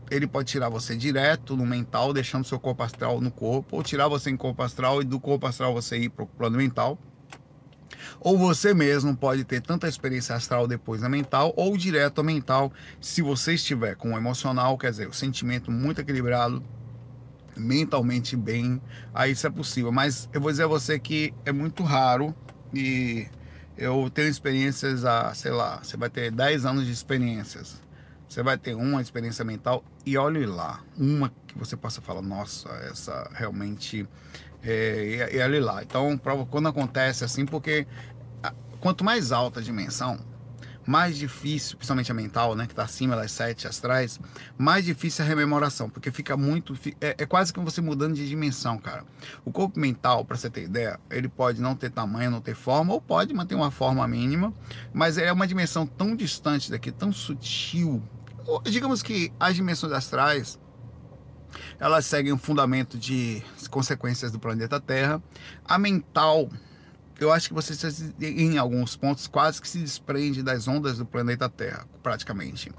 ele 0.09 0.27
pode 0.27 0.51
tirar 0.51 0.69
você 0.69 0.95
direto 0.95 1.55
no 1.55 1.65
mental, 1.65 2.13
deixando 2.13 2.45
seu 2.45 2.59
corpo 2.59 2.83
astral 2.83 3.19
no 3.19 3.31
corpo, 3.31 3.77
ou 3.77 3.83
tirar 3.83 4.07
você 4.07 4.29
em 4.29 4.37
corpo 4.37 4.61
astral 4.61 5.01
e 5.01 5.05
do 5.05 5.19
corpo 5.19 5.47
astral 5.47 5.73
você 5.73 5.97
ir 5.97 6.09
para 6.09 6.23
o 6.23 6.27
plano 6.27 6.57
mental. 6.57 6.97
Ou 8.19 8.37
você 8.37 8.73
mesmo 8.73 9.15
pode 9.15 9.43
ter 9.43 9.61
tanta 9.61 9.87
experiência 9.87 10.35
astral 10.35 10.67
depois 10.67 11.01
na 11.01 11.09
mental, 11.09 11.53
ou 11.55 11.75
direto 11.77 12.21
a 12.21 12.23
mental, 12.23 12.71
se 12.99 13.21
você 13.21 13.53
estiver 13.53 13.95
com 13.95 14.13
o 14.13 14.17
emocional, 14.17 14.77
quer 14.77 14.91
dizer, 14.91 15.07
o 15.07 15.13
sentimento 15.13 15.71
muito 15.71 16.01
equilibrado, 16.01 16.63
mentalmente 17.57 18.35
bem, 18.35 18.81
aí 19.13 19.31
isso 19.31 19.47
é 19.47 19.49
possível. 19.49 19.91
Mas 19.91 20.29
eu 20.33 20.41
vou 20.41 20.51
dizer 20.51 20.63
a 20.63 20.67
você 20.67 20.99
que 20.99 21.33
é 21.45 21.51
muito 21.51 21.83
raro 21.83 22.35
e 22.73 23.27
eu 23.77 24.09
tenho 24.13 24.27
experiências 24.27 25.03
a, 25.05 25.33
sei 25.33 25.51
lá, 25.51 25.79
você 25.81 25.97
vai 25.97 26.09
ter 26.09 26.31
10 26.31 26.65
anos 26.65 26.85
de 26.85 26.91
experiências 26.91 27.84
você 28.35 28.43
vai 28.43 28.57
ter 28.57 28.75
uma 28.75 29.01
experiência 29.01 29.45
mental 29.45 29.81
e 30.05 30.17
olhe 30.17 30.45
lá, 30.45 30.83
uma 30.97 31.31
que 31.47 31.57
você 31.57 31.77
possa 31.77 32.01
falar, 32.01 32.21
nossa, 32.21 32.67
essa 32.91 33.29
realmente 33.33 34.05
é, 34.61 35.29
e, 35.31 35.37
e 35.37 35.41
olhe 35.41 35.61
lá. 35.61 35.81
Então, 35.81 36.19
quando 36.51 36.67
acontece 36.67 37.23
assim, 37.23 37.45
porque 37.45 37.87
quanto 38.81 39.05
mais 39.05 39.31
alta 39.31 39.61
a 39.61 39.63
dimensão, 39.63 40.19
mais 40.85 41.17
difícil, 41.17 41.77
principalmente 41.77 42.11
a 42.11 42.13
mental, 42.13 42.57
né, 42.57 42.65
que 42.65 42.73
está 42.73 42.83
acima 42.83 43.15
das 43.15 43.31
sete 43.31 43.69
astrais, 43.69 44.19
mais 44.57 44.83
difícil 44.83 45.23
a 45.23 45.27
rememoração, 45.29 45.89
porque 45.89 46.11
fica 46.11 46.35
muito, 46.35 46.77
é, 46.99 47.15
é 47.17 47.25
quase 47.25 47.53
que 47.53 47.59
você 47.61 47.79
mudando 47.79 48.15
de 48.15 48.27
dimensão, 48.27 48.77
cara. 48.77 49.05
O 49.45 49.51
corpo 49.51 49.79
mental, 49.79 50.25
para 50.25 50.35
você 50.35 50.49
ter 50.49 50.63
ideia, 50.63 50.99
ele 51.09 51.29
pode 51.29 51.61
não 51.61 51.73
ter 51.73 51.89
tamanho, 51.89 52.31
não 52.31 52.41
ter 52.41 52.53
forma, 52.53 52.93
ou 52.93 52.99
pode 52.99 53.33
manter 53.33 53.55
uma 53.55 53.71
forma 53.71 54.05
mínima, 54.05 54.53
mas 54.93 55.17
é 55.17 55.31
uma 55.31 55.47
dimensão 55.47 55.87
tão 55.87 56.17
distante 56.17 56.69
daqui, 56.69 56.91
tão 56.91 57.13
sutil. 57.13 58.03
Digamos 58.63 59.01
que 59.01 59.31
as 59.39 59.55
dimensões 59.55 59.91
astrais 59.91 60.59
elas 61.79 62.05
seguem 62.05 62.33
o 62.33 62.37
fundamento 62.37 62.97
de 62.97 63.41
consequências 63.69 64.31
do 64.31 64.39
planeta 64.39 64.79
Terra. 64.79 65.21
A 65.63 65.77
mental 65.77 66.49
eu 67.19 67.31
acho 67.31 67.47
que 67.47 67.53
você 67.53 67.73
em 68.21 68.57
alguns 68.57 68.95
pontos 68.95 69.27
quase 69.27 69.61
que 69.61 69.67
se 69.67 69.79
desprende 69.79 70.43
das 70.43 70.67
ondas 70.67 70.97
do 70.97 71.05
planeta 71.05 71.47
Terra, 71.47 71.87
praticamente. 72.03 72.71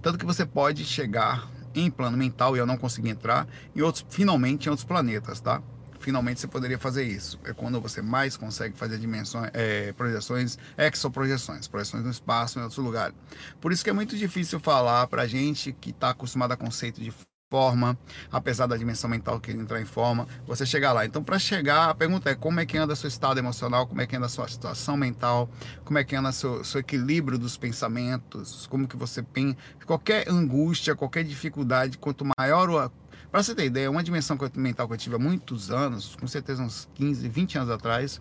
Tanto 0.00 0.18
que 0.18 0.24
você 0.24 0.46
pode 0.46 0.84
chegar 0.84 1.50
em 1.74 1.90
plano 1.90 2.16
mental 2.16 2.56
e 2.56 2.60
eu 2.60 2.66
não 2.66 2.76
consegui 2.76 3.08
entrar 3.08 3.46
em 3.74 3.80
outros, 3.82 4.06
finalmente 4.08 4.66
em 4.66 4.70
outros 4.70 4.86
planetas, 4.86 5.40
tá? 5.40 5.62
Finalmente 5.98 6.40
você 6.40 6.46
poderia 6.46 6.78
fazer 6.78 7.04
isso. 7.04 7.38
É 7.44 7.52
quando 7.52 7.80
você 7.80 8.00
mais 8.00 8.36
consegue 8.36 8.76
fazer 8.76 8.98
dimensões, 8.98 9.50
é, 9.52 9.92
projeções, 9.92 10.58
exoprojeções, 10.76 11.66
projeções 11.66 12.04
no 12.04 12.10
espaço, 12.10 12.58
em 12.58 12.62
outros 12.62 12.82
lugares. 12.84 13.14
Por 13.60 13.72
isso 13.72 13.82
que 13.84 13.90
é 13.90 13.92
muito 13.92 14.16
difícil 14.16 14.60
falar 14.60 15.06
para 15.06 15.26
gente 15.26 15.72
que 15.72 15.90
está 15.90 16.10
acostumado 16.10 16.52
a 16.52 16.56
conceito 16.56 17.00
de 17.00 17.12
forma, 17.50 17.98
apesar 18.30 18.66
da 18.66 18.76
dimensão 18.76 19.08
mental 19.08 19.40
que 19.40 19.50
entrar 19.50 19.80
em 19.80 19.84
forma, 19.84 20.28
você 20.46 20.66
chegar 20.66 20.92
lá. 20.92 21.06
Então, 21.06 21.24
para 21.24 21.38
chegar, 21.38 21.88
a 21.88 21.94
pergunta 21.94 22.28
é 22.28 22.34
como 22.34 22.60
é 22.60 22.66
que 22.66 22.76
anda 22.76 22.94
seu 22.94 23.08
estado 23.08 23.38
emocional, 23.38 23.86
como 23.86 24.02
é 24.02 24.06
que 24.06 24.14
anda 24.14 24.28
sua 24.28 24.46
situação 24.46 24.96
mental, 24.96 25.48
como 25.84 25.98
é 25.98 26.04
que 26.04 26.14
anda 26.14 26.30
seu, 26.30 26.62
seu 26.62 26.80
equilíbrio 26.80 27.38
dos 27.38 27.56
pensamentos, 27.56 28.66
como 28.66 28.86
que 28.86 28.96
você 28.96 29.22
pensa, 29.22 29.56
qualquer 29.86 30.28
angústia, 30.28 30.94
qualquer 30.94 31.24
dificuldade, 31.24 31.96
quanto 31.96 32.26
maior 32.38 32.68
o 32.68 32.92
para 33.30 33.42
você 33.42 33.54
ter 33.54 33.66
ideia, 33.66 33.90
uma 33.90 34.02
dimensão 34.02 34.38
mental 34.56 34.86
que 34.86 34.94
eu 34.94 34.98
tive 34.98 35.16
há 35.16 35.18
muitos 35.18 35.70
anos, 35.70 36.16
com 36.16 36.26
certeza 36.26 36.62
uns 36.62 36.88
15, 36.94 37.28
20 37.28 37.58
anos 37.58 37.70
atrás, 37.70 38.20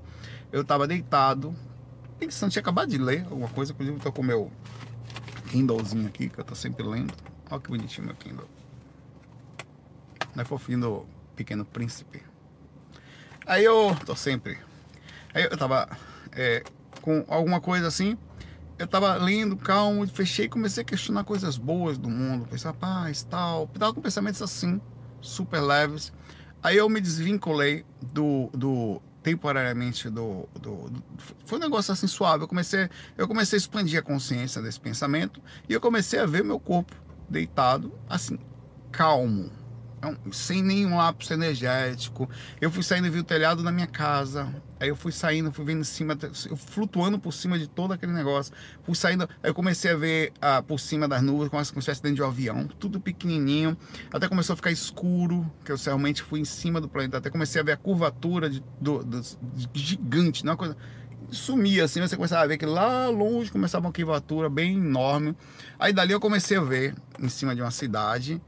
eu 0.51 0.61
estava 0.61 0.87
deitado, 0.87 1.55
pensando, 2.19 2.51
tinha 2.51 2.61
acabado 2.61 2.89
de 2.89 2.97
ler 2.97 3.25
alguma 3.29 3.49
coisa, 3.49 3.71
inclusive 3.71 3.97
estou 3.97 4.11
com 4.11 4.21
o 4.21 4.25
meu 4.25 4.51
Kindlezinho 5.49 6.07
aqui, 6.07 6.29
que 6.29 6.39
eu 6.39 6.41
estou 6.41 6.55
sempre 6.55 6.83
lendo. 6.83 7.13
Olha 7.49 7.61
que 7.61 7.69
bonitinho 7.69 8.07
meu 8.07 8.15
Kindle 8.15 8.47
não 10.37 10.43
é 10.43 10.45
fofinho 10.45 10.79
do 10.79 11.05
Pequeno 11.35 11.65
Príncipe. 11.65 12.21
Aí 13.43 13.63
eu 13.63 13.95
tô 14.05 14.15
sempre. 14.15 14.59
Aí 15.33 15.43
eu 15.43 15.57
tava 15.57 15.89
é, 16.31 16.63
com 17.01 17.25
alguma 17.27 17.59
coisa 17.59 17.87
assim. 17.87 18.15
Eu 18.77 18.87
tava 18.87 19.15
lendo, 19.15 19.57
calmo, 19.57 20.07
fechei 20.07 20.45
e 20.45 20.49
comecei 20.49 20.83
a 20.83 20.85
questionar 20.85 21.23
coisas 21.23 21.57
boas 21.57 21.97
do 21.97 22.07
mundo. 22.07 22.47
Pensar, 22.47 22.71
paz, 22.73 23.23
tal. 23.23 23.65
Tava 23.67 23.95
com 23.95 24.01
pensamentos 24.01 24.39
assim, 24.43 24.79
super 25.21 25.61
leves. 25.61 26.11
Aí 26.61 26.77
eu 26.77 26.89
me 26.89 26.99
desvinculei 26.99 27.85
do, 28.01 28.49
do 28.53 29.01
temporariamente 29.23 30.09
do, 30.09 30.47
do, 30.53 30.89
do, 30.89 31.03
foi 31.45 31.57
um 31.57 31.61
negócio 31.61 31.91
assim 31.91 32.07
suave. 32.07 32.43
Eu 32.43 32.47
comecei, 32.47 32.89
eu 33.17 33.27
comecei 33.27 33.57
a 33.57 33.59
expandir 33.59 33.99
a 33.99 34.01
consciência 34.01 34.61
desse 34.61 34.79
pensamento 34.79 35.41
e 35.67 35.73
eu 35.73 35.81
comecei 35.81 36.19
a 36.19 36.25
ver 36.25 36.43
meu 36.43 36.59
corpo 36.59 36.95
deitado 37.29 37.91
assim, 38.09 38.39
calmo, 38.91 39.51
sem 40.31 40.63
nenhum 40.63 40.95
lápis 40.97 41.29
energético. 41.31 42.29
Eu 42.61 42.71
fui 42.71 42.83
saindo 42.83 43.07
e 43.07 43.09
vi 43.09 43.19
o 43.19 43.23
telhado 43.23 43.63
da 43.63 43.71
minha 43.71 43.87
casa. 43.87 44.53
Aí 44.79 44.89
eu 44.89 44.95
fui 44.95 45.11
saindo, 45.11 45.51
fui 45.51 45.65
vendo 45.65 45.81
em 45.81 45.83
cima, 45.83 46.17
flutuando 46.55 47.17
por 47.17 47.33
cima 47.33 47.57
de 47.57 47.67
todo 47.67 47.93
aquele 47.93 48.11
negócio. 48.11 48.53
Fui 48.83 48.95
saindo, 48.95 49.23
aí 49.41 49.49
eu 49.49 49.53
comecei 49.53 49.91
a 49.91 49.95
ver 49.95 50.33
ah, 50.41 50.61
por 50.61 50.79
cima 50.79 51.07
das 51.07 51.21
nuvens, 51.21 51.49
como 51.49 51.61
se 51.63 51.71
estivesse 51.77 52.01
dentro 52.01 52.17
de 52.17 52.21
um 52.21 52.27
avião, 52.27 52.67
tudo 52.79 52.99
pequenininho. 52.99 53.75
Até 54.11 54.27
começou 54.27 54.53
a 54.53 54.55
ficar 54.55 54.71
escuro, 54.71 55.49
que 55.65 55.71
eu 55.71 55.77
realmente 55.77 56.21
fui 56.21 56.39
em 56.39 56.45
cima 56.45 56.79
do 56.79 56.87
planeta. 56.87 57.17
Até 57.17 57.29
comecei 57.29 57.61
a 57.61 57.63
ver 57.63 57.71
a 57.71 57.77
curvatura 57.77 58.49
de, 58.49 58.63
do, 58.79 59.03
do, 59.03 59.21
de 59.21 59.69
gigante, 59.73 60.45
não 60.45 60.51
é 60.51 60.53
uma 60.53 60.57
coisa 60.57 60.77
sumia 61.31 61.83
assim, 61.83 61.99
você 61.99 62.15
começava 62.15 62.43
a 62.43 62.47
ver 62.47 62.57
que 62.57 62.65
lá 62.65 63.09
longe 63.09 63.51
começava 63.51 63.85
uma 63.85 63.91
curvatura 63.91 64.49
bem 64.49 64.75
enorme. 64.75 65.35
Aí 65.77 65.91
dali 65.91 66.13
eu 66.13 66.19
comecei 66.19 66.57
a 66.57 66.61
ver 66.61 66.95
em 67.19 67.29
cima 67.29 67.55
de 67.55 67.61
uma 67.61 67.71
cidade 67.71 68.41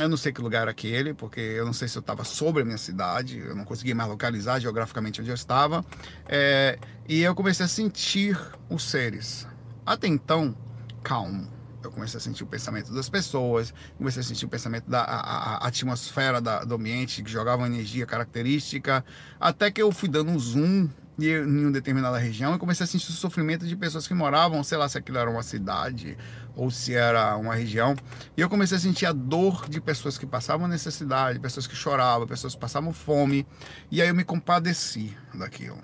eu 0.00 0.08
não 0.08 0.16
sei 0.16 0.32
que 0.32 0.40
lugar 0.40 0.62
era 0.62 0.70
aquele, 0.70 1.12
porque 1.12 1.40
eu 1.40 1.66
não 1.66 1.72
sei 1.72 1.86
se 1.86 1.96
eu 1.98 2.00
estava 2.00 2.24
sobre 2.24 2.62
a 2.62 2.64
minha 2.64 2.78
cidade, 2.78 3.38
eu 3.38 3.54
não 3.54 3.64
conseguia 3.64 3.94
mais 3.94 4.08
localizar 4.08 4.58
geograficamente 4.58 5.20
onde 5.20 5.30
eu 5.30 5.34
estava. 5.34 5.84
É, 6.26 6.78
e 7.08 7.22
eu 7.22 7.34
comecei 7.34 7.66
a 7.66 7.68
sentir 7.68 8.38
os 8.70 8.84
seres. 8.84 9.46
Até 9.84 10.06
então, 10.06 10.56
calmo. 11.02 11.50
Eu 11.82 11.90
comecei 11.90 12.16
a 12.16 12.20
sentir 12.20 12.44
o 12.44 12.46
pensamento 12.46 12.92
das 12.94 13.08
pessoas, 13.08 13.74
comecei 13.98 14.20
a 14.20 14.24
sentir 14.24 14.46
o 14.46 14.48
pensamento 14.48 14.88
da 14.88 15.02
a, 15.02 15.56
a 15.56 15.66
atmosfera 15.66 16.40
da, 16.40 16.64
do 16.64 16.76
ambiente, 16.76 17.22
que 17.24 17.30
jogava 17.30 17.58
uma 17.58 17.66
energia 17.66 18.06
característica, 18.06 19.04
até 19.40 19.68
que 19.68 19.82
eu 19.82 19.90
fui 19.90 20.08
dando 20.08 20.30
um 20.30 20.38
zoom 20.38 20.88
em 21.18 21.44
uma 21.44 21.72
determinada 21.72 22.16
região 22.18 22.54
e 22.54 22.58
comecei 22.58 22.84
a 22.84 22.86
sentir 22.86 23.10
o 23.10 23.12
sofrimento 23.12 23.66
de 23.66 23.76
pessoas 23.76 24.06
que 24.06 24.14
moravam, 24.14 24.62
sei 24.62 24.78
lá 24.78 24.88
se 24.88 24.96
aquilo 24.96 25.18
era 25.18 25.28
uma 25.28 25.42
cidade 25.42 26.16
ou 26.54 26.70
se 26.70 26.94
era 26.94 27.36
uma 27.36 27.54
região. 27.54 27.94
E 28.36 28.40
eu 28.40 28.48
comecei 28.48 28.76
a 28.76 28.80
sentir 28.80 29.06
a 29.06 29.12
dor 29.12 29.68
de 29.68 29.80
pessoas 29.80 30.18
que 30.18 30.26
passavam 30.26 30.68
necessidade, 30.68 31.38
pessoas 31.40 31.66
que 31.66 31.74
choravam, 31.74 32.26
pessoas 32.26 32.54
que 32.54 32.60
passavam 32.60 32.92
fome. 32.92 33.46
E 33.90 34.00
aí 34.02 34.08
eu 34.08 34.14
me 34.14 34.24
compadeci 34.24 35.16
daquilo, 35.34 35.78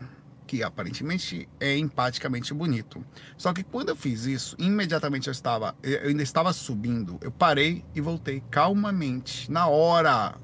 que 0.46 0.62
aparentemente 0.62 1.48
é 1.60 1.76
empaticamente 1.76 2.52
bonito. 2.52 3.04
Só 3.36 3.52
que 3.52 3.62
quando 3.62 3.90
eu 3.90 3.96
fiz 3.96 4.24
isso, 4.24 4.56
imediatamente 4.58 5.28
eu 5.28 5.32
estava, 5.32 5.74
eu 5.82 6.08
ainda 6.08 6.22
estava 6.22 6.52
subindo, 6.52 7.18
eu 7.20 7.30
parei 7.30 7.84
e 7.94 8.00
voltei 8.00 8.42
calmamente, 8.50 9.50
na 9.50 9.66
hora. 9.66 10.34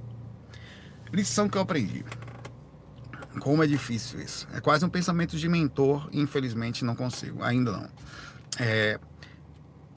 Lição 1.12 1.48
que 1.48 1.56
eu 1.56 1.62
aprendi. 1.62 2.04
Como 3.40 3.62
é 3.62 3.66
difícil 3.66 4.20
isso. 4.20 4.46
É 4.52 4.60
quase 4.60 4.84
um 4.84 4.88
pensamento 4.88 5.36
de 5.36 5.48
mentor, 5.48 6.08
infelizmente 6.12 6.84
não 6.84 6.94
consigo, 6.94 7.42
ainda 7.42 7.72
não. 7.72 7.88
É, 8.58 8.98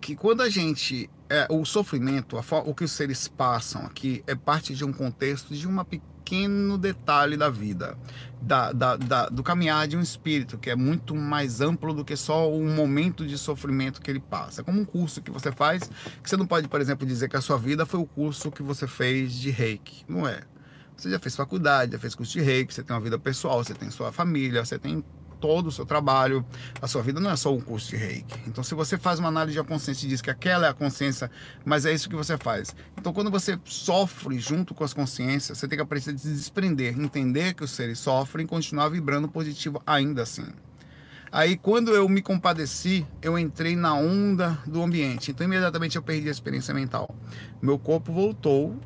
que 0.07 0.15
quando 0.15 0.41
a 0.41 0.49
gente. 0.49 1.09
É, 1.29 1.45
o 1.49 1.65
sofrimento, 1.65 2.37
o 2.37 2.73
que 2.73 2.85
os 2.85 2.91
seres 2.93 3.27
passam 3.27 3.85
aqui 3.85 4.23
é 4.25 4.33
parte 4.33 4.73
de 4.73 4.85
um 4.85 4.93
contexto, 4.93 5.53
de 5.53 5.67
um 5.67 5.83
pequeno 5.83 6.77
detalhe 6.77 7.35
da 7.35 7.49
vida, 7.49 7.97
da, 8.41 8.71
da, 8.71 8.95
da, 8.95 9.25
do 9.27 9.43
caminhar 9.43 9.89
de 9.89 9.97
um 9.97 10.01
espírito, 10.01 10.57
que 10.57 10.69
é 10.69 10.75
muito 10.77 11.13
mais 11.13 11.59
amplo 11.59 11.93
do 11.93 12.05
que 12.05 12.15
só 12.15 12.49
um 12.49 12.73
momento 12.73 13.27
de 13.27 13.37
sofrimento 13.37 14.01
que 14.01 14.09
ele 14.09 14.21
passa. 14.21 14.61
É 14.61 14.63
como 14.63 14.79
um 14.79 14.85
curso 14.85 15.21
que 15.21 15.29
você 15.29 15.51
faz, 15.51 15.83
que 16.23 16.29
você 16.29 16.37
não 16.37 16.47
pode, 16.47 16.69
por 16.69 16.79
exemplo, 16.79 17.05
dizer 17.05 17.27
que 17.27 17.35
a 17.35 17.41
sua 17.41 17.57
vida 17.57 17.85
foi 17.85 17.99
o 17.99 18.05
curso 18.05 18.49
que 18.49 18.63
você 18.63 18.87
fez 18.87 19.33
de 19.33 19.49
reiki. 19.49 20.05
Não 20.07 20.25
é. 20.25 20.43
Você 20.95 21.09
já 21.11 21.19
fez 21.19 21.35
faculdade, 21.35 21.91
já 21.91 21.99
fez 21.99 22.15
curso 22.15 22.31
de 22.31 22.39
reiki, 22.39 22.73
você 22.73 22.83
tem 22.83 22.95
uma 22.95 23.01
vida 23.01 23.19
pessoal, 23.19 23.61
você 23.61 23.73
tem 23.73 23.91
sua 23.91 24.13
família, 24.13 24.63
você 24.63 24.79
tem 24.79 25.03
todo 25.39 25.67
o 25.67 25.71
seu 25.71 25.85
trabalho. 25.85 26.45
A 26.81 26.87
sua 26.87 27.01
vida 27.01 27.19
não 27.19 27.31
é 27.31 27.35
só 27.35 27.53
um 27.53 27.59
curso 27.59 27.89
de 27.89 27.95
reiki. 27.95 28.39
Então, 28.47 28.63
se 28.63 28.75
você 28.75 28.97
faz 28.97 29.19
uma 29.19 29.29
análise 29.29 29.57
de 29.57 29.63
consciência 29.63 30.05
e 30.05 30.09
diz 30.09 30.21
que 30.21 30.29
aquela 30.29 30.67
é 30.67 30.69
a 30.69 30.73
consciência, 30.73 31.29
mas 31.65 31.85
é 31.85 31.93
isso 31.93 32.09
que 32.09 32.15
você 32.15 32.37
faz. 32.37 32.75
Então, 32.97 33.13
quando 33.13 33.31
você 33.31 33.59
sofre 33.65 34.39
junto 34.39 34.73
com 34.73 34.83
as 34.83 34.93
consciências, 34.93 35.57
você 35.57 35.67
tem 35.67 35.77
que 35.77 35.83
aprender 35.83 36.11
a 36.11 36.17
se 36.17 36.29
desprender, 36.29 36.99
entender 36.99 37.53
que 37.53 37.63
os 37.63 37.71
seres 37.71 37.99
sofrem 37.99 38.45
e 38.45 38.47
continuar 38.47 38.89
vibrando 38.89 39.27
positivo 39.27 39.81
ainda 39.85 40.23
assim. 40.23 40.45
Aí, 41.31 41.57
quando 41.57 41.91
eu 41.93 42.07
me 42.07 42.21
compadeci, 42.21 43.05
eu 43.21 43.37
entrei 43.37 43.75
na 43.75 43.93
onda 43.93 44.57
do 44.65 44.81
ambiente. 44.81 45.31
Então, 45.31 45.45
imediatamente 45.45 45.97
eu 45.97 46.01
perdi 46.01 46.29
a 46.29 46.31
experiência 46.31 46.73
mental. 46.73 47.13
Meu 47.61 47.77
corpo 47.77 48.13
voltou 48.13 48.79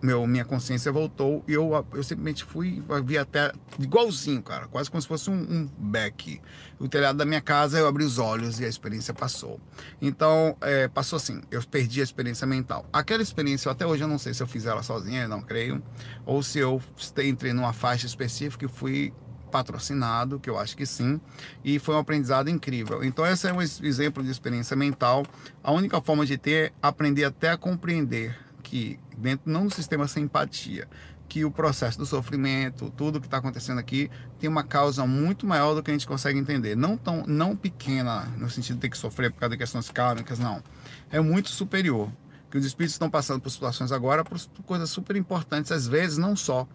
meu, 0.00 0.26
minha 0.26 0.44
consciência 0.44 0.92
voltou 0.92 1.44
e 1.46 1.52
eu, 1.52 1.84
eu 1.92 2.02
simplesmente 2.02 2.44
fui, 2.44 2.82
vi 3.04 3.18
até 3.18 3.52
igualzinho, 3.78 4.42
cara, 4.42 4.68
quase 4.68 4.90
como 4.90 5.00
se 5.02 5.08
fosse 5.08 5.28
um, 5.28 5.34
um 5.34 5.68
beck. 5.78 6.40
O 6.78 6.88
telhado 6.88 7.16
da 7.18 7.24
minha 7.24 7.40
casa, 7.40 7.78
eu 7.78 7.86
abri 7.86 8.04
os 8.04 8.18
olhos 8.18 8.60
e 8.60 8.64
a 8.64 8.68
experiência 8.68 9.12
passou. 9.12 9.60
Então, 10.00 10.56
é, 10.60 10.86
passou 10.86 11.16
assim, 11.16 11.40
eu 11.50 11.62
perdi 11.64 12.00
a 12.00 12.04
experiência 12.04 12.46
mental. 12.46 12.86
Aquela 12.92 13.22
experiência, 13.22 13.70
até 13.70 13.86
hoje 13.86 14.04
eu 14.04 14.08
não 14.08 14.18
sei 14.18 14.32
se 14.32 14.42
eu 14.42 14.46
fiz 14.46 14.66
ela 14.66 14.82
sozinha, 14.82 15.26
não 15.26 15.40
creio, 15.40 15.82
ou 16.24 16.42
se 16.42 16.60
eu 16.60 16.80
entrei 17.24 17.52
numa 17.52 17.72
faixa 17.72 18.06
específica 18.06 18.64
e 18.64 18.68
fui 18.68 19.12
patrocinado, 19.48 20.38
que 20.38 20.48
eu 20.48 20.58
acho 20.58 20.76
que 20.76 20.86
sim, 20.86 21.20
e 21.64 21.78
foi 21.78 21.94
um 21.94 21.98
aprendizado 21.98 22.48
incrível. 22.48 23.02
Então, 23.02 23.26
esse 23.26 23.48
é 23.48 23.52
um 23.52 23.60
exemplo 23.60 24.22
de 24.22 24.30
experiência 24.30 24.76
mental. 24.76 25.24
A 25.64 25.72
única 25.72 26.00
forma 26.00 26.24
de 26.24 26.38
ter 26.38 26.66
é 26.66 26.72
aprender 26.82 27.24
até 27.24 27.50
a 27.50 27.56
compreender 27.56 28.47
que, 28.68 29.00
dentro 29.16 29.50
não 29.50 29.66
do 29.66 29.74
sistema 29.74 30.06
sem 30.06 30.24
empatia, 30.24 30.86
que 31.26 31.44
o 31.44 31.50
processo 31.50 31.98
do 31.98 32.04
sofrimento, 32.04 32.92
tudo 32.96 33.20
que 33.20 33.26
está 33.26 33.38
acontecendo 33.38 33.78
aqui, 33.78 34.10
tem 34.38 34.48
uma 34.48 34.62
causa 34.62 35.06
muito 35.06 35.46
maior 35.46 35.74
do 35.74 35.82
que 35.82 35.90
a 35.90 35.94
gente 35.94 36.06
consegue 36.06 36.38
entender. 36.38 36.76
Não 36.76 36.96
tão 36.96 37.24
não 37.26 37.56
pequena, 37.56 38.24
no 38.36 38.48
sentido 38.50 38.76
de 38.76 38.82
ter 38.82 38.90
que 38.90 38.98
sofrer 38.98 39.30
por 39.30 39.40
causa 39.40 39.54
de 39.54 39.58
questões 39.58 39.90
kármicas, 39.90 40.38
não. 40.38 40.62
É 41.10 41.20
muito 41.20 41.48
superior. 41.48 42.10
Que 42.50 42.56
os 42.56 42.64
espíritos 42.64 42.94
estão 42.94 43.10
passando 43.10 43.40
por 43.42 43.50
situações 43.50 43.92
agora, 43.92 44.24
por 44.24 44.38
coisas 44.64 44.88
super 44.88 45.16
importantes, 45.16 45.70
às 45.70 45.86
vezes 45.86 46.16
não 46.16 46.34
só. 46.34 46.66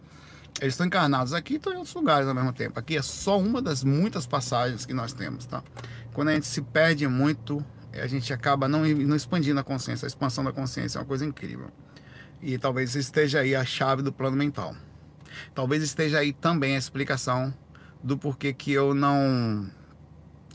Eles 0.62 0.76
estão 0.76 0.86
encarnados 0.86 1.34
aqui 1.34 1.54
e 1.54 1.58
estão 1.58 1.74
em 1.74 1.78
outros 1.78 1.96
lugares 1.96 2.28
ao 2.28 2.36
mesmo 2.36 2.54
tempo. 2.54 2.80
Aqui 2.80 2.96
é 2.96 3.02
só 3.02 3.40
uma 3.40 3.60
das 3.60 3.84
muitas 3.84 4.28
passagens 4.28 4.86
que 4.86 4.94
nós 4.94 5.14
temos, 5.14 5.48
tá? 5.48 5.64
quando 6.14 6.30
a 6.30 6.34
gente 6.36 6.46
se 6.46 6.62
perde 6.62 7.08
muito, 7.08 7.66
a 7.92 8.08
gente 8.08 8.32
acaba 8.32 8.68
não, 8.68 8.86
não 8.86 9.16
expandindo 9.16 9.60
a 9.60 9.64
consciência. 9.64 10.06
A 10.06 10.08
expansão 10.08 10.44
da 10.44 10.52
consciência 10.52 11.00
é 11.00 11.02
uma 11.02 11.08
coisa 11.08 11.26
incrível. 11.26 11.70
E 12.46 12.58
talvez 12.58 12.94
esteja 12.94 13.40
aí 13.40 13.56
a 13.56 13.64
chave 13.64 14.02
do 14.02 14.12
plano 14.12 14.36
mental. 14.36 14.76
Talvez 15.56 15.82
esteja 15.82 16.20
aí 16.20 16.34
também 16.34 16.76
a 16.76 16.78
explicação 16.78 17.54
do 18.04 18.18
porquê 18.18 18.52
que 18.52 18.74
eu 18.74 18.94
não 18.94 19.66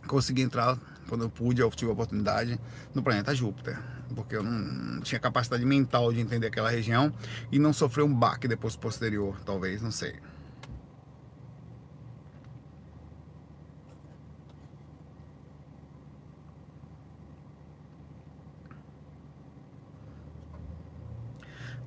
consegui 0.06 0.42
entrar 0.42 0.78
quando 1.08 1.24
eu 1.24 1.30
pude, 1.30 1.62
eu 1.62 1.70
tive 1.70 1.90
a 1.90 1.94
oportunidade 1.94 2.60
no 2.94 3.02
planeta 3.02 3.34
Júpiter, 3.34 3.80
porque 4.14 4.36
eu 4.36 4.42
não 4.42 5.00
tinha 5.00 5.18
capacidade 5.18 5.64
mental 5.64 6.12
de 6.12 6.20
entender 6.20 6.48
aquela 6.48 6.68
região 6.68 7.10
e 7.50 7.58
não 7.58 7.72
sofreu 7.72 8.04
um 8.04 8.14
baque 8.14 8.46
depois 8.46 8.76
posterior, 8.76 9.40
talvez, 9.46 9.80
não 9.80 9.90
sei. 9.90 10.14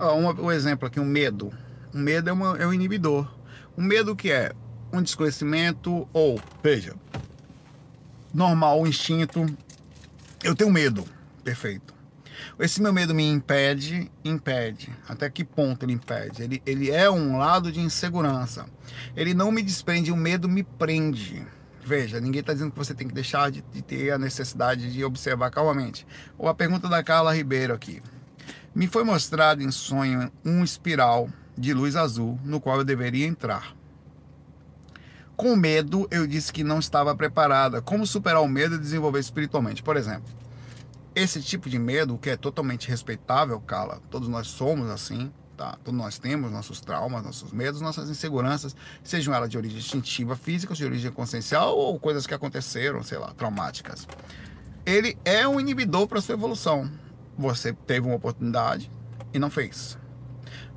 Um, 0.05 0.45
um, 0.45 0.51
exemplo 0.51 0.87
aqui, 0.87 0.99
um 0.99 1.05
medo. 1.05 1.51
O 1.93 1.97
medo 1.97 2.29
é, 2.29 2.33
uma, 2.33 2.57
é 2.57 2.65
um 2.65 2.73
inibidor. 2.73 3.27
O 3.75 3.81
medo 3.81 4.15
que 4.15 4.31
é 4.31 4.51
um 4.91 5.01
desconhecimento 5.01 6.07
ou, 6.13 6.39
veja, 6.63 6.95
normal, 8.33 8.85
instinto. 8.87 9.45
Eu 10.43 10.55
tenho 10.55 10.71
medo. 10.71 11.05
Perfeito. 11.43 11.93
Esse 12.59 12.81
meu 12.81 12.93
medo 12.93 13.13
me 13.13 13.27
impede, 13.27 14.11
impede. 14.23 14.89
Até 15.07 15.29
que 15.29 15.43
ponto 15.43 15.85
ele 15.85 15.93
impede? 15.93 16.43
Ele, 16.43 16.61
ele 16.65 16.91
é 16.91 17.09
um 17.09 17.37
lado 17.37 17.71
de 17.71 17.79
insegurança. 17.79 18.65
Ele 19.15 19.33
não 19.33 19.51
me 19.51 19.61
desprende, 19.61 20.11
o 20.11 20.17
medo 20.17 20.49
me 20.49 20.63
prende. 20.63 21.45
Veja, 21.83 22.19
ninguém 22.19 22.41
está 22.41 22.53
dizendo 22.53 22.71
que 22.71 22.77
você 22.77 22.93
tem 22.93 23.07
que 23.07 23.13
deixar 23.13 23.49
de, 23.49 23.63
de, 23.73 23.81
ter 23.81 24.11
a 24.11 24.17
necessidade 24.17 24.91
de 24.91 25.03
observar 25.03 25.49
calmamente. 25.49 26.05
Ou 26.37 26.47
a 26.47 26.53
pergunta 26.53 26.87
da 26.87 27.03
Carla 27.03 27.35
Ribeiro 27.35 27.73
aqui. 27.73 28.01
Me 28.73 28.87
foi 28.87 29.03
mostrado 29.03 29.61
em 29.61 29.69
sonho 29.69 30.31
um 30.45 30.63
espiral 30.63 31.29
de 31.57 31.73
luz 31.73 31.97
azul 31.97 32.39
no 32.43 32.61
qual 32.61 32.77
eu 32.77 32.85
deveria 32.85 33.27
entrar. 33.27 33.75
Com 35.35 35.57
medo, 35.57 36.07
eu 36.09 36.25
disse 36.25 36.53
que 36.53 36.63
não 36.63 36.79
estava 36.79 37.13
preparada. 37.13 37.81
Como 37.81 38.05
superar 38.07 38.41
o 38.41 38.47
medo 38.47 38.75
e 38.75 38.79
desenvolver 38.79 39.19
espiritualmente? 39.19 39.83
Por 39.83 39.97
exemplo, 39.97 40.33
esse 41.13 41.41
tipo 41.41 41.69
de 41.69 41.77
medo, 41.77 42.17
que 42.17 42.29
é 42.29 42.37
totalmente 42.37 42.87
respeitável, 42.87 43.59
Carla, 43.59 44.01
todos 44.09 44.29
nós 44.29 44.47
somos 44.47 44.89
assim, 44.89 45.29
tá? 45.57 45.77
Todos 45.83 45.99
nós 45.99 46.17
temos 46.17 46.49
nossos 46.49 46.79
traumas, 46.79 47.23
nossos 47.23 47.51
medos, 47.51 47.81
nossas 47.81 48.09
inseguranças, 48.09 48.73
sejam 49.03 49.33
elas 49.33 49.49
de 49.49 49.57
origem 49.57 49.79
instintiva, 49.79 50.37
física, 50.37 50.73
de 50.73 50.85
origem 50.85 51.11
consciencial 51.11 51.77
ou 51.77 51.99
coisas 51.99 52.25
que 52.25 52.33
aconteceram, 52.33 53.03
sei 53.03 53.17
lá, 53.17 53.33
traumáticas. 53.33 54.07
Ele 54.85 55.17
é 55.25 55.45
um 55.45 55.59
inibidor 55.59 56.07
para 56.07 56.21
sua 56.21 56.33
evolução. 56.33 56.89
Você 57.37 57.73
teve 57.73 58.05
uma 58.07 58.15
oportunidade 58.15 58.91
e 59.33 59.39
não 59.39 59.49
fez. 59.49 59.97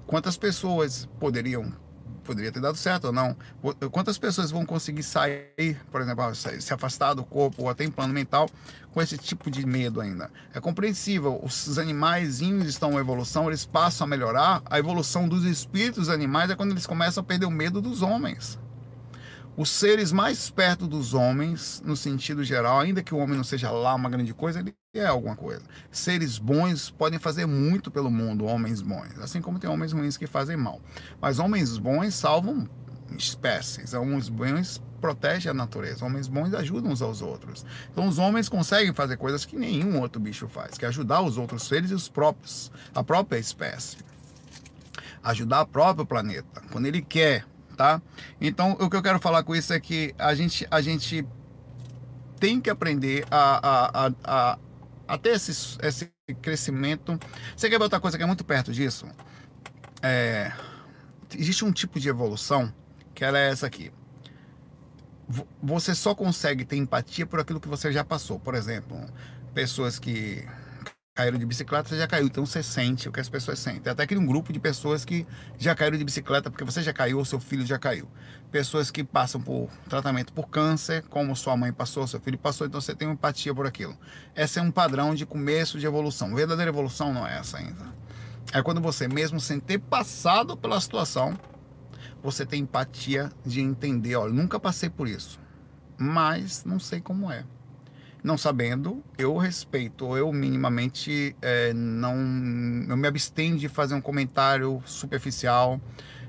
Quantas 0.07 0.37
pessoas 0.37 1.09
poderiam 1.19 1.73
poderia 2.25 2.51
ter 2.51 2.61
dado 2.61 2.77
certo 2.77 3.09
ou 3.09 3.13
não. 3.13 3.37
Quantas 3.93 4.19
pessoas 4.19 4.51
vão 4.51 4.65
conseguir 4.65 5.03
sair, 5.03 5.79
por 5.93 6.01
exemplo, 6.01 6.35
se 6.35 6.73
afastar 6.73 7.15
do 7.15 7.23
corpo 7.23 7.63
ou 7.63 7.69
até 7.69 7.85
em 7.85 7.91
plano 7.91 8.13
mental 8.13 8.49
com 8.91 9.01
esse 9.01 9.17
tipo 9.19 9.51
de 9.51 9.65
medo 9.65 10.01
ainda? 10.01 10.31
É 10.53 10.59
compreensível, 10.59 11.39
os 11.43 11.79
animais 11.79 12.41
estão 12.41 12.93
em 12.93 12.97
evolução, 12.97 13.47
eles 13.49 13.65
passam 13.65 14.07
a 14.07 14.09
melhorar. 14.09 14.63
A 14.65 14.79
evolução 14.79 15.29
dos 15.29 15.45
espíritos 15.45 16.09
animais 16.09 16.51
é 16.51 16.57
quando 16.57 16.73
eles 16.73 16.87
começam 16.87 17.21
a 17.21 17.25
perder 17.25 17.47
o 17.47 17.51
medo 17.51 17.81
dos 17.81 18.03
homens 18.03 18.59
os 19.57 19.71
seres 19.71 20.11
mais 20.11 20.51
perto 20.51 20.85
dos 20.85 21.15
homens, 21.15 21.81
no 21.85 21.97
sentido 21.97 22.43
geral, 22.43 22.81
ainda 22.81 23.05
que 23.05 23.15
o 23.15 23.19
homem 23.19 23.37
não 23.37 23.45
seja 23.45 23.71
lá 23.71 23.95
uma 23.95 24.11
grande 24.11 24.35
coisa, 24.35 24.59
ele 24.59 24.75
é 25.01 25.07
alguma 25.07 25.37
coisa. 25.37 25.63
Seres 25.91 26.39
bons 26.39 26.91
podem 26.91 27.19
fazer 27.19 27.47
muito 27.47 27.91
pelo 27.91 28.11
mundo, 28.11 28.45
homens 28.45 28.81
bons, 28.81 29.19
assim 29.21 29.41
como 29.41 29.59
tem 29.59 29.69
homens 29.69 29.93
ruins 29.93 30.17
que 30.17 30.27
fazem 30.27 30.57
mal. 30.57 30.81
Mas 31.21 31.39
homens 31.39 31.77
bons 31.79 32.15
salvam 32.15 32.69
espécies, 33.17 33.95
homens 33.95 34.29
bons 34.29 34.83
protegem 35.01 35.51
a 35.51 35.55
natureza, 35.55 36.05
homens 36.05 36.27
bons 36.27 36.55
ajudam 36.55 36.93
uns 36.93 37.03
aos 37.03 37.21
outros. 37.21 37.65
Então 37.93 38.09
os 38.09 38.19
homens 38.19 38.49
conseguem 38.49 38.95
fazer 38.95 39.17
coisas 39.17 39.45
que 39.45 39.57
nenhum 39.57 40.01
outro 40.01 40.21
bicho 40.21 40.49
faz, 40.49 40.79
que 40.79 40.85
é 40.85 40.89
ajudar 40.89 41.21
os 41.23 41.37
outros 41.37 41.65
seres 41.65 41.91
e 41.91 41.95
os 41.95 42.09
próprios, 42.09 42.71
a 42.95 43.05
própria 43.05 43.39
espécie. 43.39 43.99
Ajudar 45.23 45.63
o 45.63 45.67
próprio 45.67 46.07
planeta, 46.07 46.63
quando 46.71 46.87
ele 46.87 47.01
quer 47.01 47.47
tá? 47.75 48.01
Então, 48.41 48.77
o 48.81 48.89
que 48.89 48.97
eu 48.97 49.03
quero 49.03 49.21
falar 49.21 49.43
com 49.43 49.55
isso 49.55 49.73
é 49.73 49.81
que 49.81 50.15
a 50.19 50.35
gente, 50.35 50.67
a 50.71 50.81
gente 50.81 51.27
tem 52.39 52.61
que 52.61 52.71
aprender 52.71 53.25
a, 53.31 53.59
a, 53.69 54.07
a, 54.07 54.13
a, 54.25 54.59
a 55.07 55.19
ter 55.19 55.31
esse, 55.31 55.79
esse 55.83 56.13
crescimento. 56.41 57.19
Você 57.57 57.69
quer 57.69 57.79
ver 57.79 57.85
outra 57.85 58.01
coisa 58.01 58.17
que 58.17 58.23
é 58.23 58.27
muito 58.27 58.45
perto 58.45 58.73
disso? 58.73 59.07
É, 60.03 60.53
existe 61.35 61.65
um 61.65 61.73
tipo 61.73 61.99
de 62.01 62.09
evolução 62.09 62.73
que 63.15 63.25
ela 63.25 63.39
é 63.39 63.51
essa 63.51 63.67
aqui. 63.67 63.93
Você 65.63 65.95
só 65.95 66.15
consegue 66.15 66.65
ter 66.65 66.77
empatia 66.77 67.27
por 67.27 67.41
aquilo 67.41 67.61
que 67.61 67.69
você 67.69 67.91
já 67.91 68.05
passou. 68.05 68.39
Por 68.39 68.55
exemplo, 68.55 68.99
pessoas 69.55 69.99
que 69.99 70.47
caíram 71.15 71.39
de 71.39 71.47
bicicleta, 71.47 71.89
você 71.89 71.97
já 71.97 72.09
caiu. 72.09 72.27
Então 72.27 72.45
você 72.45 72.61
sente 72.61 73.09
o 73.09 73.13
que 73.13 73.21
as 73.21 73.29
pessoas 73.29 73.61
sentem. 73.61 73.91
Até 73.91 74.05
que 74.05 74.17
um 74.17 74.27
grupo 74.27 74.53
de 74.53 74.59
pessoas 74.59 75.05
que 75.05 75.25
já 75.57 75.73
caíram 75.73 75.97
de 75.97 76.05
bicicleta 76.05 76.51
porque 76.51 76.65
você 76.65 76.83
já 76.83 76.93
caiu 76.93 77.19
ou 77.19 77.25
seu 77.25 77.39
filho 77.39 77.65
já 77.65 77.79
caiu. 77.79 78.09
Pessoas 78.51 78.91
que 78.91 79.05
passam 79.05 79.41
por 79.41 79.71
tratamento 79.89 80.33
por 80.33 80.49
câncer, 80.49 81.05
como 81.05 81.37
sua 81.37 81.57
mãe 81.57 81.73
passou, 81.73 82.05
seu 82.09 82.21
filho 82.21 82.37
passou, 82.37 82.67
então 82.67 82.81
você 82.81 82.97
tem 82.97 83.09
empatia 83.09 83.55
por 83.55 83.65
aquilo. 83.65 83.97
Esse 84.35 84.59
é 84.59 84.63
um 84.63 84.73
padrão 84.73 85.15
de 85.15 85.25
começo 85.25 85.79
de 85.79 85.87
evolução. 85.87 86.35
Verdadeira 86.35 86.71
evolução 86.71 87.13
não 87.13 87.25
é 87.25 87.39
essa 87.39 87.59
ainda. 87.59 87.95
É 88.53 88.61
quando 88.61 88.81
você, 88.81 89.07
mesmo 89.07 89.39
sem 89.41 89.61
ter 89.61 89.79
passado 89.79 90.57
pela 90.57 90.81
situação, 90.81 91.39
você 92.23 92.45
tem 92.45 92.63
empatia 92.63 93.31
de 93.47 93.61
entender, 93.61 94.17
olha, 94.17 94.33
nunca 94.33 94.59
passei 94.59 94.91
por 94.91 95.07
isso, 95.07 95.39
mas 95.97 96.65
não 96.65 96.79
sei 96.79 97.01
como 97.01 97.31
é. 97.31 97.45
Não 98.25 98.39
sabendo, 98.39 99.05
eu 99.19 99.37
respeito, 99.37 100.17
eu 100.17 100.33
minimamente 100.33 101.37
é, 101.43 101.75
não 101.75 102.15
eu 102.89 102.97
me 102.97 103.07
abstenho 103.07 103.59
de 103.59 103.69
fazer 103.69 103.95
um 103.95 104.01
comentário 104.01 104.83
superficial. 104.87 105.79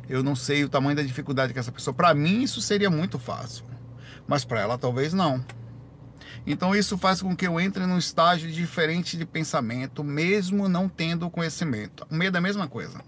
Eu 0.10 0.22
não 0.22 0.36
sei 0.36 0.66
o 0.66 0.70
tamanho 0.70 0.98
da 0.98 1.02
dificuldade 1.02 1.54
que 1.54 1.60
essa 1.60 1.72
pessoa. 1.72 1.94
Para 1.94 2.14
mim 2.14 2.42
isso 2.42 2.60
seria 2.60 2.90
muito 2.90 3.18
fácil, 3.18 3.64
mas 4.28 4.44
para 4.44 4.60
ela 4.60 4.78
talvez 4.78 5.14
não. 5.14 5.42
Então 6.46 6.76
isso 6.76 6.98
faz 6.98 7.22
com 7.22 7.34
que 7.34 7.48
eu 7.48 7.62
entre 7.62 7.86
num 7.86 7.98
estágio 7.98 8.52
diferente 8.52 9.16
de 9.16 9.26
pensamento, 9.26 10.04
mesmo 10.04 10.68
não 10.68 10.90
tendo 10.90 11.30
conhecimento. 11.30 12.06
O 12.12 12.16
medo 12.16 12.36
é 12.36 12.40
a 12.40 12.42
mesma 12.42 12.68
coisa. 12.68 13.00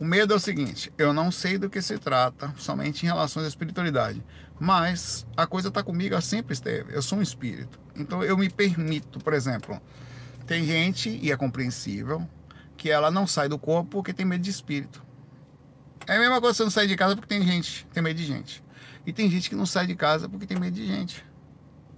O 0.00 0.04
medo 0.04 0.32
é 0.32 0.36
o 0.36 0.40
seguinte: 0.40 0.90
eu 0.96 1.12
não 1.12 1.30
sei 1.30 1.58
do 1.58 1.68
que 1.68 1.82
se 1.82 1.98
trata, 1.98 2.54
somente 2.56 3.02
em 3.02 3.06
relação 3.06 3.44
à 3.44 3.46
espiritualidade. 3.46 4.24
Mas 4.58 5.26
a 5.36 5.46
coisa 5.46 5.68
está 5.68 5.82
comigo, 5.82 6.14
ela 6.14 6.22
sempre 6.22 6.54
esteve. 6.54 6.94
Eu 6.94 7.02
sou 7.02 7.18
um 7.18 7.22
espírito. 7.22 7.83
Então 7.96 8.22
eu 8.22 8.36
me 8.36 8.48
permito, 8.50 9.18
por 9.18 9.32
exemplo, 9.32 9.80
tem 10.46 10.64
gente, 10.64 11.08
e 11.08 11.30
é 11.30 11.36
compreensível, 11.36 12.26
que 12.76 12.90
ela 12.90 13.10
não 13.10 13.26
sai 13.26 13.48
do 13.48 13.58
corpo 13.58 13.90
porque 13.90 14.12
tem 14.12 14.26
medo 14.26 14.42
de 14.42 14.50
espírito. 14.50 15.02
É 16.06 16.16
a 16.16 16.18
mesma 16.18 16.40
coisa 16.40 16.54
você 16.54 16.64
não 16.64 16.70
sai 16.70 16.86
de 16.86 16.96
casa 16.96 17.14
porque 17.14 17.28
tem 17.28 17.46
gente, 17.46 17.86
tem 17.92 18.02
medo 18.02 18.16
de 18.16 18.26
gente. 18.26 18.62
E 19.06 19.12
tem 19.12 19.30
gente 19.30 19.48
que 19.48 19.56
não 19.56 19.66
sai 19.66 19.86
de 19.86 19.94
casa 19.94 20.28
porque 20.28 20.46
tem 20.46 20.58
medo 20.58 20.74
de 20.74 20.86
gente. 20.86 21.24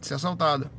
De 0.01 0.07
ser 0.07 0.15
assaltada. 0.15 0.71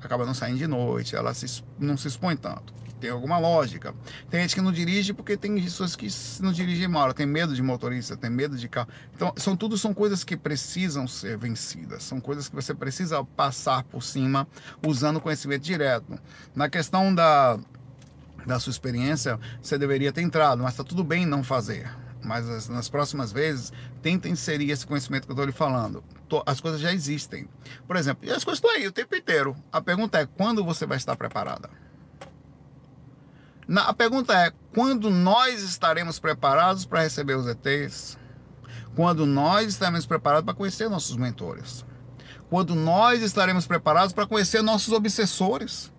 Acaba 0.00 0.24
não 0.24 0.34
saindo 0.34 0.58
de 0.58 0.66
noite, 0.66 1.16
ela 1.16 1.34
se, 1.34 1.62
não 1.78 1.96
se 1.96 2.08
expõe 2.08 2.36
tanto 2.36 2.78
tem 2.98 3.10
alguma 3.10 3.38
lógica. 3.38 3.94
Tem 4.30 4.40
gente 4.40 4.54
que 4.54 4.60
não 4.60 4.72
dirige 4.72 5.12
porque 5.12 5.36
tem 5.36 5.60
pessoas 5.62 5.96
que 5.96 6.08
não 6.40 6.52
dirigem 6.52 6.88
mal, 6.88 7.12
tem 7.14 7.26
medo 7.26 7.54
de 7.54 7.62
motorista, 7.62 8.16
tem 8.16 8.30
medo 8.30 8.56
de 8.56 8.68
carro. 8.68 8.88
Então, 9.14 9.32
são 9.36 9.56
tudo 9.56 9.78
são 9.78 9.94
coisas 9.94 10.24
que 10.24 10.36
precisam 10.36 11.06
ser 11.06 11.36
vencidas, 11.36 12.02
são 12.02 12.20
coisas 12.20 12.48
que 12.48 12.54
você 12.54 12.74
precisa 12.74 13.24
passar 13.24 13.84
por 13.84 14.02
cima 14.02 14.46
usando 14.86 15.20
conhecimento 15.20 15.62
direto. 15.62 16.18
Na 16.54 16.68
questão 16.68 17.14
da 17.14 17.58
da 18.46 18.58
sua 18.58 18.70
experiência, 18.70 19.38
você 19.60 19.76
deveria 19.76 20.10
ter 20.10 20.22
entrado, 20.22 20.62
mas 20.62 20.72
está 20.72 20.82
tudo 20.82 21.04
bem 21.04 21.26
não 21.26 21.44
fazer. 21.44 21.90
Mas 22.24 22.68
nas 22.68 22.88
próximas 22.88 23.30
vezes, 23.30 23.72
tenta 24.02 24.28
inserir 24.28 24.70
esse 24.70 24.86
conhecimento 24.86 25.26
que 25.26 25.30
eu 25.30 25.34
estou 25.34 25.46
lhe 25.46 25.52
falando. 25.52 26.02
As 26.46 26.60
coisas 26.60 26.80
já 26.80 26.92
existem. 26.92 27.48
Por 27.86 27.96
exemplo, 27.96 28.30
as 28.32 28.44
coisas 28.44 28.58
estão 28.58 28.70
aí 28.70 28.86
o 28.86 28.92
tempo 28.92 29.14
inteiro. 29.14 29.56
A 29.72 29.80
pergunta 29.80 30.18
é: 30.18 30.26
quando 30.26 30.64
você 30.64 30.84
vai 30.86 30.96
estar 30.96 31.16
preparada? 31.16 31.70
A 33.76 33.92
pergunta 33.92 34.32
é: 34.32 34.52
quando 34.74 35.10
nós 35.10 35.62
estaremos 35.62 36.18
preparados 36.18 36.86
para 36.86 37.02
receber 37.02 37.34
os 37.34 37.46
ETs? 37.46 38.18
Quando 38.96 39.26
nós 39.26 39.68
estaremos 39.68 40.06
preparados 40.06 40.44
para 40.44 40.54
conhecer 40.54 40.88
nossos 40.88 41.16
mentores? 41.16 41.84
Quando 42.48 42.74
nós 42.74 43.22
estaremos 43.22 43.66
preparados 43.66 44.12
para 44.12 44.26
conhecer 44.26 44.62
nossos 44.62 44.92
obsessores? 44.92 45.92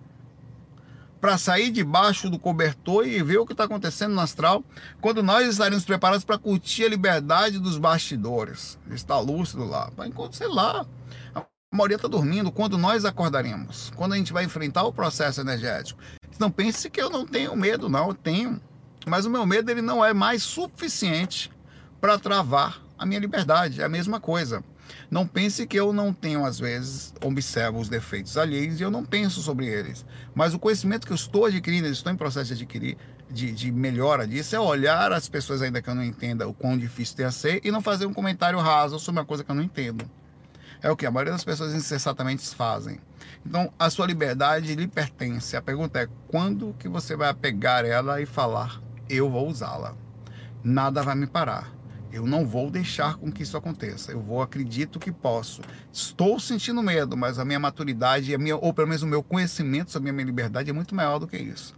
Para 1.21 1.37
sair 1.37 1.69
debaixo 1.69 2.29
do 2.29 2.39
cobertor 2.39 3.05
e 3.05 3.21
ver 3.21 3.37
o 3.37 3.45
que 3.45 3.51
está 3.51 3.65
acontecendo 3.65 4.15
no 4.15 4.21
astral? 4.21 4.63
Quando 4.99 5.21
nós 5.21 5.47
estaremos 5.47 5.85
preparados 5.85 6.25
para 6.25 6.39
curtir 6.39 6.85
a 6.85 6.89
liberdade 6.89 7.59
dos 7.59 7.77
bastidores? 7.77 8.79
Está 8.89 9.19
lúcido 9.19 9.65
lá, 9.65 9.91
encontrar, 10.07 10.37
sei 10.37 10.47
lá. 10.47 10.85
A 11.35 11.45
maioria 11.71 11.97
está 11.97 12.07
dormindo 12.07 12.51
quando 12.51 12.77
nós 12.77 13.05
acordaremos, 13.05 13.91
quando 13.95 14.13
a 14.13 14.17
gente 14.17 14.33
vai 14.33 14.43
enfrentar 14.43 14.83
o 14.83 14.93
processo 14.93 15.39
energético. 15.39 16.01
Não 16.39 16.49
pense 16.49 16.89
que 16.89 17.01
eu 17.01 17.09
não 17.09 17.25
tenho 17.25 17.53
medo, 17.55 17.89
não, 17.89 18.07
eu 18.07 18.13
tenho. 18.13 18.61
Mas 19.05 19.25
o 19.25 19.29
meu 19.29 19.45
medo 19.45 19.69
ele 19.69 19.81
não 19.81 20.03
é 20.03 20.13
mais 20.13 20.41
suficiente 20.41 21.51
para 21.99 22.17
travar 22.17 22.81
a 22.97 23.05
minha 23.05 23.19
liberdade. 23.19 23.81
É 23.81 23.83
a 23.83 23.89
mesma 23.89 24.21
coisa. 24.21 24.63
Não 25.11 25.27
pense 25.27 25.67
que 25.67 25.77
eu 25.77 25.91
não 25.91 26.13
tenho, 26.13 26.45
às 26.45 26.57
vezes, 26.57 27.13
observo 27.21 27.79
os 27.79 27.89
defeitos 27.89 28.37
alheios 28.37 28.79
e 28.79 28.83
eu 28.83 28.89
não 28.89 29.03
penso 29.03 29.41
sobre 29.41 29.67
eles. 29.67 30.05
Mas 30.33 30.53
o 30.53 30.59
conhecimento 30.59 31.05
que 31.05 31.11
eu 31.11 31.15
estou 31.15 31.45
adquirindo, 31.45 31.87
estou 31.87 32.11
em 32.11 32.15
processo 32.15 32.47
de 32.47 32.53
adquirir, 32.53 32.97
de, 33.29 33.51
de 33.51 33.71
melhora 33.71 34.25
disso, 34.27 34.55
é 34.55 34.59
olhar 34.59 35.11
as 35.11 35.27
pessoas 35.27 35.61
ainda 35.61 35.81
que 35.81 35.89
eu 35.89 35.95
não 35.95 36.03
entenda 36.03 36.47
o 36.47 36.53
quão 36.53 36.77
difícil 36.77 37.17
tem 37.17 37.25
a 37.25 37.31
ser 37.31 37.59
e 37.63 37.71
não 37.71 37.81
fazer 37.81 38.05
um 38.05 38.13
comentário 38.13 38.59
raso 38.59 38.97
sobre 38.97 39.19
uma 39.19 39.25
coisa 39.25 39.43
que 39.43 39.51
eu 39.51 39.55
não 39.55 39.63
entendo. 39.63 40.09
É 40.81 40.89
o 40.89 40.95
que 40.95 41.05
a 41.05 41.11
maioria 41.11 41.33
das 41.33 41.43
pessoas 41.43 41.73
incessantemente 41.73 42.55
fazem. 42.55 42.99
Então, 43.45 43.71
a 43.77 43.89
sua 43.89 44.07
liberdade 44.07 44.75
lhe 44.75 44.87
pertence. 44.87 45.55
A 45.55 45.61
pergunta 45.61 45.99
é 45.99 46.07
quando 46.27 46.75
que 46.79 46.87
você 46.87 47.15
vai 47.15 47.33
pegar 47.33 47.85
ela 47.85 48.21
e 48.21 48.25
falar, 48.25 48.81
eu 49.09 49.29
vou 49.29 49.47
usá-la. 49.47 49.95
Nada 50.63 51.03
vai 51.03 51.15
me 51.15 51.27
parar. 51.27 51.71
Eu 52.11 52.25
não 52.25 52.45
vou 52.45 52.71
deixar 52.71 53.17
com 53.17 53.31
que 53.31 53.43
isso 53.43 53.55
aconteça. 53.55 54.11
Eu 54.11 54.21
vou, 54.21 54.41
acredito 54.41 54.99
que 54.99 55.11
posso. 55.11 55.61
Estou 55.93 56.39
sentindo 56.39 56.81
medo, 56.81 57.15
mas 57.15 57.37
a 57.37 57.45
minha 57.45 57.59
maturidade, 57.59 58.33
a 58.33 58.37
minha, 58.37 58.55
ou 58.55 58.73
pelo 58.73 58.87
menos 58.87 59.03
o 59.03 59.07
meu 59.07 59.21
conhecimento 59.21 59.91
sobre 59.91 60.09
a 60.09 60.13
minha 60.13 60.25
liberdade 60.25 60.69
é 60.69 60.73
muito 60.73 60.95
maior 60.95 61.19
do 61.19 61.27
que 61.27 61.37
isso. 61.37 61.75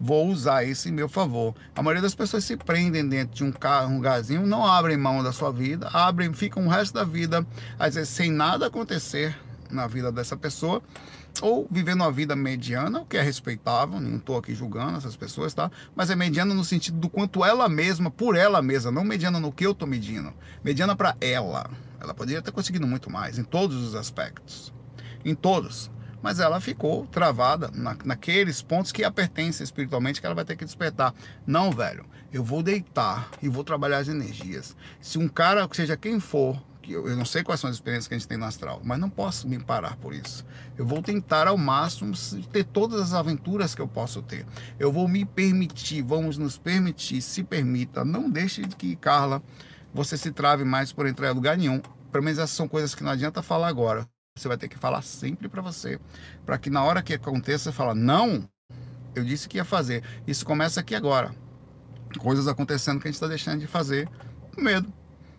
Vou 0.00 0.28
usar 0.28 0.64
isso 0.64 0.88
em 0.88 0.92
meu 0.92 1.08
favor. 1.08 1.54
A 1.74 1.82
maioria 1.82 2.02
das 2.02 2.14
pessoas 2.14 2.44
se 2.44 2.56
prendem 2.56 3.08
dentro 3.08 3.34
de 3.34 3.44
um 3.44 3.50
carro, 3.50 3.92
um 3.92 4.00
gazinho, 4.00 4.46
não 4.46 4.64
abrem 4.64 4.96
mão 4.96 5.22
da 5.22 5.32
sua 5.32 5.50
vida, 5.50 5.88
abrem, 5.92 6.32
ficam 6.32 6.66
o 6.66 6.68
resto 6.68 6.94
da 6.94 7.04
vida, 7.04 7.44
às 7.78 7.94
vezes 7.96 8.10
sem 8.10 8.30
nada 8.30 8.66
acontecer 8.66 9.36
na 9.70 9.86
vida 9.86 10.12
dessa 10.12 10.36
pessoa 10.36 10.82
ou 11.40 11.68
vivendo 11.70 12.00
uma 12.00 12.10
vida 12.10 12.34
mediana, 12.34 13.00
o 13.00 13.06
que 13.06 13.16
é 13.16 13.22
respeitável, 13.22 14.00
não 14.00 14.16
estou 14.16 14.36
aqui 14.36 14.54
julgando 14.54 14.96
essas 14.98 15.16
pessoas, 15.16 15.54
tá? 15.54 15.70
Mas 15.94 16.10
é 16.10 16.16
mediana 16.16 16.54
no 16.54 16.64
sentido 16.64 16.98
do 16.98 17.08
quanto 17.08 17.44
ela 17.44 17.68
mesma, 17.68 18.10
por 18.10 18.36
ela 18.36 18.60
mesma, 18.60 18.90
não 18.90 19.04
mediana 19.04 19.38
no 19.38 19.52
que 19.52 19.64
eu 19.64 19.72
estou 19.72 19.86
medindo, 19.86 20.32
mediana 20.64 20.96
para 20.96 21.16
ela. 21.20 21.70
Ela 22.00 22.14
poderia 22.14 22.42
ter 22.42 22.52
conseguido 22.52 22.86
muito 22.86 23.10
mais, 23.10 23.38
em 23.38 23.44
todos 23.44 23.76
os 23.76 23.94
aspectos, 23.94 24.72
em 25.24 25.34
todos. 25.34 25.90
Mas 26.22 26.40
ela 26.40 26.60
ficou 26.60 27.06
travada 27.06 27.70
na, 27.72 27.96
naqueles 28.04 28.60
pontos 28.62 28.92
que 28.92 29.04
a 29.04 29.10
pertencem 29.10 29.64
espiritualmente, 29.64 30.20
que 30.20 30.26
ela 30.26 30.34
vai 30.34 30.44
ter 30.44 30.56
que 30.56 30.64
despertar. 30.64 31.14
Não, 31.46 31.70
velho, 31.70 32.04
eu 32.32 32.42
vou 32.42 32.62
deitar 32.62 33.30
e 33.40 33.48
vou 33.48 33.64
trabalhar 33.64 33.98
as 33.98 34.08
energias. 34.08 34.76
Se 35.00 35.18
um 35.18 35.28
cara, 35.28 35.68
seja 35.72 35.96
quem 35.96 36.18
for, 36.18 36.60
eu, 36.92 37.06
eu 37.06 37.16
não 37.16 37.24
sei 37.24 37.42
quais 37.42 37.60
são 37.60 37.68
as 37.68 37.76
experiências 37.76 38.08
que 38.08 38.14
a 38.14 38.18
gente 38.18 38.28
tem 38.28 38.38
no 38.38 38.46
astral, 38.46 38.80
mas 38.84 38.98
não 38.98 39.10
posso 39.10 39.48
me 39.48 39.58
parar 39.58 39.96
por 39.96 40.14
isso. 40.14 40.44
Eu 40.76 40.86
vou 40.86 41.02
tentar 41.02 41.46
ao 41.46 41.56
máximo 41.56 42.14
ter 42.50 42.64
todas 42.64 43.00
as 43.00 43.12
aventuras 43.12 43.74
que 43.74 43.82
eu 43.82 43.88
posso 43.88 44.22
ter. 44.22 44.46
Eu 44.78 44.92
vou 44.92 45.06
me 45.06 45.24
permitir, 45.24 46.02
vamos 46.02 46.38
nos 46.38 46.56
permitir, 46.58 47.20
se 47.20 47.42
permita, 47.42 48.04
não 48.04 48.30
deixe 48.30 48.62
que 48.62 48.96
Carla 48.96 49.42
você 49.92 50.16
se 50.16 50.30
trave 50.32 50.64
mais 50.64 50.92
por 50.92 51.06
entrar 51.06 51.30
em 51.30 51.34
lugar 51.34 51.56
nenhum. 51.56 51.80
Pelo 52.10 52.24
menos 52.24 52.38
essas 52.38 52.56
são 52.56 52.68
coisas 52.68 52.94
que 52.94 53.02
não 53.02 53.10
adianta 53.10 53.42
falar 53.42 53.68
agora. 53.68 54.08
Você 54.38 54.48
vai 54.48 54.56
ter 54.56 54.68
que 54.68 54.78
falar 54.78 55.02
sempre 55.02 55.48
para 55.48 55.62
você, 55.62 55.98
para 56.46 56.58
que 56.58 56.70
na 56.70 56.82
hora 56.84 57.02
que 57.02 57.14
aconteça 57.14 57.70
você 57.70 57.72
fala 57.72 57.94
não, 57.94 58.48
eu 59.14 59.24
disse 59.24 59.48
que 59.48 59.58
ia 59.58 59.64
fazer. 59.64 60.02
Isso 60.26 60.44
começa 60.46 60.80
aqui 60.80 60.94
agora. 60.94 61.34
Coisas 62.18 62.48
acontecendo 62.48 63.00
que 63.00 63.08
a 63.08 63.10
gente 63.10 63.16
está 63.16 63.26
deixando 63.26 63.60
de 63.60 63.66
fazer 63.66 64.08
com 64.54 64.62
medo. 64.62 64.92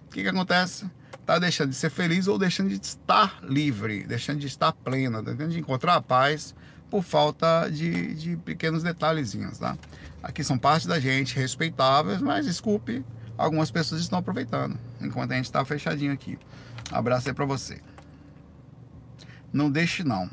O 0.05 0.11
que, 0.11 0.23
que 0.23 0.27
acontece? 0.29 0.85
está 1.29 1.37
deixando 1.37 1.69
de 1.69 1.75
ser 1.75 1.91
feliz 1.91 2.27
ou 2.27 2.39
deixando 2.39 2.69
de 2.69 2.75
estar 2.75 3.39
livre, 3.43 4.03
deixando 4.03 4.39
de 4.39 4.47
estar 4.47 4.71
plena, 4.71 5.21
tá 5.21 5.31
deixando 5.31 5.51
de 5.51 5.59
encontrar 5.59 5.95
a 5.95 6.01
paz 6.01 6.55
por 6.89 7.03
falta 7.03 7.69
de, 7.69 8.15
de 8.15 8.37
pequenos 8.37 8.81
detalhezinhos, 8.81 9.59
tá? 9.59 9.77
Aqui 10.23 10.43
são 10.43 10.57
parte 10.57 10.87
da 10.87 10.99
gente, 10.99 11.35
respeitáveis, 11.35 12.19
mas 12.19 12.47
desculpe, 12.47 13.05
algumas 13.37 13.69
pessoas 13.69 14.01
estão 14.01 14.17
aproveitando, 14.17 14.75
enquanto 14.99 15.31
a 15.31 15.35
gente 15.35 15.45
está 15.45 15.63
fechadinho 15.63 16.11
aqui. 16.11 16.39
Abraço 16.91 17.27
aí 17.27 17.33
para 17.35 17.45
você. 17.45 17.79
Não 19.51 19.69
deixe 19.69 20.03
não. 20.03 20.29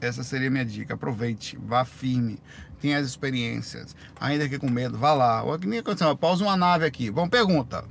Essa 0.00 0.22
seria 0.22 0.48
a 0.48 0.50
minha 0.50 0.64
dica. 0.64 0.94
Aproveite, 0.94 1.58
vá 1.60 1.84
firme, 1.84 2.38
tenha 2.80 2.98
as 2.98 3.06
experiências. 3.06 3.94
Ainda 4.18 4.48
que 4.48 4.58
com 4.58 4.70
medo, 4.70 4.98
vá 4.98 5.12
lá. 5.12 5.42
O 5.42 5.58
que 5.58 5.66
nem 5.66 5.80
aconteceu, 5.80 6.16
pausa 6.16 6.44
uma 6.44 6.56
nave 6.56 6.86
aqui. 6.86 7.10
Vamos, 7.10 7.30
pergunta. 7.30 7.84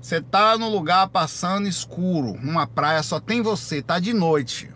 Você 0.00 0.20
tá 0.20 0.56
no 0.56 0.70
lugar 0.70 1.08
passando 1.08 1.68
escuro, 1.68 2.38
numa 2.40 2.66
praia, 2.66 3.02
só 3.02 3.20
tem 3.20 3.42
você, 3.42 3.82
tá 3.82 3.98
de 3.98 4.14
noite. 4.14 4.70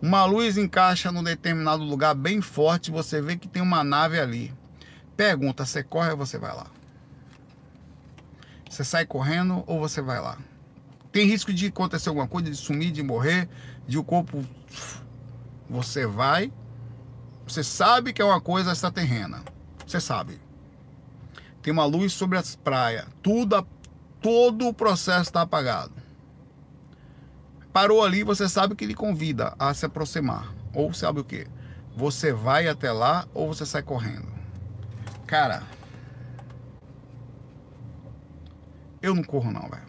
Uma 0.00 0.26
luz 0.26 0.58
encaixa 0.58 1.10
num 1.10 1.22
determinado 1.22 1.82
lugar 1.82 2.14
bem 2.14 2.42
forte, 2.42 2.90
você 2.90 3.22
vê 3.22 3.36
que 3.36 3.48
tem 3.48 3.62
uma 3.62 3.82
nave 3.82 4.20
ali. 4.20 4.52
Pergunta, 5.16 5.64
você 5.64 5.82
corre 5.82 6.10
ou 6.10 6.18
você 6.18 6.36
vai 6.38 6.54
lá? 6.54 6.66
Você 8.68 8.84
sai 8.84 9.06
correndo 9.06 9.64
ou 9.66 9.80
você 9.80 10.02
vai 10.02 10.20
lá? 10.20 10.36
Tem 11.16 11.26
risco 11.26 11.50
de 11.50 11.68
acontecer 11.68 12.10
alguma 12.10 12.28
coisa, 12.28 12.50
de 12.50 12.56
sumir, 12.58 12.92
de 12.92 13.02
morrer, 13.02 13.48
de 13.88 13.96
o 13.96 14.04
corpo. 14.04 14.44
Você 15.66 16.06
vai. 16.06 16.52
Você 17.46 17.64
sabe 17.64 18.12
que 18.12 18.20
é 18.20 18.24
uma 18.26 18.38
coisa 18.38 18.72
extraterrena. 18.72 19.42
Você 19.86 19.98
sabe. 19.98 20.38
Tem 21.62 21.72
uma 21.72 21.86
luz 21.86 22.12
sobre 22.12 22.36
as 22.36 22.54
praias. 22.54 23.06
Tudo 23.22 23.66
todo 24.20 24.68
o 24.68 24.74
processo 24.74 25.22
está 25.22 25.40
apagado. 25.40 25.94
Parou 27.72 28.04
ali, 28.04 28.22
você 28.22 28.46
sabe 28.46 28.74
que 28.74 28.84
ele 28.84 28.94
convida 28.94 29.54
a 29.58 29.72
se 29.72 29.86
aproximar. 29.86 30.52
Ou 30.74 30.92
sabe 30.92 31.20
o 31.20 31.24
que? 31.24 31.46
Você 31.96 32.30
vai 32.30 32.68
até 32.68 32.92
lá 32.92 33.26
ou 33.32 33.54
você 33.54 33.64
sai 33.64 33.82
correndo. 33.82 34.28
Cara, 35.26 35.62
eu 39.00 39.14
não 39.14 39.24
corro 39.24 39.50
não, 39.50 39.66
velho. 39.70 39.85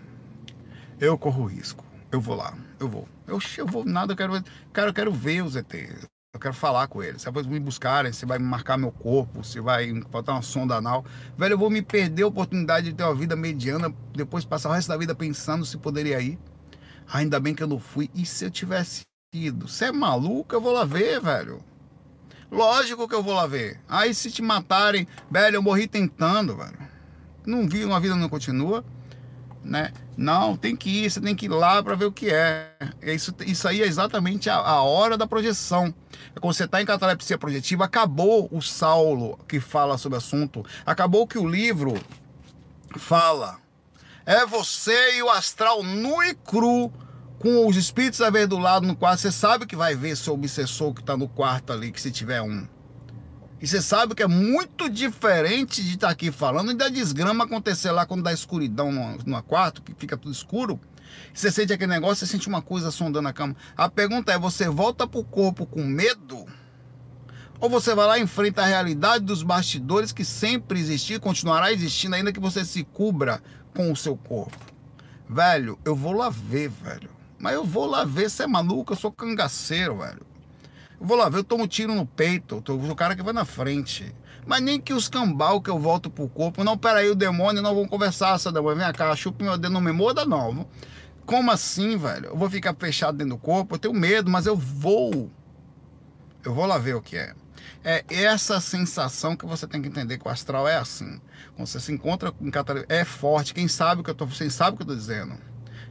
Eu 1.00 1.16
corro 1.16 1.45
risco. 1.45 1.86
Eu 2.12 2.20
vou 2.20 2.36
lá, 2.36 2.58
eu 2.80 2.89
vou. 2.89 3.08
Eu, 3.28 3.39
eu 3.58 3.68
vou 3.68 3.86
nada, 3.86 4.14
eu 4.14 4.18
quero, 4.18 4.43
cara, 4.74 4.89
eu 4.89 4.93
quero 4.93 5.12
ver 5.12 5.43
os 5.43 5.56
ETs. 5.56 6.08
Eu 6.34 6.39
quero 6.39 6.54
falar 6.54 6.88
com 6.88 7.04
ele. 7.04 7.20
Se 7.20 7.30
vai 7.30 7.43
me 7.43 7.60
buscarem, 7.60 8.12
se 8.12 8.26
vai 8.26 8.39
marcar 8.39 8.78
meu 8.78 8.91
corpo, 8.91 9.43
se 9.43 9.60
vai 9.60 9.91
botar 9.93 10.34
uma 10.34 10.41
sonda 10.41 10.76
anal. 10.76 11.06
Velho, 11.38 11.54
eu 11.54 11.58
vou 11.58 11.70
me 11.70 11.82
perder 11.82 12.24
a 12.24 12.28
oportunidade 12.28 12.89
de 12.89 12.95
ter 12.95 13.04
uma 13.04 13.14
vida 13.14 13.36
mediana, 13.36 13.93
depois 14.14 14.43
passar 14.43 14.70
o 14.70 14.74
resto 14.74 14.88
da 14.88 14.98
vida 14.98 15.14
pensando 15.14 15.66
se 15.66 15.78
poderia 15.78 16.20
ir. 16.20 16.39
Ainda 17.12 17.39
bem 17.39 17.54
que 17.54 17.62
eu 17.62 17.68
não 17.68 17.80
fui. 17.80 18.10
E 18.16 18.26
se 18.26 18.45
eu 18.45 18.52
tivesse 18.52 19.02
ido? 19.34 19.68
Você 19.68 19.86
é 19.86 19.91
maluco? 19.91 20.56
Eu 20.56 20.62
vou 20.62 20.74
lá 20.74 20.84
ver, 20.84 21.22
velho. 21.22 21.64
Lógico 22.52 23.08
que 23.08 23.16
eu 23.16 23.22
vou 23.22 23.34
lá 23.34 23.45
ver. 23.45 23.80
Aí 23.88 24.16
se 24.16 24.32
te 24.32 24.41
matarem, 24.41 25.08
velho, 25.30 25.58
eu 25.58 25.62
morri 25.62 25.88
tentando, 25.88 26.56
velho. 26.56 26.78
Não 27.45 27.68
vi, 27.68 27.86
uma 27.86 28.00
vida 28.00 28.16
não 28.16 28.30
continua 28.30 28.84
né? 29.68 29.91
Não, 30.15 30.55
tem 30.55 30.76
que 30.76 31.05
ir, 31.05 31.11
você 31.11 31.22
tem 31.22 31.36
que 31.36 31.45
ir 31.45 31.49
lá 31.49 31.84
para 31.84 31.95
ver 31.95 32.05
o 32.05 32.11
que 32.11 32.30
é. 32.30 32.72
Isso, 33.01 33.34
isso 33.45 33.68
aí 33.68 33.82
é 33.82 33.86
exatamente 33.86 34.49
a, 34.49 34.55
a 34.55 34.82
hora 34.82 35.18
da 35.18 35.28
projeção. 35.28 35.93
É 36.36 36.39
quando 36.39 36.53
você 36.53 36.63
está 36.63 36.82
em 36.82 36.86
catalepsia 36.86 37.38
projetiva, 37.38 37.86
acabou 37.86 38.47
o 38.51 38.61
Saulo 38.61 39.38
que 39.47 39.59
fala 39.59 39.97
sobre 39.97 40.15
o 40.15 40.18
assunto, 40.18 40.65
acabou 40.86 41.28
que 41.28 41.38
o 41.38 41.47
livro 41.47 41.93
fala. 42.97 43.57
É 44.26 44.45
você 44.45 45.18
e 45.18 45.24
o 45.24 45.30
astral 45.30 45.84
nu 45.84 46.24
e 46.24 46.34
cru, 46.34 46.91
com 47.39 47.68
os 47.68 47.78
espíritos 47.78 48.22
a 48.22 48.30
ver 48.30 48.47
do 48.47 48.57
lado 48.57 48.88
no 48.88 48.95
quarto. 48.95 49.22
Você 49.22 49.32
sabe 49.32 49.65
que 49.65 49.76
vai 49.76 49.95
ver 49.95 50.18
seu 50.18 50.34
obsessor 50.34 50.93
que 50.93 51.01
está 51.01 51.15
no 51.15 51.28
quarto 51.28 51.72
ali, 51.72 51.91
que 51.91 52.01
se 52.01 52.11
tiver 52.11 52.41
um. 52.41 52.68
E 53.60 53.68
você 53.68 53.82
sabe 53.82 54.14
que 54.14 54.22
é 54.22 54.28
muito 54.28 54.88
diferente 54.89 55.84
de 55.84 55.95
estar 55.95 56.08
tá 56.08 56.14
aqui 56.14 56.32
falando 56.32 56.72
e 56.72 56.76
da 56.76 56.89
desgrama 56.89 57.45
acontecer 57.45 57.91
lá 57.91 58.05
quando 58.05 58.24
dá 58.24 58.32
escuridão 58.32 58.91
no, 59.26 59.43
quarto, 59.43 59.82
que 59.82 59.95
fica 59.97 60.16
tudo 60.16 60.32
escuro. 60.32 60.80
Você 61.34 61.51
sente 61.51 61.74
aquele 61.74 61.91
negócio, 61.91 62.18
você 62.18 62.32
sente 62.32 62.47
uma 62.47 62.62
coisa 62.62 62.91
sondando 62.91 63.28
a 63.28 63.34
cama. 63.34 63.55
A 63.76 63.89
pergunta 63.89 64.32
é: 64.32 64.38
você 64.38 64.70
volta 64.70 65.08
pro 65.08 65.24
corpo 65.24 65.66
com 65.66 65.84
medo? 65.84 66.45
Ou 67.60 67.70
você 67.70 67.95
vai 67.95 68.05
lá 68.05 68.20
e 68.20 68.22
enfrenta 68.22 68.62
a 68.62 68.66
realidade 68.66 69.26
dos 69.26 69.41
bastidores 69.41 70.12
que 70.12 70.24
sempre 70.24 70.80
existiu, 70.80 71.20
continuará 71.20 71.72
existindo, 71.72 72.16
ainda 72.16 72.32
que 72.32 72.39
você 72.39 72.64
se 72.64 72.84
cubra 72.84 73.41
com 73.74 73.91
o 73.91 73.95
seu 73.95 74.16
corpo? 74.16 74.55
Velho, 75.28 75.80
eu 75.84 75.95
vou 75.95 76.14
lá 76.14 76.30
ver, 76.30 76.70
velho. 76.70 77.10
Mas 77.39 77.53
eu 77.53 77.64
vou 77.64 77.88
lá 77.88 78.03
ver, 78.03 78.30
você 78.30 78.43
é 78.43 78.47
maluco, 78.47 78.93
eu 78.93 78.97
sou 78.97 79.12
cangaceiro, 79.12 79.97
velho. 79.97 80.26
Eu 81.00 81.08
vou 81.08 81.18
lá 81.18 81.30
ver, 81.30 81.39
eu 81.39 81.43
tomo 81.43 81.64
um 81.64 81.68
tiro 81.68 81.93
no 81.93 82.06
peito, 82.06 82.62
tô, 82.62 82.76
o 82.76 82.95
cara 82.95 83.16
que 83.16 83.24
vai 83.24 83.34
na 83.34 83.45
frente. 83.45 84.14
Mas 84.45 84.62
nem 84.62 84.80
que 84.80 84.93
os 84.93 85.10
cambal 85.10 85.62
que 85.62 85.70
eu 85.70 85.78
volto 85.78 86.10
pro 86.10 86.28
corpo. 86.30 86.64
Não, 86.64 86.78
peraí, 86.78 87.10
o 87.10 87.16
demônio, 87.16 87.62
não 87.62 87.76
vamos 87.76 87.89
conversar, 87.89 88.38
seu 88.39 88.52
demônio. 88.52 88.78
Vem 88.78 88.93
cá, 88.93 89.16
chupa 89.16 89.43
meu 89.43 89.58
dedo, 89.58 89.74
não 89.74 89.82
me 89.82 89.91
moda, 89.91 90.26
não. 90.26 90.66
Como 91.26 91.52
assim, 91.52 91.98
velho? 91.98 92.28
Eu 92.28 92.38
vou 92.38 92.50
ficar 92.50 92.74
fechado 92.74 93.18
dentro 93.18 93.36
do 93.36 93.39
corpo, 93.39 93.76
eu 93.76 93.80
tenho 93.80 93.93
medo, 93.93 94.32
mas 94.32 94.45
eu 94.45 94.56
vou. 94.56 95.30
Eu 96.43 96.54
vou 96.54 96.66
lá 96.66 96.78
ver 96.78 96.95
o 96.95 97.02
que 97.02 97.18
é. 97.18 97.34
É 97.84 98.04
essa 98.10 98.60
sensação 98.60 99.36
que 99.36 99.45
você 99.45 99.68
tem 99.68 99.82
que 99.82 99.88
entender 99.88 100.18
que 100.18 100.28
o 100.28 100.32
astral 100.32 100.68
é 100.68 100.78
assim. 100.78 101.20
Quando 101.56 101.68
você 101.68 101.80
se 101.80 101.91
encontra 101.91 102.32
com 102.32 102.50
catalepsia, 102.50 102.98
é 102.98 103.04
forte. 103.04 103.54
Quem 103.54 103.68
sabe 103.68 104.02
o 104.02 104.04
que 104.04 104.10
eu 104.10 104.16
tô, 104.16 104.26
quem 104.28 104.50
sabe 104.50 104.76
o 104.76 104.78
que 104.78 104.84
eu 104.84 104.88
tô 104.88 104.95
dizendo. 104.95 105.38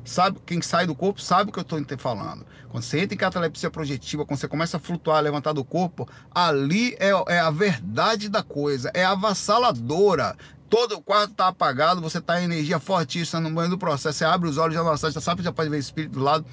Sabe, 0.08 0.38
quem 0.46 0.62
sai 0.62 0.86
do 0.86 0.94
corpo 0.94 1.20
sabe 1.20 1.50
o 1.50 1.52
que 1.52 1.58
eu 1.58 1.62
estou 1.62 1.98
falando. 1.98 2.46
Quando 2.68 2.82
você 2.82 3.00
entra 3.00 3.14
em 3.14 3.18
catalepsia 3.18 3.70
projetiva, 3.70 4.24
quando 4.24 4.38
você 4.38 4.48
começa 4.48 4.76
a 4.76 4.80
flutuar, 4.80 5.22
levantar 5.22 5.52
do 5.52 5.64
corpo, 5.64 6.08
ali 6.34 6.94
é, 6.98 7.10
é 7.28 7.38
a 7.38 7.50
verdade 7.50 8.28
da 8.28 8.42
coisa, 8.42 8.90
é 8.94 9.04
avassaladora. 9.04 10.36
Todo 10.68 10.96
o 10.96 11.02
quarto 11.02 11.30
está 11.30 11.48
apagado, 11.48 12.00
você 12.00 12.18
está 12.18 12.40
em 12.40 12.44
energia 12.44 12.78
fortíssima 12.80 13.40
no 13.40 13.50
meio 13.50 13.68
do 13.68 13.78
processo. 13.78 14.18
Você 14.18 14.24
abre 14.24 14.48
os 14.48 14.58
olhos, 14.58 14.74
já 14.74 14.82
não 14.82 14.96
já 14.96 15.20
sabe, 15.20 15.42
já 15.42 15.52
pode 15.52 15.70
ver 15.70 15.78
espírito 15.78 16.12
do 16.12 16.20
lado. 16.20 16.44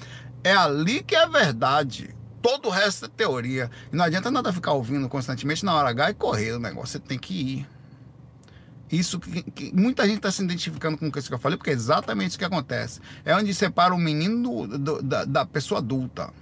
É 0.44 0.54
ali 0.54 1.02
que 1.02 1.16
é 1.16 1.24
a 1.24 1.26
verdade. 1.26 2.14
Todo 2.40 2.68
o 2.68 2.70
resto 2.70 3.06
é 3.06 3.08
teoria. 3.08 3.70
E 3.92 3.96
não 3.96 4.04
adianta 4.04 4.30
nada 4.30 4.52
ficar 4.52 4.72
ouvindo 4.72 5.08
constantemente 5.08 5.64
na 5.64 5.74
hora 5.74 5.88
H 5.88 6.10
e 6.10 6.14
correr 6.14 6.52
o 6.52 6.58
negócio. 6.60 6.92
Você 6.92 6.98
tem 6.98 7.18
que 7.18 7.34
ir. 7.34 7.73
Isso 8.94 9.18
que, 9.18 9.42
que 9.42 9.72
muita 9.74 10.06
gente 10.06 10.18
está 10.18 10.30
se 10.30 10.42
identificando 10.42 10.96
com 10.96 11.08
o 11.08 11.12
que 11.12 11.18
eu 11.18 11.38
falei, 11.38 11.58
porque 11.58 11.70
é 11.70 11.72
exatamente 11.72 12.30
isso 12.30 12.38
que 12.38 12.44
acontece. 12.44 13.00
É 13.24 13.34
onde 13.34 13.52
separa 13.52 13.92
o 13.92 13.98
menino 13.98 14.66
do, 14.68 14.78
do, 14.78 15.02
da, 15.02 15.24
da, 15.24 15.44
pessoa 15.44 15.80
adulta, 15.80 16.32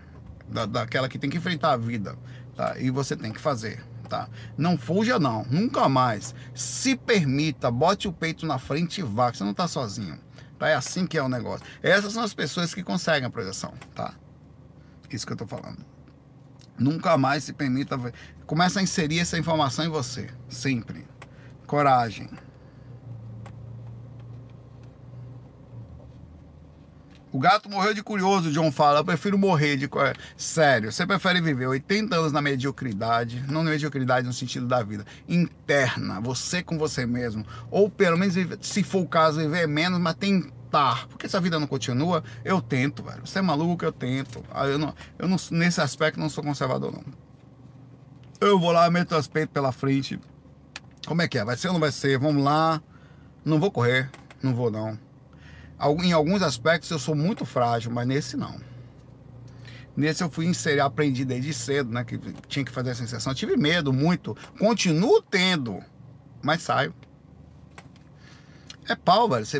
da, 0.48 0.66
daquela 0.66 1.08
que 1.08 1.18
tem 1.18 1.30
que 1.30 1.38
enfrentar 1.38 1.72
a 1.72 1.76
vida. 1.76 2.16
Tá? 2.54 2.78
E 2.78 2.90
você 2.90 3.16
tem 3.16 3.32
que 3.32 3.40
fazer. 3.40 3.82
Tá? 4.08 4.28
Não 4.58 4.76
fuja, 4.76 5.18
não. 5.18 5.46
Nunca 5.50 5.88
mais. 5.88 6.34
Se 6.54 6.94
permita, 6.94 7.70
bote 7.70 8.06
o 8.06 8.12
peito 8.12 8.44
na 8.44 8.58
frente 8.58 9.00
e 9.00 9.02
vá, 9.02 9.30
que 9.30 9.38
você 9.38 9.44
não 9.44 9.52
está 9.52 9.66
sozinho. 9.66 10.18
Tá? 10.58 10.68
É 10.68 10.74
assim 10.74 11.06
que 11.06 11.16
é 11.16 11.22
o 11.22 11.28
negócio. 11.28 11.64
Essas 11.82 12.12
são 12.12 12.22
as 12.22 12.34
pessoas 12.34 12.74
que 12.74 12.82
conseguem 12.82 13.26
a 13.26 13.30
projeção. 13.30 13.72
Tá? 13.94 14.14
Isso 15.10 15.24
que 15.24 15.32
eu 15.32 15.36
estou 15.36 15.48
falando. 15.48 15.78
Nunca 16.78 17.16
mais 17.16 17.44
se 17.44 17.54
permita. 17.54 17.98
Começa 18.44 18.80
a 18.80 18.82
inserir 18.82 19.20
essa 19.20 19.38
informação 19.38 19.84
em 19.86 19.88
você. 19.88 20.28
Sempre 20.48 21.11
coragem. 21.72 22.28
O 27.32 27.38
gato 27.38 27.70
morreu 27.70 27.94
de 27.94 28.02
curioso, 28.02 28.52
John 28.52 28.70
fala. 28.70 28.98
Eu 28.98 29.04
prefiro 29.06 29.38
morrer 29.38 29.78
de. 29.78 29.88
Sério, 30.36 30.92
você 30.92 31.06
prefere 31.06 31.40
viver 31.40 31.66
80 31.66 32.14
anos 32.14 32.30
na 32.30 32.42
mediocridade, 32.42 33.42
não 33.48 33.62
na 33.62 33.70
mediocridade 33.70 34.26
no 34.26 34.34
sentido 34.34 34.66
da 34.66 34.82
vida, 34.82 35.06
interna, 35.26 36.20
você 36.20 36.62
com 36.62 36.76
você 36.76 37.06
mesmo. 37.06 37.42
Ou 37.70 37.88
pelo 37.88 38.18
menos, 38.18 38.34
se 38.60 38.82
for 38.82 39.00
o 39.00 39.08
caso, 39.08 39.40
viver 39.40 39.66
menos, 39.66 39.98
mas 39.98 40.14
tentar. 40.16 41.08
Porque 41.08 41.26
se 41.26 41.34
a 41.38 41.40
vida 41.40 41.58
não 41.58 41.66
continua, 41.66 42.22
eu 42.44 42.60
tento, 42.60 43.02
velho. 43.02 43.26
Você 43.26 43.38
é 43.38 43.42
maluco, 43.42 43.82
eu 43.82 43.92
tento. 43.92 44.44
Ah, 44.52 44.66
eu 44.66 44.78
não, 44.78 44.94
eu 45.18 45.26
não, 45.26 45.38
nesse 45.52 45.80
aspecto, 45.80 46.20
não 46.20 46.28
sou 46.28 46.44
conservador, 46.44 46.92
não. 46.92 47.02
Eu 48.42 48.60
vou 48.60 48.72
lá, 48.72 48.90
meto 48.90 49.14
as 49.14 49.26
peitos 49.26 49.54
pela 49.54 49.72
frente 49.72 50.20
como 51.06 51.22
é 51.22 51.28
que 51.28 51.38
é? 51.38 51.44
Vai 51.44 51.56
ser 51.56 51.68
ou 51.68 51.74
não 51.74 51.80
vai 51.80 51.92
ser? 51.92 52.18
Vamos 52.18 52.42
lá. 52.42 52.82
Não 53.44 53.58
vou 53.58 53.70
correr. 53.70 54.10
Não 54.42 54.54
vou 54.54 54.70
não. 54.70 54.98
Em 56.02 56.12
alguns 56.12 56.42
aspectos 56.42 56.90
eu 56.90 56.98
sou 56.98 57.14
muito 57.14 57.44
frágil, 57.44 57.90
mas 57.90 58.06
nesse 58.06 58.36
não. 58.36 58.60
Nesse 59.96 60.22
eu 60.22 60.30
fui 60.30 60.46
inserir, 60.46 60.80
aprendi 60.80 61.24
desde 61.24 61.52
cedo, 61.52 61.90
né? 61.90 62.04
Que 62.04 62.18
tinha 62.48 62.64
que 62.64 62.72
fazer 62.72 62.90
essa 62.90 63.02
inserção. 63.02 63.32
Eu 63.32 63.36
tive 63.36 63.56
medo 63.56 63.92
muito. 63.92 64.36
Continuo 64.58 65.20
tendo. 65.22 65.82
Mas 66.42 66.62
saio. 66.62 66.94
É 68.88 68.96
pau, 68.96 69.28
velho. 69.28 69.44
Você, 69.44 69.58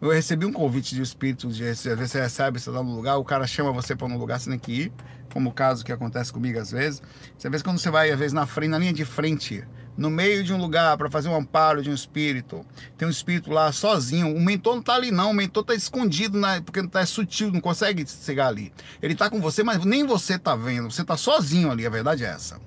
eu 0.00 0.10
recebi 0.10 0.46
um 0.46 0.52
convite 0.52 0.94
de 0.94 1.02
espírito, 1.02 1.48
de 1.48 1.66
às 1.66 1.82
vezes 1.84 2.10
você 2.10 2.20
recebe, 2.20 2.60
você 2.60 2.70
tá 2.70 2.82
no 2.82 2.94
lugar, 2.94 3.16
o 3.16 3.24
cara 3.24 3.46
chama 3.46 3.72
você 3.72 3.94
para 3.94 4.06
um 4.06 4.16
lugar, 4.16 4.40
você 4.40 4.48
tem 4.48 4.58
que 4.58 4.72
ir, 4.72 4.92
como 5.32 5.50
o 5.50 5.52
caso 5.52 5.84
que 5.84 5.92
acontece 5.92 6.32
comigo 6.32 6.58
às 6.58 6.70
vezes. 6.70 7.02
Você 7.36 7.50
vê 7.50 7.60
quando 7.60 7.78
você 7.78 7.90
vai, 7.90 8.10
às 8.10 8.18
vezes, 8.18 8.32
na 8.32 8.46
frente, 8.46 8.70
na 8.70 8.78
linha 8.78 8.92
de 8.92 9.04
frente, 9.04 9.66
no 9.96 10.10
meio 10.10 10.44
de 10.44 10.52
um 10.52 10.58
lugar 10.58 10.96
para 10.96 11.10
fazer 11.10 11.28
um 11.28 11.36
amparo 11.36 11.82
de 11.82 11.90
um 11.90 11.94
espírito. 11.94 12.64
Tem 12.96 13.08
um 13.08 13.10
espírito 13.10 13.50
lá 13.50 13.72
sozinho. 13.72 14.34
O 14.34 14.40
mentor 14.40 14.74
não 14.74 14.80
está 14.80 14.94
ali, 14.94 15.10
não. 15.10 15.30
O 15.30 15.34
mentor 15.34 15.62
está 15.62 15.74
escondido, 15.74 16.38
na, 16.38 16.60
porque 16.60 16.80
não 16.80 16.88
está 16.88 17.00
é 17.00 17.06
sutil, 17.06 17.50
não 17.50 17.60
consegue 17.60 18.04
chegar 18.06 18.48
ali. 18.48 18.72
Ele 19.00 19.14
está 19.14 19.30
com 19.30 19.40
você, 19.40 19.62
mas 19.62 19.84
nem 19.84 20.06
você 20.06 20.34
está 20.34 20.54
vendo. 20.54 20.90
Você 20.90 21.02
está 21.02 21.16
sozinho 21.16 21.70
ali, 21.70 21.86
a 21.86 21.90
verdade 21.90 22.24
é 22.24 22.28
essa. 22.28 22.60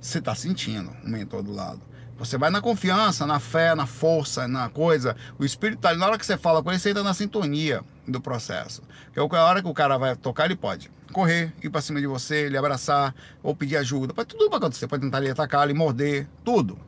Você 0.00 0.18
está 0.18 0.34
sentindo 0.34 0.90
o 1.04 1.08
mentor 1.08 1.42
do 1.42 1.52
lado. 1.52 1.80
Você 2.18 2.38
vai 2.38 2.50
na 2.50 2.60
confiança, 2.60 3.26
na 3.26 3.40
fé, 3.40 3.74
na 3.74 3.86
força, 3.86 4.46
na 4.46 4.68
coisa. 4.68 5.16
O 5.38 5.44
espírito 5.44 5.78
está 5.78 5.88
ali. 5.88 5.98
Na 5.98 6.06
hora 6.06 6.18
que 6.18 6.26
você 6.26 6.36
fala 6.36 6.62
com 6.62 6.70
ele, 6.70 6.78
você 6.78 6.90
entra 6.90 7.02
na 7.02 7.14
sintonia 7.14 7.82
do 8.06 8.20
processo. 8.20 8.82
É 9.16 9.20
a 9.20 9.44
hora 9.44 9.62
que 9.62 9.68
o 9.68 9.74
cara 9.74 9.98
vai 9.98 10.14
tocar, 10.14 10.44
ele 10.44 10.56
pode 10.56 10.90
correr, 11.12 11.52
ir 11.62 11.70
para 11.70 11.80
cima 11.80 12.00
de 12.00 12.06
você, 12.06 12.48
lhe 12.48 12.56
abraçar 12.56 13.14
ou 13.42 13.54
pedir 13.54 13.76
ajuda. 13.76 14.12
Pode 14.14 14.28
tudo 14.28 14.48
para 14.48 14.58
acontecer. 14.58 14.88
Pode 14.88 15.02
tentar 15.02 15.20
lhe 15.20 15.30
atacar, 15.30 15.66
lhe 15.66 15.74
morder, 15.74 16.26
tudo. 16.44 16.78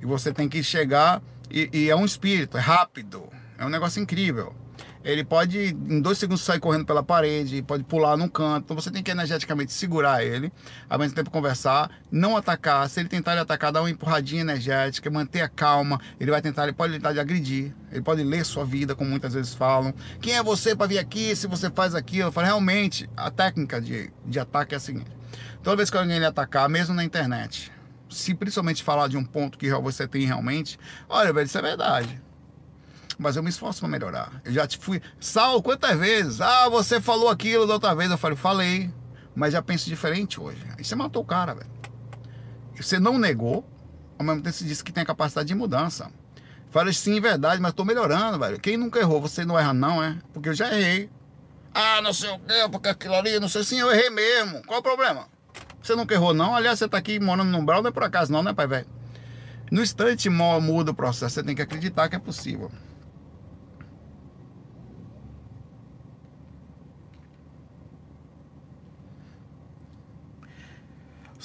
E 0.00 0.06
você 0.06 0.32
tem 0.32 0.48
que 0.48 0.62
chegar 0.62 1.22
e, 1.50 1.70
e 1.72 1.90
é 1.90 1.96
um 1.96 2.04
espírito, 2.04 2.56
é 2.56 2.60
rápido, 2.60 3.22
é 3.58 3.64
um 3.64 3.68
negócio 3.68 4.02
incrível. 4.02 4.54
Ele 5.04 5.22
pode, 5.22 5.76
em 5.88 6.00
dois 6.00 6.16
segundos, 6.16 6.42
sair 6.42 6.58
correndo 6.58 6.86
pela 6.86 7.02
parede, 7.02 7.60
pode 7.60 7.84
pular 7.84 8.16
num 8.16 8.26
canto. 8.26 8.64
Então 8.64 8.74
você 8.74 8.90
tem 8.90 9.02
que 9.02 9.10
energeticamente 9.10 9.70
segurar 9.70 10.24
ele, 10.24 10.50
ao 10.88 10.98
mesmo 10.98 11.14
tempo 11.14 11.30
conversar, 11.30 11.90
não 12.10 12.38
atacar. 12.38 12.88
Se 12.88 13.00
ele 13.00 13.08
tentar 13.10 13.34
lhe 13.34 13.40
atacar, 13.40 13.70
dar 13.70 13.82
uma 13.82 13.90
empurradinha 13.90 14.40
energética, 14.40 15.10
manter 15.10 15.42
a 15.42 15.48
calma. 15.48 16.00
Ele 16.18 16.30
vai 16.30 16.40
tentar, 16.40 16.62
ele 16.62 16.72
pode 16.72 16.94
tentar 16.94 17.10
agredir, 17.10 17.74
ele 17.92 18.00
pode 18.00 18.22
ler 18.22 18.46
sua 18.46 18.64
vida, 18.64 18.94
como 18.94 19.10
muitas 19.10 19.34
vezes 19.34 19.52
falam. 19.52 19.92
Quem 20.22 20.36
é 20.36 20.42
você 20.42 20.74
para 20.74 20.86
vir 20.86 20.98
aqui 20.98 21.36
se 21.36 21.46
você 21.46 21.68
faz 21.68 21.94
aquilo? 21.94 22.28
Eu 22.28 22.32
falo, 22.32 22.46
realmente, 22.46 23.08
a 23.14 23.30
técnica 23.30 23.82
de, 23.82 24.10
de 24.24 24.40
ataque 24.40 24.72
é 24.72 24.78
a 24.78 24.80
seguinte: 24.80 25.10
toda 25.62 25.76
vez 25.76 25.90
que 25.90 25.98
alguém 25.98 26.18
lhe 26.18 26.24
atacar, 26.24 26.66
mesmo 26.66 26.94
na 26.94 27.04
internet, 27.04 27.70
se 28.08 28.34
principalmente 28.34 28.82
falar 28.82 29.08
de 29.08 29.18
um 29.18 29.24
ponto 29.24 29.58
que 29.58 29.70
você 29.70 30.08
tem 30.08 30.24
realmente, 30.24 30.78
olha, 31.10 31.30
velho, 31.30 31.44
isso 31.44 31.58
é 31.58 31.62
verdade 31.62 32.24
mas 33.18 33.36
eu 33.36 33.42
me 33.42 33.50
esforço 33.50 33.80
para 33.80 33.88
melhorar. 33.88 34.40
Eu 34.44 34.52
já 34.52 34.66
te 34.66 34.78
fui. 34.78 35.00
Sal, 35.20 35.62
quantas 35.62 35.98
vezes? 35.98 36.40
Ah, 36.40 36.68
você 36.68 37.00
falou 37.00 37.28
aquilo 37.28 37.66
da 37.66 37.74
outra 37.74 37.94
vez. 37.94 38.10
Eu 38.10 38.18
falei, 38.18 38.36
falei, 38.36 38.94
mas 39.34 39.52
já 39.52 39.62
penso 39.62 39.86
diferente 39.86 40.40
hoje. 40.40 40.62
Aí 40.76 40.84
você 40.84 40.94
matou 40.94 41.22
o 41.22 41.26
cara, 41.26 41.54
velho. 41.54 41.70
Você 42.76 42.98
não 42.98 43.18
negou, 43.18 43.68
ao 44.18 44.24
mesmo 44.26 44.42
tempo 44.42 44.54
você 44.54 44.64
disse 44.64 44.82
que 44.82 44.92
tem 44.92 45.02
a 45.02 45.06
capacidade 45.06 45.48
de 45.48 45.54
mudança. 45.54 46.10
Falei, 46.70 46.92
sim, 46.92 47.20
verdade, 47.20 47.62
mas 47.62 47.70
estou 47.70 47.84
melhorando, 47.84 48.38
velho. 48.38 48.58
Quem 48.58 48.76
nunca 48.76 48.98
errou? 48.98 49.20
Você 49.20 49.44
não 49.44 49.58
erra, 49.58 49.72
não, 49.72 50.02
é? 50.02 50.18
Porque 50.32 50.48
eu 50.48 50.54
já 50.54 50.72
errei. 50.76 51.08
Ah, 51.72 52.02
não 52.02 52.12
sei 52.12 52.30
o 52.30 52.38
quê, 52.38 52.68
porque 52.70 52.88
aquilo 52.88 53.14
ali, 53.14 53.38
não 53.38 53.48
sei. 53.48 53.62
Sim, 53.62 53.78
eu 53.78 53.92
errei 53.92 54.10
mesmo. 54.10 54.62
Qual 54.64 54.80
o 54.80 54.82
problema? 54.82 55.28
Você 55.80 55.94
nunca 55.94 56.14
errou, 56.14 56.34
não? 56.34 56.54
Aliás, 56.54 56.78
você 56.78 56.86
está 56.86 56.98
aqui 56.98 57.20
morando 57.20 57.50
no 57.50 57.58
Umbral, 57.58 57.82
não 57.82 57.90
é 57.90 57.92
por 57.92 58.02
acaso, 58.02 58.32
não, 58.32 58.42
né, 58.42 58.52
pai, 58.52 58.66
velho? 58.66 58.86
No 59.70 59.82
instante 59.82 60.28
muda 60.28 60.90
o 60.90 60.94
processo, 60.94 61.34
você 61.34 61.42
tem 61.42 61.54
que 61.54 61.62
acreditar 61.62 62.08
que 62.08 62.16
é 62.16 62.18
possível. 62.18 62.70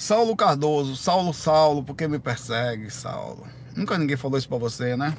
Saulo 0.00 0.34
Cardoso, 0.34 0.96
Saulo, 0.96 1.34
Saulo, 1.34 1.84
por 1.84 1.94
que 1.94 2.08
me 2.08 2.18
persegue, 2.18 2.90
Saulo? 2.90 3.46
Nunca 3.76 3.98
ninguém 3.98 4.16
falou 4.16 4.38
isso 4.38 4.48
pra 4.48 4.56
você, 4.56 4.96
né? 4.96 5.14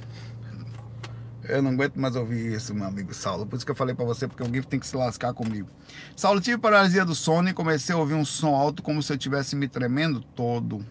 Eu 1.44 1.62
não 1.62 1.70
aguento 1.70 1.98
mais 1.98 2.16
ouvir 2.16 2.56
isso, 2.56 2.74
meu 2.74 2.88
amigo 2.88 3.14
Saulo. 3.14 3.46
Por 3.46 3.58
isso 3.58 3.64
que 3.64 3.72
eu 3.72 3.76
falei 3.76 3.94
pra 3.94 4.04
você, 4.04 4.28
porque 4.28 4.42
alguém 4.42 4.60
tem 4.64 4.80
que 4.80 4.88
se 4.88 4.98
lascar 4.98 5.36
comigo. 5.36 5.70
Saulo, 6.16 6.42
tive 6.42 6.58
paralisia 6.58 7.06
do 7.06 7.14
sono 7.14 7.48
e 7.50 7.54
comecei 7.54 7.94
a 7.94 7.98
ouvir 8.00 8.16
um 8.16 8.26
som 8.26 8.56
alto 8.56 8.82
como 8.82 9.04
se 9.04 9.14
eu 9.14 9.18
estivesse 9.18 9.56
me 9.56 9.68
tremendo 9.68 10.20
todo. 10.20 10.84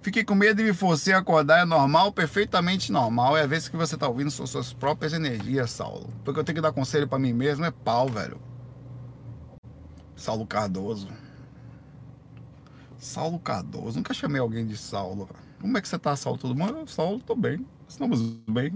Fiquei 0.00 0.24
com 0.24 0.34
medo 0.34 0.62
e 0.62 0.64
me 0.64 0.72
forcei 0.72 1.12
a 1.12 1.18
acordar. 1.18 1.60
É 1.60 1.66
normal, 1.66 2.10
perfeitamente 2.10 2.90
normal. 2.90 3.36
É 3.36 3.42
a 3.42 3.46
vez 3.46 3.68
que 3.68 3.76
você 3.76 3.98
tá 3.98 4.08
ouvindo 4.08 4.30
suas 4.30 4.72
próprias 4.72 5.12
energias, 5.12 5.72
Saulo. 5.72 6.08
Porque 6.24 6.40
eu 6.40 6.44
tenho 6.44 6.56
que 6.56 6.62
dar 6.62 6.72
conselho 6.72 7.06
para 7.06 7.18
mim 7.18 7.34
mesmo, 7.34 7.66
é 7.66 7.70
pau, 7.70 8.08
velho. 8.08 8.40
Saulo 10.16 10.46
Cardoso. 10.46 11.22
Saulo 13.04 13.38
Cardoso. 13.38 13.98
Nunca 13.98 14.14
chamei 14.14 14.40
alguém 14.40 14.66
de 14.66 14.78
Saulo. 14.78 15.28
Como 15.60 15.76
é 15.76 15.80
que 15.80 15.86
você 15.86 15.98
tá, 15.98 16.16
Saulo? 16.16 16.38
Tudo 16.38 16.54
bom? 16.54 16.86
Saulo, 16.86 17.20
tô 17.20 17.36
bem. 17.36 17.64
Estamos 17.86 18.20
bem. 18.48 18.72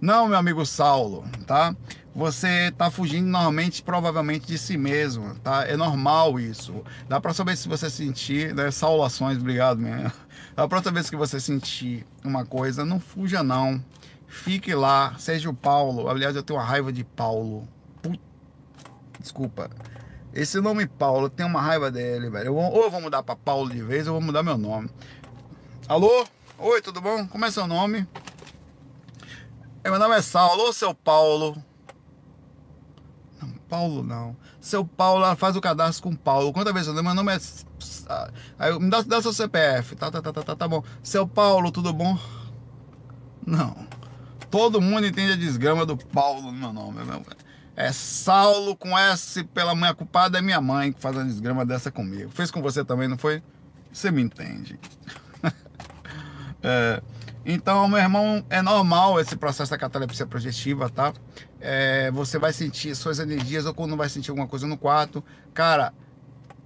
Não, 0.00 0.26
meu 0.26 0.36
amigo 0.36 0.66
Saulo, 0.66 1.24
tá? 1.46 1.74
Você 2.14 2.72
tá 2.72 2.90
fugindo 2.90 3.26
normalmente, 3.28 3.82
provavelmente, 3.82 4.46
de 4.46 4.58
si 4.58 4.76
mesmo, 4.76 5.36
tá? 5.36 5.64
É 5.64 5.76
normal 5.76 6.40
isso. 6.40 6.82
Dá 7.08 7.20
pra 7.20 7.32
saber 7.32 7.56
se 7.56 7.68
você 7.68 7.88
sentir, 7.88 8.52
né? 8.52 8.70
Saulações, 8.70 9.38
obrigado, 9.38 9.78
minha. 9.78 10.12
Da 10.56 10.66
próxima 10.66 10.94
vez 10.94 11.08
que 11.08 11.16
você 11.16 11.38
sentir 11.38 12.04
uma 12.24 12.44
coisa, 12.44 12.84
não 12.84 12.98
fuja, 12.98 13.44
não. 13.44 13.82
Fique 14.26 14.74
lá, 14.74 15.14
seja 15.18 15.48
o 15.48 15.54
Paulo. 15.54 16.08
Aliás, 16.08 16.34
eu 16.34 16.42
tenho 16.42 16.58
uma 16.58 16.64
raiva 16.64 16.92
de 16.92 17.04
Paulo. 17.04 17.66
Put... 18.02 18.20
Desculpa. 19.20 19.70
Esse 20.36 20.60
nome 20.60 20.86
Paulo, 20.86 21.30
tem 21.30 21.46
uma 21.46 21.62
raiva 21.62 21.90
dele, 21.90 22.28
velho. 22.28 22.48
Eu, 22.48 22.56
ou 22.56 22.82
eu 22.82 22.90
vou 22.90 23.00
mudar 23.00 23.22
pra 23.22 23.34
Paulo 23.34 23.70
de 23.70 23.82
vez, 23.82 24.06
ou 24.06 24.12
vou 24.12 24.20
mudar 24.20 24.42
meu 24.42 24.58
nome. 24.58 24.90
Alô? 25.88 26.26
Oi, 26.58 26.82
tudo 26.82 27.00
bom? 27.00 27.26
Como 27.26 27.42
é 27.46 27.50
seu 27.50 27.66
nome? 27.66 28.06
É, 29.82 29.88
meu 29.88 29.98
nome 29.98 30.14
é 30.14 30.20
Saulo. 30.20 30.64
Ô, 30.64 30.72
seu 30.74 30.94
Paulo. 30.94 31.56
Não, 33.40 33.48
Paulo 33.66 34.02
não. 34.02 34.36
Seu 34.60 34.84
Paulo, 34.84 35.34
faz 35.36 35.56
o 35.56 35.60
cadastro 35.62 36.02
com 36.02 36.14
Paulo. 36.14 36.52
Quantas 36.52 36.74
vezes 36.74 36.94
eu 36.94 37.02
Meu 37.02 37.14
nome 37.14 37.34
é. 37.34 37.38
Aí, 38.58 38.78
me 38.78 38.90
dá, 38.90 39.00
dá 39.00 39.22
seu 39.22 39.32
CPF. 39.32 39.96
Tá, 39.96 40.10
tá, 40.10 40.20
tá, 40.20 40.34
tá, 40.34 40.42
tá, 40.42 40.54
tá 40.54 40.68
bom. 40.68 40.84
Seu 41.02 41.26
Paulo, 41.26 41.72
tudo 41.72 41.94
bom? 41.94 42.18
Não. 43.46 43.74
todo 44.50 44.82
mundo 44.82 45.06
entende 45.06 45.32
a 45.32 45.36
desgrama 45.36 45.86
do 45.86 45.96
Paulo 45.96 46.42
no 46.42 46.52
meu 46.52 46.74
nome. 46.74 47.02
Meu. 47.04 47.22
É 47.76 47.92
Saulo 47.92 48.74
com 48.74 48.98
S 48.98 49.44
pela 49.44 49.74
mãe. 49.74 49.94
Culpada 49.94 50.38
é 50.38 50.42
minha 50.42 50.60
mãe 50.60 50.92
que 50.92 51.00
faz 51.00 51.14
uma 51.14 51.24
desgrama 51.26 51.64
dessa 51.64 51.90
comigo. 51.90 52.30
Fez 52.30 52.50
com 52.50 52.62
você 52.62 52.82
também, 52.82 53.06
não 53.06 53.18
foi? 53.18 53.42
Você 53.92 54.10
me 54.10 54.22
entende. 54.22 54.80
é, 56.62 57.02
então, 57.44 57.86
meu 57.86 57.98
irmão, 57.98 58.44
é 58.48 58.62
normal 58.62 59.20
esse 59.20 59.36
processo 59.36 59.70
da 59.70 59.78
catalepsia 59.78 60.26
projetiva, 60.26 60.88
tá? 60.88 61.12
É, 61.60 62.10
você 62.10 62.38
vai 62.38 62.52
sentir 62.52 62.96
suas 62.96 63.18
energias 63.18 63.66
ou 63.66 63.74
quando 63.74 63.94
vai 63.94 64.08
sentir 64.08 64.30
alguma 64.30 64.48
coisa 64.48 64.66
no 64.66 64.78
quarto. 64.78 65.22
Cara, 65.52 65.92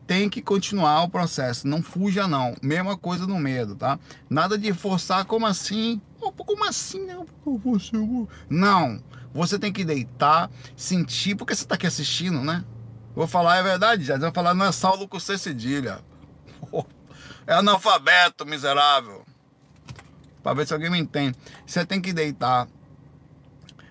tem 0.06 0.28
que 0.28 0.40
continuar 0.40 1.02
o 1.02 1.08
processo. 1.08 1.68
Não 1.68 1.82
fuja, 1.82 2.26
não. 2.28 2.54
Mesma 2.62 2.96
coisa 2.96 3.26
no 3.26 3.38
medo, 3.38 3.74
tá? 3.74 3.98
Nada 4.28 4.56
de 4.56 4.72
forçar, 4.72 5.24
como 5.24 5.46
assim? 5.46 6.00
Como 6.20 6.64
assim? 6.64 7.06
Não. 8.48 9.02
Você 9.32 9.58
tem 9.58 9.72
que 9.72 9.84
deitar, 9.84 10.50
sentir, 10.76 11.34
porque 11.34 11.54
você 11.54 11.62
está 11.62 11.76
aqui 11.76 11.86
assistindo, 11.86 12.42
né? 12.42 12.64
Vou 13.14 13.26
falar, 13.26 13.58
é 13.58 13.62
verdade, 13.62 14.04
já. 14.04 14.18
Vou 14.18 14.32
falar, 14.32 14.54
não 14.54 14.66
é 14.66 14.72
Saulo 14.72 15.08
com 15.08 15.18
C 15.18 15.38
cedilha. 15.38 16.00
É 17.46 17.54
analfabeto, 17.54 18.46
miserável. 18.46 19.24
Para 20.42 20.54
ver 20.54 20.66
se 20.66 20.72
alguém 20.72 20.90
me 20.90 20.98
entende. 20.98 21.36
Você 21.66 21.84
tem 21.84 22.00
que 22.00 22.12
deitar 22.12 22.68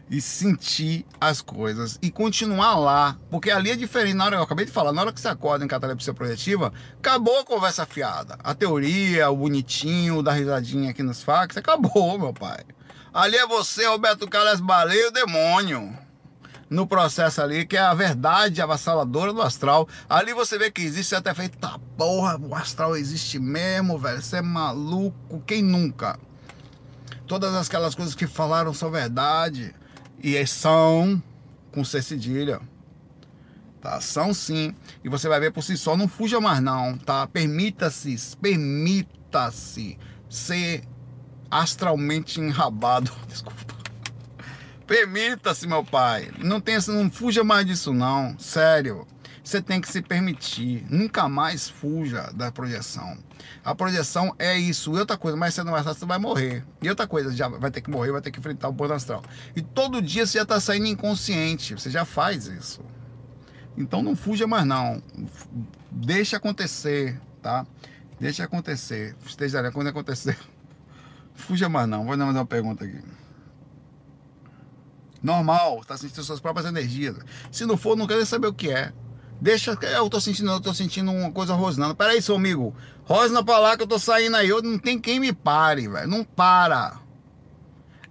e 0.09 0.19
sentir 0.19 1.05
as 1.21 1.41
coisas 1.41 1.99
e 2.01 2.09
continuar 2.09 2.75
lá, 2.75 3.15
porque 3.29 3.51
ali 3.51 3.69
é 3.69 3.75
diferente. 3.75 4.15
Na 4.15 4.25
hora 4.25 4.35
eu 4.37 4.43
acabei 4.43 4.65
de 4.65 4.71
falar, 4.71 4.91
na 4.91 5.01
hora 5.01 5.13
que 5.13 5.21
você 5.21 5.27
acorda 5.27 5.63
em 5.63 5.67
catalepsia 5.67 6.13
projetiva, 6.13 6.73
acabou 6.97 7.39
a 7.39 7.45
conversa 7.45 7.85
fiada. 7.85 8.37
A 8.43 8.55
teoria, 8.55 9.29
o 9.29 9.37
bonitinho, 9.37 10.23
da 10.23 10.31
risadinha 10.31 10.89
aqui 10.89 11.03
nos 11.03 11.21
fax, 11.21 11.57
acabou, 11.57 12.17
meu 12.17 12.33
pai. 12.33 12.61
Ali 13.13 13.37
é 13.37 13.45
você, 13.45 13.85
Roberto 13.87 14.27
Carlos 14.27 14.59
Baleia, 14.59 15.09
o 15.09 15.11
demônio. 15.11 15.97
No 16.69 16.85
processo 16.85 17.41
ali, 17.41 17.65
que 17.65 17.75
é 17.75 17.79
a 17.79 17.95
verdade 17.95 18.61
avassaladora 18.61 19.33
do 19.33 19.41
astral. 19.41 19.87
Ali 20.07 20.33
você 20.33 20.57
vê 20.57 20.69
que 20.69 20.81
existe, 20.81 21.09
você 21.09 21.15
até 21.15 21.33
feito, 21.33 21.57
tá 21.57 21.79
porra, 21.97 22.39
o 22.39 22.53
astral 22.53 22.95
existe 22.95 23.39
mesmo, 23.39 23.97
velho. 23.97 24.21
Você 24.21 24.37
é 24.37 24.41
maluco, 24.41 25.41
quem 25.47 25.63
nunca? 25.63 26.19
Todas 27.25 27.55
aquelas 27.55 27.95
coisas 27.95 28.13
que 28.13 28.27
falaram 28.27 28.71
são 28.73 28.91
verdade. 28.91 29.73
E 30.21 30.45
são 30.45 31.21
com 31.71 31.83
C 31.83 32.01
cedilha. 32.01 32.59
Tá? 33.81 34.01
São 34.01 34.33
sim. 34.33 34.75
E 35.03 35.09
você 35.09 35.29
vai 35.29 35.39
ver 35.39 35.51
por 35.51 35.63
si 35.63 35.77
só, 35.77 35.95
não 35.95 36.07
fuja 36.07 36.41
mais 36.41 36.61
não, 36.61 36.97
tá? 36.97 37.25
Permita-se, 37.27 38.35
permita-se 38.37 39.97
ser 40.29 40.83
astralmente 41.49 42.39
enrabado. 42.39 43.11
Desculpa. 43.27 43.59
Permita-se, 44.85 45.67
meu 45.67 45.83
pai. 45.83 46.31
Não 46.39 46.59
tenha, 46.59 46.79
não 46.87 47.09
fuja 47.11 47.43
mais 47.43 47.65
disso 47.65 47.93
não, 47.93 48.37
sério. 48.39 49.07
Você 49.49 49.63
tem 49.63 49.81
que 49.81 49.91
se 49.91 49.99
permitir. 49.99 50.85
Nunca 50.91 51.27
mais 51.27 51.67
fuja 51.67 52.29
da 52.35 52.51
projeção. 52.51 53.17
A 53.65 53.73
projeção 53.73 54.35
é 54.37 54.55
isso. 54.55 54.95
E 54.95 54.99
outra 54.99 55.17
coisa, 55.17 55.35
cedo 55.49 55.65
ou 55.65 55.71
mais 55.71 55.83
tarde 55.83 55.99
você 55.99 56.05
vai 56.05 56.19
morrer. 56.19 56.63
E 56.79 56.87
outra 56.87 57.07
coisa, 57.07 57.35
já 57.35 57.47
vai 57.47 57.71
ter 57.71 57.81
que 57.81 57.89
morrer, 57.89 58.11
vai 58.11 58.21
ter 58.21 58.29
que 58.29 58.37
enfrentar 58.37 58.69
o 58.69 58.73
plano 58.75 58.93
astral. 58.93 59.23
E 59.55 59.61
todo 59.63 60.03
dia 60.03 60.27
você 60.27 60.37
já 60.37 60.43
está 60.43 60.59
saindo 60.59 60.85
inconsciente. 60.85 61.73
Você 61.73 61.89
já 61.89 62.05
faz 62.05 62.45
isso. 62.45 62.85
Então 63.75 64.03
não 64.03 64.15
fuja 64.15 64.45
mais 64.45 64.67
não. 64.67 65.01
Deixa 65.89 66.37
acontecer, 66.37 67.19
tá? 67.41 67.65
Deixa 68.19 68.43
acontecer. 68.43 69.15
Esteja 69.25 69.57
ali 69.57 69.71
quando 69.71 69.87
acontecer. 69.87 70.37
Fuja 71.33 71.67
mais 71.67 71.89
não. 71.89 72.05
Vou 72.05 72.15
dar 72.15 72.25
mais 72.25 72.37
uma 72.37 72.45
pergunta 72.45 72.85
aqui. 72.85 73.01
Normal, 75.23 75.83
tá 75.85 75.97
sentindo 75.97 76.23
suas 76.23 76.39
próprias 76.39 76.67
energias. 76.67 77.17
Se 77.51 77.65
não 77.65 77.77
for, 77.77 77.97
não 77.97 78.05
quero 78.05 78.23
saber 78.27 78.45
o 78.45 78.53
que 78.53 78.69
é. 78.69 78.93
Deixa, 79.41 79.77
eu 79.81 80.09
tô 80.09 80.19
sentindo, 80.19 80.51
eu 80.51 80.59
tô 80.59 80.73
sentindo 80.73 81.11
uma 81.11 81.31
coisa 81.31 81.53
rosnando. 81.53 81.95
Pera 81.95 82.11
aí, 82.11 82.21
seu 82.21 82.35
amigo. 82.35 82.75
Rosna 83.05 83.43
pra 83.43 83.57
lá 83.57 83.77
que 83.77 83.83
eu 83.83 83.87
tô 83.87 83.97
saindo 83.97 84.35
aí. 84.35 84.49
Eu, 84.49 84.61
não 84.61 84.77
tem 84.77 84.99
quem 84.99 85.19
me 85.19 85.31
pare, 85.31 85.87
velho. 85.87 86.07
Não 86.07 86.23
para. 86.23 86.99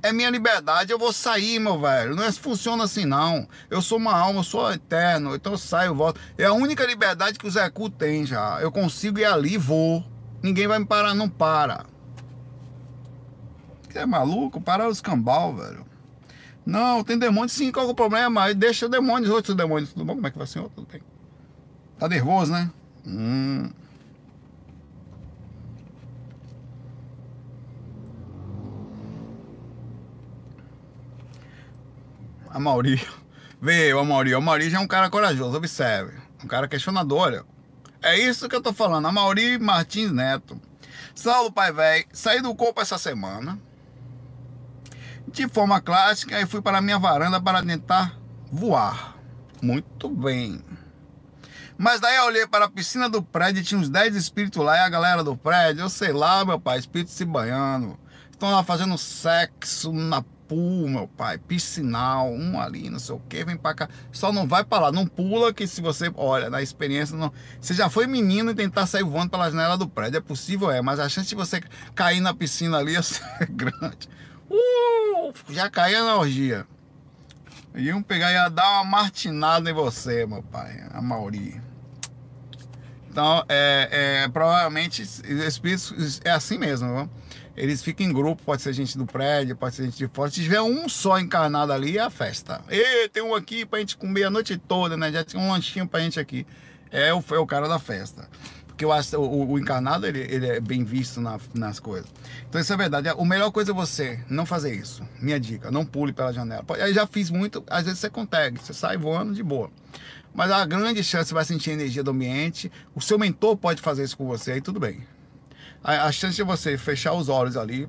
É 0.03 0.13
minha 0.13 0.31
liberdade, 0.31 0.93
eu 0.93 0.99
vou 0.99 1.13
sair, 1.13 1.59
meu 1.59 1.79
velho. 1.81 2.17
Não 2.17 2.23
é, 2.23 2.33
funciona 2.33 2.85
assim, 2.85 3.05
não. 3.05 3.47
Eu 3.69 3.83
sou 3.83 3.99
uma 3.99 4.17
alma, 4.17 4.41
eu 4.41 4.45
sou 4.45 4.73
eterno. 4.73 5.35
Então 5.35 5.53
eu 5.53 5.59
saio, 5.59 5.95
volto. 5.95 6.19
É 6.39 6.45
a 6.45 6.53
única 6.53 6.87
liberdade 6.87 7.39
que 7.39 7.47
o 7.47 7.51
Zé 7.51 7.69
Cu 7.69 7.91
tem 7.91 8.25
já. 8.25 8.59
Eu 8.63 8.73
consigo 8.73 9.19
ir 9.19 9.25
ali 9.25 9.59
vou. 9.59 10.03
Ninguém 10.43 10.67
vai 10.67 10.79
me 10.79 10.87
parar, 10.87 11.15
não 11.15 11.29
para. 11.29 11.85
Você 13.91 13.99
é 13.99 14.07
maluco? 14.07 14.61
Para 14.61 14.89
os 14.89 15.01
cambal, 15.01 15.55
velho. 15.55 15.85
Não, 16.65 17.03
tem 17.03 17.19
demônio 17.19 17.49
sim, 17.49 17.73
qual 17.73 17.87
é 17.87 17.91
o 17.91 17.95
problema? 17.95 18.55
Deixa 18.55 18.87
o 18.87 18.89
demônio, 18.89 19.33
outros 19.33 19.57
demônios. 19.57 19.93
Tudo 19.93 20.05
bom? 20.05 20.15
Como 20.15 20.27
é 20.27 20.31
que 20.31 20.39
vai 20.39 20.47
ser? 20.47 20.63
Tudo 20.71 20.87
bem. 20.91 21.03
Tá 21.99 22.09
nervoso, 22.09 22.53
né? 22.53 22.71
Hum. 23.05 23.71
A 32.51 32.61
Mauri. 32.61 33.05
Veio, 33.61 33.99
a 33.99 34.05
Mauri. 34.05 34.35
A 34.35 34.41
Mauri 34.41 34.71
já 34.71 34.79
é 34.79 34.81
um 34.81 34.87
cara 34.87 35.11
corajoso, 35.11 35.57
observe. 35.57 36.17
Um 36.43 36.47
cara 36.47 36.69
questionador. 36.69 37.45
É 38.01 38.17
isso 38.17 38.49
que 38.49 38.55
eu 38.55 38.63
tô 38.63 38.73
falando. 38.73 39.07
A 39.07 39.13
Mauri 39.13 39.59
Martins 39.59 40.13
Neto. 40.13 40.61
Saulo 41.15 41.51
Pai 41.51 41.73
Velho, 41.73 42.07
saí 42.13 42.41
do 42.41 42.55
corpo 42.55 42.81
essa 42.81 42.97
semana. 42.97 43.59
De 45.27 45.49
forma 45.49 45.81
clássica, 45.81 46.41
e 46.41 46.47
fui 46.47 46.63
para 46.63 46.79
a 46.79 46.81
minha 46.81 46.99
varanda 46.99 47.41
para 47.41 47.63
tentar 47.63 48.17
voar. 48.51 49.17
Muito 49.61 50.09
bem. 50.09 50.63
Mas 51.79 52.01
daí 52.01 52.17
eu 52.17 52.25
olhei 52.25 52.45
para 52.45 52.65
a 52.65 52.69
piscina 52.69 53.09
do 53.09 53.23
prédio, 53.23 53.63
tinha 53.63 53.81
uns 53.81 53.89
10 53.89 54.17
espíritos 54.17 54.63
lá, 54.63 54.77
e 54.77 54.81
a 54.81 54.89
galera 54.89 55.23
do 55.23 55.37
prédio, 55.37 55.83
eu 55.83 55.89
sei 55.89 56.13
lá, 56.13 56.45
meu 56.45 56.59
pai, 56.59 56.77
espíritos 56.77 57.15
se 57.15 57.25
banhando. 57.25 57.97
Estão 58.33 58.51
lá 58.51 58.65
fazendo 58.65 58.99
sexo 58.99 59.93
na 59.93 60.21
pool, 60.49 60.89
meu 60.89 61.07
pai, 61.07 61.39
piscinal, 61.39 62.33
um 62.33 62.61
ali, 62.61 62.91
não 62.91 62.99
sei 62.99 63.15
o 63.15 63.21
que, 63.29 63.45
vem 63.45 63.57
pra 63.57 63.75
cá. 63.75 63.89
Só 64.11 64.33
não 64.33 64.49
vai 64.49 64.65
pra 64.65 64.81
lá, 64.81 64.93
não 64.93 65.07
pula, 65.07 65.55
que 65.55 65.69
se 65.69 65.81
você, 65.81 66.11
olha, 66.17 66.51
na 66.51 66.61
experiência, 66.61 67.17
não. 67.17 67.33
Você 67.61 67.75
já 67.75 67.89
foi 67.89 68.09
menino 68.09 68.51
e 68.51 68.55
tentar 68.57 68.87
sair 68.87 69.05
voando 69.05 69.31
pela 69.31 69.49
janela 69.49 69.79
do 69.79 69.89
prédio, 69.89 70.19
é 70.19 70.21
possível, 70.21 70.73
é, 70.73 70.83
mas 70.83 70.99
a 70.99 71.09
chance 71.09 71.29
de 71.29 71.37
você 71.37 71.61
cair 71.95 72.21
na 72.21 72.35
piscina 72.35 72.79
ali 72.79 72.97
é 73.41 73.47
grande. 73.49 74.09
Uh, 74.51 75.33
já 75.49 75.71
caía 75.71 76.03
na 76.03 76.17
orgia. 76.17 76.67
Iam 77.77 78.03
pegar 78.03 78.33
e 78.33 78.35
ia 78.35 78.49
dar 78.49 78.69
uma 78.81 78.85
martinada 78.85 79.71
em 79.71 79.75
você, 79.75 80.27
meu 80.27 80.43
pai, 80.43 80.85
a 80.91 81.01
Mauri. 81.01 81.68
Então, 83.19 83.45
é, 83.49 83.89
é, 83.91 84.29
provavelmente, 84.29 85.03
espíritos 85.03 86.21
é 86.25 86.31
assim 86.31 86.57
mesmo, 86.57 86.95
viu? 86.95 87.11
Eles 87.57 87.83
ficam 87.83 88.07
em 88.07 88.13
grupo, 88.13 88.41
pode 88.45 88.63
ser 88.63 88.73
gente 88.73 88.97
do 88.97 89.05
prédio, 89.05 89.57
pode 89.57 89.75
ser 89.75 89.87
gente 89.87 89.99
de 89.99 90.07
fora. 90.07 90.31
Se 90.31 90.41
tiver 90.41 90.61
um 90.61 90.89
só 90.89 91.19
encarnado 91.19 91.73
ali, 91.73 91.99
é 91.99 92.01
a 92.01 92.11
festa. 92.11 92.61
E 92.71 93.09
tem 93.09 93.21
um 93.21 93.35
aqui 93.35 93.67
pra 93.67 93.81
gente 93.81 93.97
comer 93.97 94.23
a 94.23 94.31
noite 94.31 94.57
toda, 94.57 94.97
né? 94.97 95.11
Já 95.11 95.25
tinha 95.25 95.43
um 95.43 95.51
lanchinho 95.51 95.85
pra 95.85 95.99
gente 95.99 96.21
aqui. 96.21 96.47
É 96.93 97.13
o, 97.13 97.25
é 97.33 97.39
o 97.39 97.45
cara 97.45 97.67
da 97.67 97.81
festa. 97.81 98.29
Porque 98.79 99.17
o, 99.17 99.21
o, 99.21 99.53
o 99.55 99.59
encarnado, 99.59 100.07
ele, 100.07 100.21
ele 100.21 100.47
é 100.47 100.61
bem 100.61 100.85
visto 100.85 101.21
na, 101.21 101.41
nas 101.53 101.81
coisas. 101.81 102.09
Então, 102.49 102.61
isso 102.61 102.73
é 102.73 102.77
verdade. 102.77 103.09
A 103.09 103.25
melhor 103.25 103.51
coisa 103.51 103.73
é 103.73 103.75
você 103.75 104.21
não 104.31 104.47
fazer 104.47 104.73
isso. 104.73 105.03
Minha 105.21 105.41
dica, 105.41 105.69
não 105.69 105.85
pule 105.85 106.13
pela 106.13 106.33
janela. 106.33 106.65
Eu 106.79 106.95
já 106.95 107.05
fiz 107.05 107.29
muito, 107.29 107.65
às 107.69 107.87
vezes 107.87 107.99
você 107.99 108.09
consegue, 108.09 108.61
você 108.61 108.73
sai 108.73 108.97
voando 108.97 109.35
de 109.35 109.43
boa. 109.43 109.69
Mas 110.33 110.53
a 110.53 110.65
grande 110.65 111.03
chance 111.03 111.29
você 111.29 111.35
vai 111.35 111.45
sentir 111.45 111.71
a 111.71 111.73
energia 111.73 112.05
do 112.05 112.13
ambiente. 112.13 112.71
O 112.95 113.01
seu 113.01 113.19
mentor 113.19 113.57
pode 113.57 113.83
fazer 113.83 114.05
isso 114.05 114.17
com 114.17 114.29
você 114.29 114.53
aí 114.53 114.61
tudo 114.61 114.79
bem. 114.79 115.01
A, 115.83 116.05
a 116.05 116.13
chance 116.13 116.37
de 116.37 116.45
você 116.45 116.79
fechar 116.79 117.15
os 117.15 117.29
olhos 117.29 117.57
ali 117.57 117.89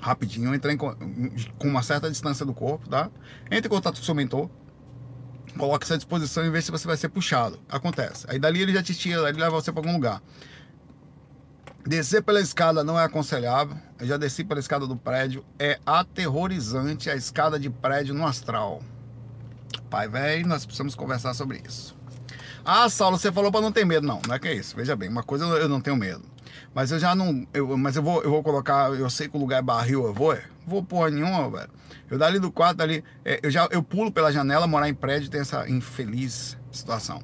rapidinho, 0.00 0.54
entrar 0.54 0.72
em, 0.72 0.78
com 0.78 0.94
uma 1.68 1.82
certa 1.82 2.10
distância 2.10 2.46
do 2.46 2.54
corpo, 2.54 2.88
tá? 2.88 3.10
Entre 3.50 3.66
em 3.66 3.70
contato 3.70 3.96
com 3.96 4.02
o 4.02 4.04
seu 4.04 4.14
mentor, 4.14 4.48
coloque 5.58 5.84
essa 5.84 5.96
disposição 5.96 6.44
e 6.44 6.50
vê 6.50 6.60
se 6.60 6.70
você 6.70 6.86
vai 6.86 6.96
ser 6.96 7.08
puxado. 7.08 7.58
Acontece. 7.68 8.26
Aí 8.28 8.38
dali 8.38 8.60
ele 8.60 8.72
já 8.72 8.82
te 8.82 8.94
tira, 8.94 9.28
ele 9.28 9.38
leva 9.38 9.50
você 9.50 9.72
para 9.72 9.80
algum 9.80 9.92
lugar. 9.92 10.22
Descer 11.86 12.22
pela 12.22 12.40
escada 12.40 12.82
não 12.82 12.98
é 12.98 13.04
aconselhável. 13.04 13.76
Eu 14.00 14.06
já 14.06 14.16
desci 14.16 14.42
pela 14.42 14.58
escada 14.58 14.86
do 14.86 14.96
prédio. 14.96 15.44
É 15.58 15.78
aterrorizante 15.84 17.10
a 17.10 17.14
escada 17.14 17.58
de 17.58 17.68
prédio 17.68 18.14
no 18.14 18.26
astral. 18.26 18.82
Pai, 19.90 20.08
velho, 20.08 20.46
nós 20.46 20.64
precisamos 20.64 20.94
conversar 20.94 21.34
sobre 21.34 21.62
isso. 21.66 21.94
Ah, 22.64 22.88
Saulo, 22.88 23.18
você 23.18 23.30
falou 23.30 23.52
para 23.52 23.60
não 23.60 23.70
ter 23.70 23.84
medo. 23.84 24.06
Não, 24.06 24.20
não 24.26 24.34
é 24.34 24.38
que 24.38 24.48
é 24.48 24.54
isso. 24.54 24.74
Veja 24.74 24.96
bem, 24.96 25.10
uma 25.10 25.22
coisa 25.22 25.44
eu 25.44 25.68
não 25.68 25.80
tenho 25.80 25.96
medo. 25.96 26.33
Mas 26.74 26.90
eu 26.90 26.98
já 26.98 27.14
não. 27.14 27.46
Eu, 27.54 27.76
mas 27.76 27.96
eu 27.96 28.02
vou, 28.02 28.22
eu 28.22 28.30
vou 28.30 28.42
colocar. 28.42 28.90
Eu 28.92 29.08
sei 29.08 29.28
que 29.28 29.36
o 29.36 29.40
lugar 29.40 29.58
é 29.58 29.62
barril, 29.62 30.04
eu 30.04 30.12
vou. 30.12 30.32
É? 30.32 30.42
Vou 30.66 30.82
porra 30.82 31.10
nenhuma, 31.10 31.48
velho. 31.48 31.70
Eu 32.10 32.18
dali 32.18 32.38
do 32.38 32.50
quarto 32.50 32.82
ali. 32.82 33.04
É, 33.24 33.38
eu 33.42 33.50
já 33.50 33.68
eu 33.70 33.82
pulo 33.82 34.10
pela 34.10 34.32
janela, 34.32 34.66
morar 34.66 34.88
em 34.88 34.94
prédio 34.94 35.30
tem 35.30 35.40
essa 35.40 35.68
infeliz 35.68 36.58
situação. 36.72 37.22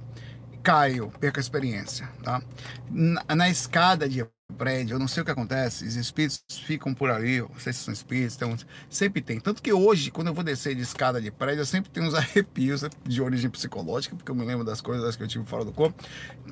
Caio, 0.62 1.12
perco 1.20 1.38
a 1.38 1.40
experiência, 1.40 2.08
tá? 2.22 2.42
Na, 2.90 3.34
na 3.34 3.50
escada 3.50 4.08
de 4.08 4.26
prédio, 4.50 4.94
eu 4.94 4.98
não 4.98 5.08
sei 5.08 5.22
o 5.22 5.24
que 5.24 5.30
acontece, 5.30 5.86
os 5.86 5.96
espíritos 5.96 6.42
ficam 6.64 6.92
por 6.92 7.10
ali, 7.10 7.40
não 7.40 7.58
sei 7.58 7.72
se 7.72 7.80
são 7.80 7.94
espíritos, 7.94 8.36
tem 8.36 8.56
sempre 8.88 9.22
tem. 9.22 9.40
Tanto 9.40 9.62
que 9.62 9.72
hoje, 9.72 10.10
quando 10.10 10.26
eu 10.28 10.34
vou 10.34 10.44
descer 10.44 10.74
de 10.74 10.82
escada 10.82 11.20
de 11.20 11.30
prédio, 11.30 11.62
eu 11.62 11.66
sempre 11.66 11.90
tenho 11.90 12.06
uns 12.06 12.14
arrepios 12.14 12.84
de 13.04 13.22
origem 13.22 13.48
psicológica, 13.48 14.14
porque 14.16 14.30
eu 14.30 14.34
me 14.34 14.44
lembro 14.44 14.64
das 14.64 14.80
coisas 14.80 15.16
que 15.16 15.22
eu 15.22 15.28
tive 15.28 15.44
fora 15.44 15.64
do 15.64 15.72
corpo. 15.72 16.02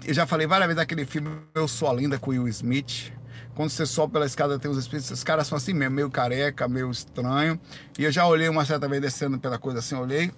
Eu 0.05 0.15
já 0.15 0.27
falei 0.27 0.47
várias 0.47 0.69
vezes 0.69 0.77
daquele 0.77 1.05
filme 1.05 1.31
Eu 1.55 1.69
Sou 1.69 1.89
a 1.89 1.93
Linda 1.93 2.19
com 2.19 2.31
Will 2.31 2.49
Smith. 2.49 3.13
Quando 3.55 3.71
você 3.71 3.85
sobe 3.85 4.13
pela 4.13 4.27
escada, 4.27 4.59
tem 4.59 4.71
os 4.71 4.79
espíritos, 4.79 5.11
os 5.11 5.25
caras 5.25 5.47
são 5.47 5.59
assim 5.59 5.75
mesmo, 5.75 5.97
meio 5.97 6.11
careca, 6.11 6.69
meio 6.69 6.91
estranho. 6.91 7.61
E 7.99 8.05
eu 8.05 8.13
já 8.13 8.27
olhei 8.27 8.49
uma 8.49 8.65
certa 8.65 8.89
vez 8.89 9.03
descendo 9.03 9.39
pela 9.39 9.59
coisa 9.59 9.81
assim, 9.81 9.97
olhei 9.97 10.31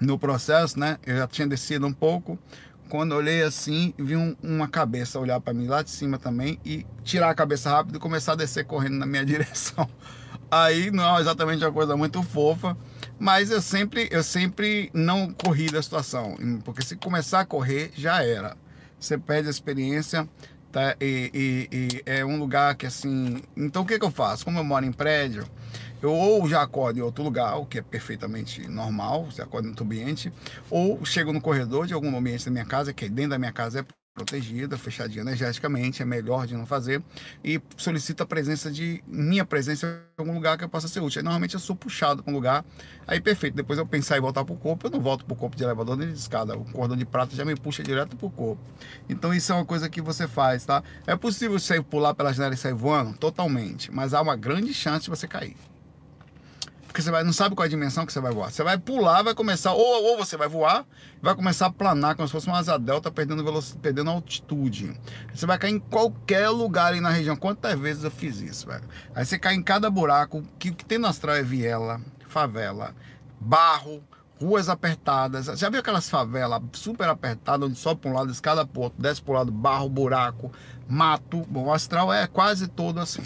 no 0.00 0.18
processo, 0.18 0.78
né? 0.78 0.98
Eu 1.04 1.18
já 1.18 1.26
tinha 1.26 1.46
descido 1.46 1.86
um 1.86 1.92
pouco, 1.92 2.38
quando 2.90 3.12
olhei 3.12 3.42
assim, 3.42 3.94
vi 3.96 4.16
um, 4.16 4.36
uma 4.42 4.66
cabeça 4.66 5.18
olhar 5.20 5.40
para 5.40 5.54
mim 5.54 5.68
lá 5.68 5.80
de 5.80 5.90
cima 5.90 6.18
também 6.18 6.58
e 6.64 6.84
tirar 7.04 7.30
a 7.30 7.34
cabeça 7.34 7.70
rápido 7.70 7.96
e 7.96 8.00
começar 8.00 8.32
a 8.32 8.34
descer 8.36 8.66
correndo 8.66 8.98
na 8.98 9.06
minha 9.06 9.24
direção. 9.24 9.88
Aí 10.50 10.90
não 10.90 11.16
é 11.16 11.20
exatamente 11.20 11.64
uma 11.64 11.70
coisa 11.70 11.96
muito 11.96 12.20
fofa, 12.24 12.76
mas 13.16 13.52
eu 13.52 13.62
sempre, 13.62 14.08
eu 14.10 14.24
sempre 14.24 14.90
não 14.92 15.32
corri 15.32 15.70
da 15.70 15.80
situação, 15.80 16.36
porque 16.64 16.84
se 16.84 16.96
começar 16.96 17.40
a 17.40 17.44
correr 17.44 17.92
já 17.94 18.24
era. 18.24 18.56
Você 18.98 19.16
perde 19.16 19.46
a 19.46 19.50
experiência, 19.50 20.28
tá? 20.72 20.96
E, 21.00 21.30
e, 21.32 21.76
e 21.76 22.02
é 22.04 22.24
um 22.24 22.38
lugar 22.38 22.74
que 22.74 22.86
assim. 22.86 23.40
Então 23.56 23.82
o 23.82 23.86
que, 23.86 23.98
que 23.98 24.04
eu 24.04 24.10
faço? 24.10 24.44
Como 24.44 24.58
eu 24.58 24.64
moro 24.64 24.84
em 24.84 24.92
prédio, 24.92 25.46
eu 26.02 26.12
ou 26.12 26.48
já 26.48 26.62
acordo 26.62 26.98
em 26.98 27.02
outro 27.02 27.22
lugar, 27.22 27.56
o 27.56 27.66
que 27.66 27.78
é 27.78 27.82
perfeitamente 27.82 28.66
normal, 28.68 29.26
você 29.26 29.42
acorda 29.42 29.68
em 29.68 29.70
outro 29.70 29.84
ambiente, 29.84 30.32
ou 30.70 31.04
chego 31.04 31.32
no 31.32 31.40
corredor 31.40 31.86
de 31.86 31.94
algum 31.94 32.16
ambiente 32.16 32.44
da 32.44 32.50
minha 32.50 32.64
casa, 32.64 32.92
que 32.92 33.08
dentro 33.08 33.30
da 33.30 33.38
minha 33.38 33.52
casa 33.52 33.80
é 33.80 33.84
protegida, 34.12 34.76
fechadinha 34.76 35.22
energeticamente, 35.22 36.02
é 36.02 36.04
melhor 36.04 36.46
de 36.46 36.54
não 36.54 36.66
fazer, 36.66 37.02
e 37.44 37.60
solicito 37.76 38.22
a 38.22 38.26
presença 38.26 38.70
de 38.70 39.02
minha 39.06 39.44
presença 39.44 39.86
em 40.18 40.20
algum 40.20 40.34
lugar 40.34 40.58
que 40.58 40.64
eu 40.64 40.68
possa 40.68 40.88
ser 40.88 41.00
útil. 41.00 41.20
Aí, 41.20 41.24
normalmente 41.24 41.54
eu 41.54 41.60
sou 41.60 41.74
puxado 41.76 42.22
para 42.22 42.30
um 42.30 42.34
lugar, 42.34 42.64
aí 43.06 43.20
perfeito. 43.20 43.54
Depois 43.54 43.78
eu 43.78 43.86
pensar 43.86 44.18
em 44.18 44.20
voltar 44.20 44.44
para 44.44 44.52
o 44.52 44.58
corpo, 44.58 44.86
eu 44.86 44.90
não 44.90 45.00
volto 45.00 45.24
para 45.24 45.32
o 45.32 45.36
corpo 45.36 45.56
de 45.56 45.62
elevador 45.62 45.96
nem 45.96 46.08
de 46.08 46.18
escada. 46.18 46.56
O 46.56 46.64
cordão 46.64 46.96
de 46.96 47.06
prata 47.06 47.34
já 47.34 47.44
me 47.44 47.54
puxa 47.54 47.82
direto 47.82 48.16
para 48.16 48.26
o 48.26 48.30
corpo. 48.30 48.62
Então 49.08 49.32
isso 49.32 49.52
é 49.52 49.54
uma 49.54 49.64
coisa 49.64 49.88
que 49.88 50.02
você 50.02 50.28
faz, 50.28 50.64
tá? 50.66 50.82
É 51.06 51.16
possível 51.16 51.58
você 51.58 51.80
pular 51.80 52.12
pela 52.14 52.32
janela 52.32 52.54
e 52.54 52.58
sair 52.58 52.74
voando? 52.74 53.16
Totalmente. 53.16 53.90
Mas 53.92 54.12
há 54.12 54.20
uma 54.20 54.36
grande 54.36 54.74
chance 54.74 55.04
de 55.04 55.10
você 55.10 55.26
cair. 55.26 55.56
Porque 56.90 57.02
você 57.02 57.10
vai, 57.12 57.22
não 57.22 57.32
sabe 57.32 57.54
qual 57.54 57.64
é 57.64 57.68
a 57.68 57.70
dimensão 57.70 58.04
que 58.04 58.12
você 58.12 58.18
vai 58.18 58.32
voar. 58.32 58.50
Você 58.50 58.64
vai 58.64 58.76
pular, 58.76 59.22
vai 59.22 59.32
começar, 59.32 59.72
ou, 59.72 60.04
ou 60.06 60.18
você 60.18 60.36
vai 60.36 60.48
voar, 60.48 60.84
vai 61.22 61.36
começar 61.36 61.66
a 61.66 61.70
planar 61.70 62.16
como 62.16 62.26
se 62.26 62.32
fosse 62.32 62.48
uma 62.48 62.58
asa 62.58 62.76
delta, 62.76 63.12
perdendo, 63.12 63.44
velocidade, 63.44 63.80
perdendo 63.80 64.10
altitude. 64.10 65.00
Você 65.32 65.46
vai 65.46 65.56
cair 65.56 65.74
em 65.74 65.78
qualquer 65.78 66.48
lugar 66.48 66.92
aí 66.92 67.00
na 67.00 67.10
região. 67.10 67.36
Quantas 67.36 67.78
vezes 67.78 68.02
eu 68.02 68.10
fiz 68.10 68.40
isso, 68.40 68.66
velho? 68.66 68.82
Aí 69.14 69.24
você 69.24 69.38
cai 69.38 69.54
em 69.54 69.62
cada 69.62 69.88
buraco. 69.88 70.42
Que, 70.58 70.72
que 70.72 70.84
tem 70.84 70.98
no 70.98 71.06
astral 71.06 71.36
é 71.36 71.44
viela, 71.44 72.00
favela, 72.26 72.92
barro, 73.38 74.02
ruas 74.40 74.68
apertadas. 74.68 75.46
Já 75.60 75.70
viu 75.70 75.78
aquelas 75.78 76.10
favelas 76.10 76.60
super 76.72 77.08
apertadas, 77.08 77.68
onde 77.68 77.78
sobe 77.78 78.00
para 78.00 78.10
um 78.10 78.14
lado, 78.14 78.32
escada 78.32 78.66
para 78.66 78.82
outro, 78.82 79.00
desce 79.00 79.22
para 79.22 79.30
o 79.30 79.34
lado, 79.36 79.52
barro, 79.52 79.88
buraco, 79.88 80.50
mato. 80.88 81.46
Bom, 81.48 81.66
o 81.66 81.72
astral 81.72 82.12
é 82.12 82.26
quase 82.26 82.66
todo 82.66 82.98
assim 82.98 83.22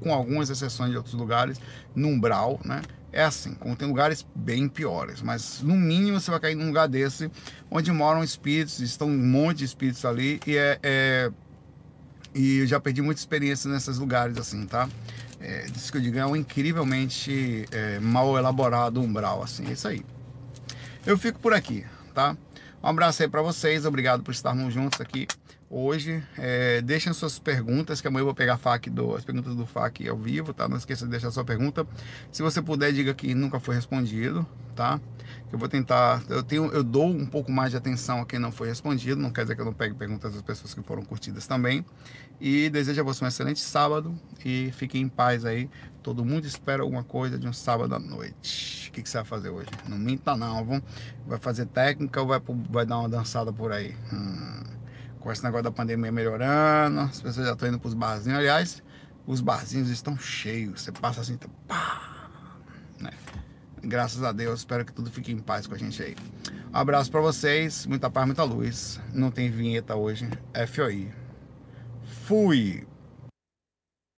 com 0.00 0.12
algumas 0.12 0.50
exceções 0.50 0.90
de 0.90 0.96
outros 0.96 1.14
lugares, 1.14 1.60
no 1.94 2.08
umbral, 2.08 2.60
né? 2.64 2.82
É 3.10 3.22
assim, 3.22 3.54
como 3.54 3.74
tem 3.74 3.88
lugares 3.88 4.26
bem 4.34 4.68
piores, 4.68 5.22
mas 5.22 5.62
no 5.62 5.74
mínimo 5.74 6.20
você 6.20 6.30
vai 6.30 6.38
cair 6.40 6.54
num 6.54 6.66
lugar 6.66 6.86
desse, 6.86 7.30
onde 7.70 7.90
moram 7.90 8.22
espíritos, 8.22 8.80
estão 8.80 9.08
um 9.08 9.16
monte 9.16 9.58
de 9.58 9.64
espíritos 9.64 10.04
ali, 10.04 10.40
e 10.46 10.56
é, 10.56 10.78
é 10.82 11.32
e 12.34 12.58
eu 12.58 12.66
já 12.66 12.78
perdi 12.78 13.00
muita 13.00 13.20
experiência 13.20 13.70
nesses 13.70 13.96
lugares 13.96 14.36
assim, 14.36 14.66
tá? 14.66 14.88
É, 15.40 15.66
isso 15.74 15.90
que 15.90 15.96
eu 15.96 16.02
digo 16.02 16.18
é 16.18 16.26
um 16.26 16.36
incrivelmente 16.36 17.64
é, 17.70 17.98
mal 17.98 18.36
elaborado 18.36 19.00
umbral, 19.00 19.42
assim, 19.42 19.66
é 19.68 19.72
isso 19.72 19.88
aí. 19.88 20.04
Eu 21.06 21.16
fico 21.16 21.38
por 21.38 21.54
aqui, 21.54 21.86
tá? 22.12 22.36
Um 22.82 22.88
abraço 22.88 23.22
aí 23.22 23.28
para 23.28 23.40
vocês, 23.40 23.86
obrigado 23.86 24.22
por 24.22 24.32
estarmos 24.32 24.74
juntos 24.74 25.00
aqui 25.00 25.26
hoje. 25.70 26.22
É, 26.36 26.80
deixem 26.82 27.12
suas 27.12 27.38
perguntas, 27.38 28.00
que 28.00 28.08
amanhã 28.08 28.22
eu 28.22 28.26
vou 28.26 28.34
pegar 28.34 28.56
FAQ 28.56 28.90
do, 28.90 29.14
as 29.14 29.24
perguntas 29.24 29.54
do 29.54 29.66
FAQ 29.66 30.08
ao 30.08 30.16
vivo, 30.16 30.52
tá? 30.52 30.68
Não 30.68 30.76
esqueça 30.76 31.04
de 31.04 31.10
deixar 31.10 31.30
sua 31.30 31.44
pergunta. 31.44 31.86
Se 32.32 32.42
você 32.42 32.62
puder, 32.62 32.92
diga 32.92 33.12
que 33.14 33.34
nunca 33.34 33.60
foi 33.60 33.74
respondido, 33.74 34.46
tá? 34.74 35.00
Eu 35.52 35.58
vou 35.58 35.68
tentar, 35.68 36.22
eu 36.28 36.42
tenho, 36.42 36.66
eu 36.72 36.82
dou 36.82 37.06
um 37.06 37.26
pouco 37.26 37.50
mais 37.50 37.70
de 37.70 37.76
atenção 37.76 38.20
a 38.20 38.26
quem 38.26 38.38
não 38.38 38.50
foi 38.50 38.68
respondido, 38.68 39.20
não 39.20 39.30
quer 39.30 39.42
dizer 39.42 39.54
que 39.54 39.60
eu 39.60 39.66
não 39.66 39.72
pegue 39.72 39.94
perguntas 39.94 40.32
das 40.32 40.42
pessoas 40.42 40.74
que 40.74 40.82
foram 40.82 41.02
curtidas 41.02 41.46
também. 41.46 41.84
E 42.40 42.70
desejo 42.70 43.00
a 43.00 43.04
você 43.04 43.24
um 43.24 43.28
excelente 43.28 43.60
sábado 43.60 44.14
e 44.44 44.70
fiquem 44.72 45.02
em 45.02 45.08
paz 45.08 45.44
aí. 45.44 45.68
Todo 46.02 46.24
mundo 46.24 46.46
espera 46.46 46.82
alguma 46.82 47.02
coisa 47.02 47.36
de 47.38 47.46
um 47.46 47.52
sábado 47.52 47.94
à 47.94 47.98
noite. 47.98 48.88
O 48.88 48.92
que, 48.92 49.02
que 49.02 49.08
você 49.08 49.18
vai 49.18 49.26
fazer 49.26 49.50
hoje? 49.50 49.68
Não 49.88 49.98
minta 49.98 50.36
não, 50.36 50.64
vamos. 50.64 50.82
Vai 51.26 51.38
fazer 51.38 51.66
técnica 51.66 52.20
ou 52.20 52.28
vai, 52.28 52.40
vai 52.70 52.86
dar 52.86 52.98
uma 52.98 53.08
dançada 53.08 53.52
por 53.52 53.72
aí? 53.72 53.94
Hum 54.12 54.77
com 55.28 55.32
esse 55.32 55.44
negócio 55.44 55.64
da 55.64 55.70
pandemia 55.70 56.10
melhorando, 56.10 57.00
as 57.00 57.20
pessoas 57.20 57.46
já 57.46 57.52
estão 57.52 57.68
indo 57.68 57.78
para 57.78 57.88
os 57.88 57.92
barzinhos. 57.92 58.38
Aliás, 58.38 58.82
os 59.26 59.42
barzinhos 59.42 59.90
estão 59.90 60.18
cheios. 60.18 60.80
Você 60.80 60.90
passa 60.90 61.20
assim, 61.20 61.36
tá, 61.36 61.46
pá, 61.66 62.30
né? 62.98 63.10
Graças 63.82 64.22
a 64.22 64.32
Deus, 64.32 64.60
espero 64.60 64.86
que 64.86 64.92
tudo 64.92 65.10
fique 65.10 65.30
em 65.30 65.38
paz 65.38 65.66
com 65.66 65.74
a 65.74 65.78
gente 65.78 66.02
aí. 66.02 66.16
Um 66.72 66.78
abraço 66.78 67.10
para 67.10 67.20
vocês, 67.20 67.84
muita 67.84 68.08
paz, 68.08 68.24
muita 68.24 68.42
luz. 68.42 68.98
Não 69.12 69.30
tem 69.30 69.50
vinheta 69.50 69.94
hoje, 69.94 70.26
FOI. 70.66 71.12
Fui! 72.24 72.87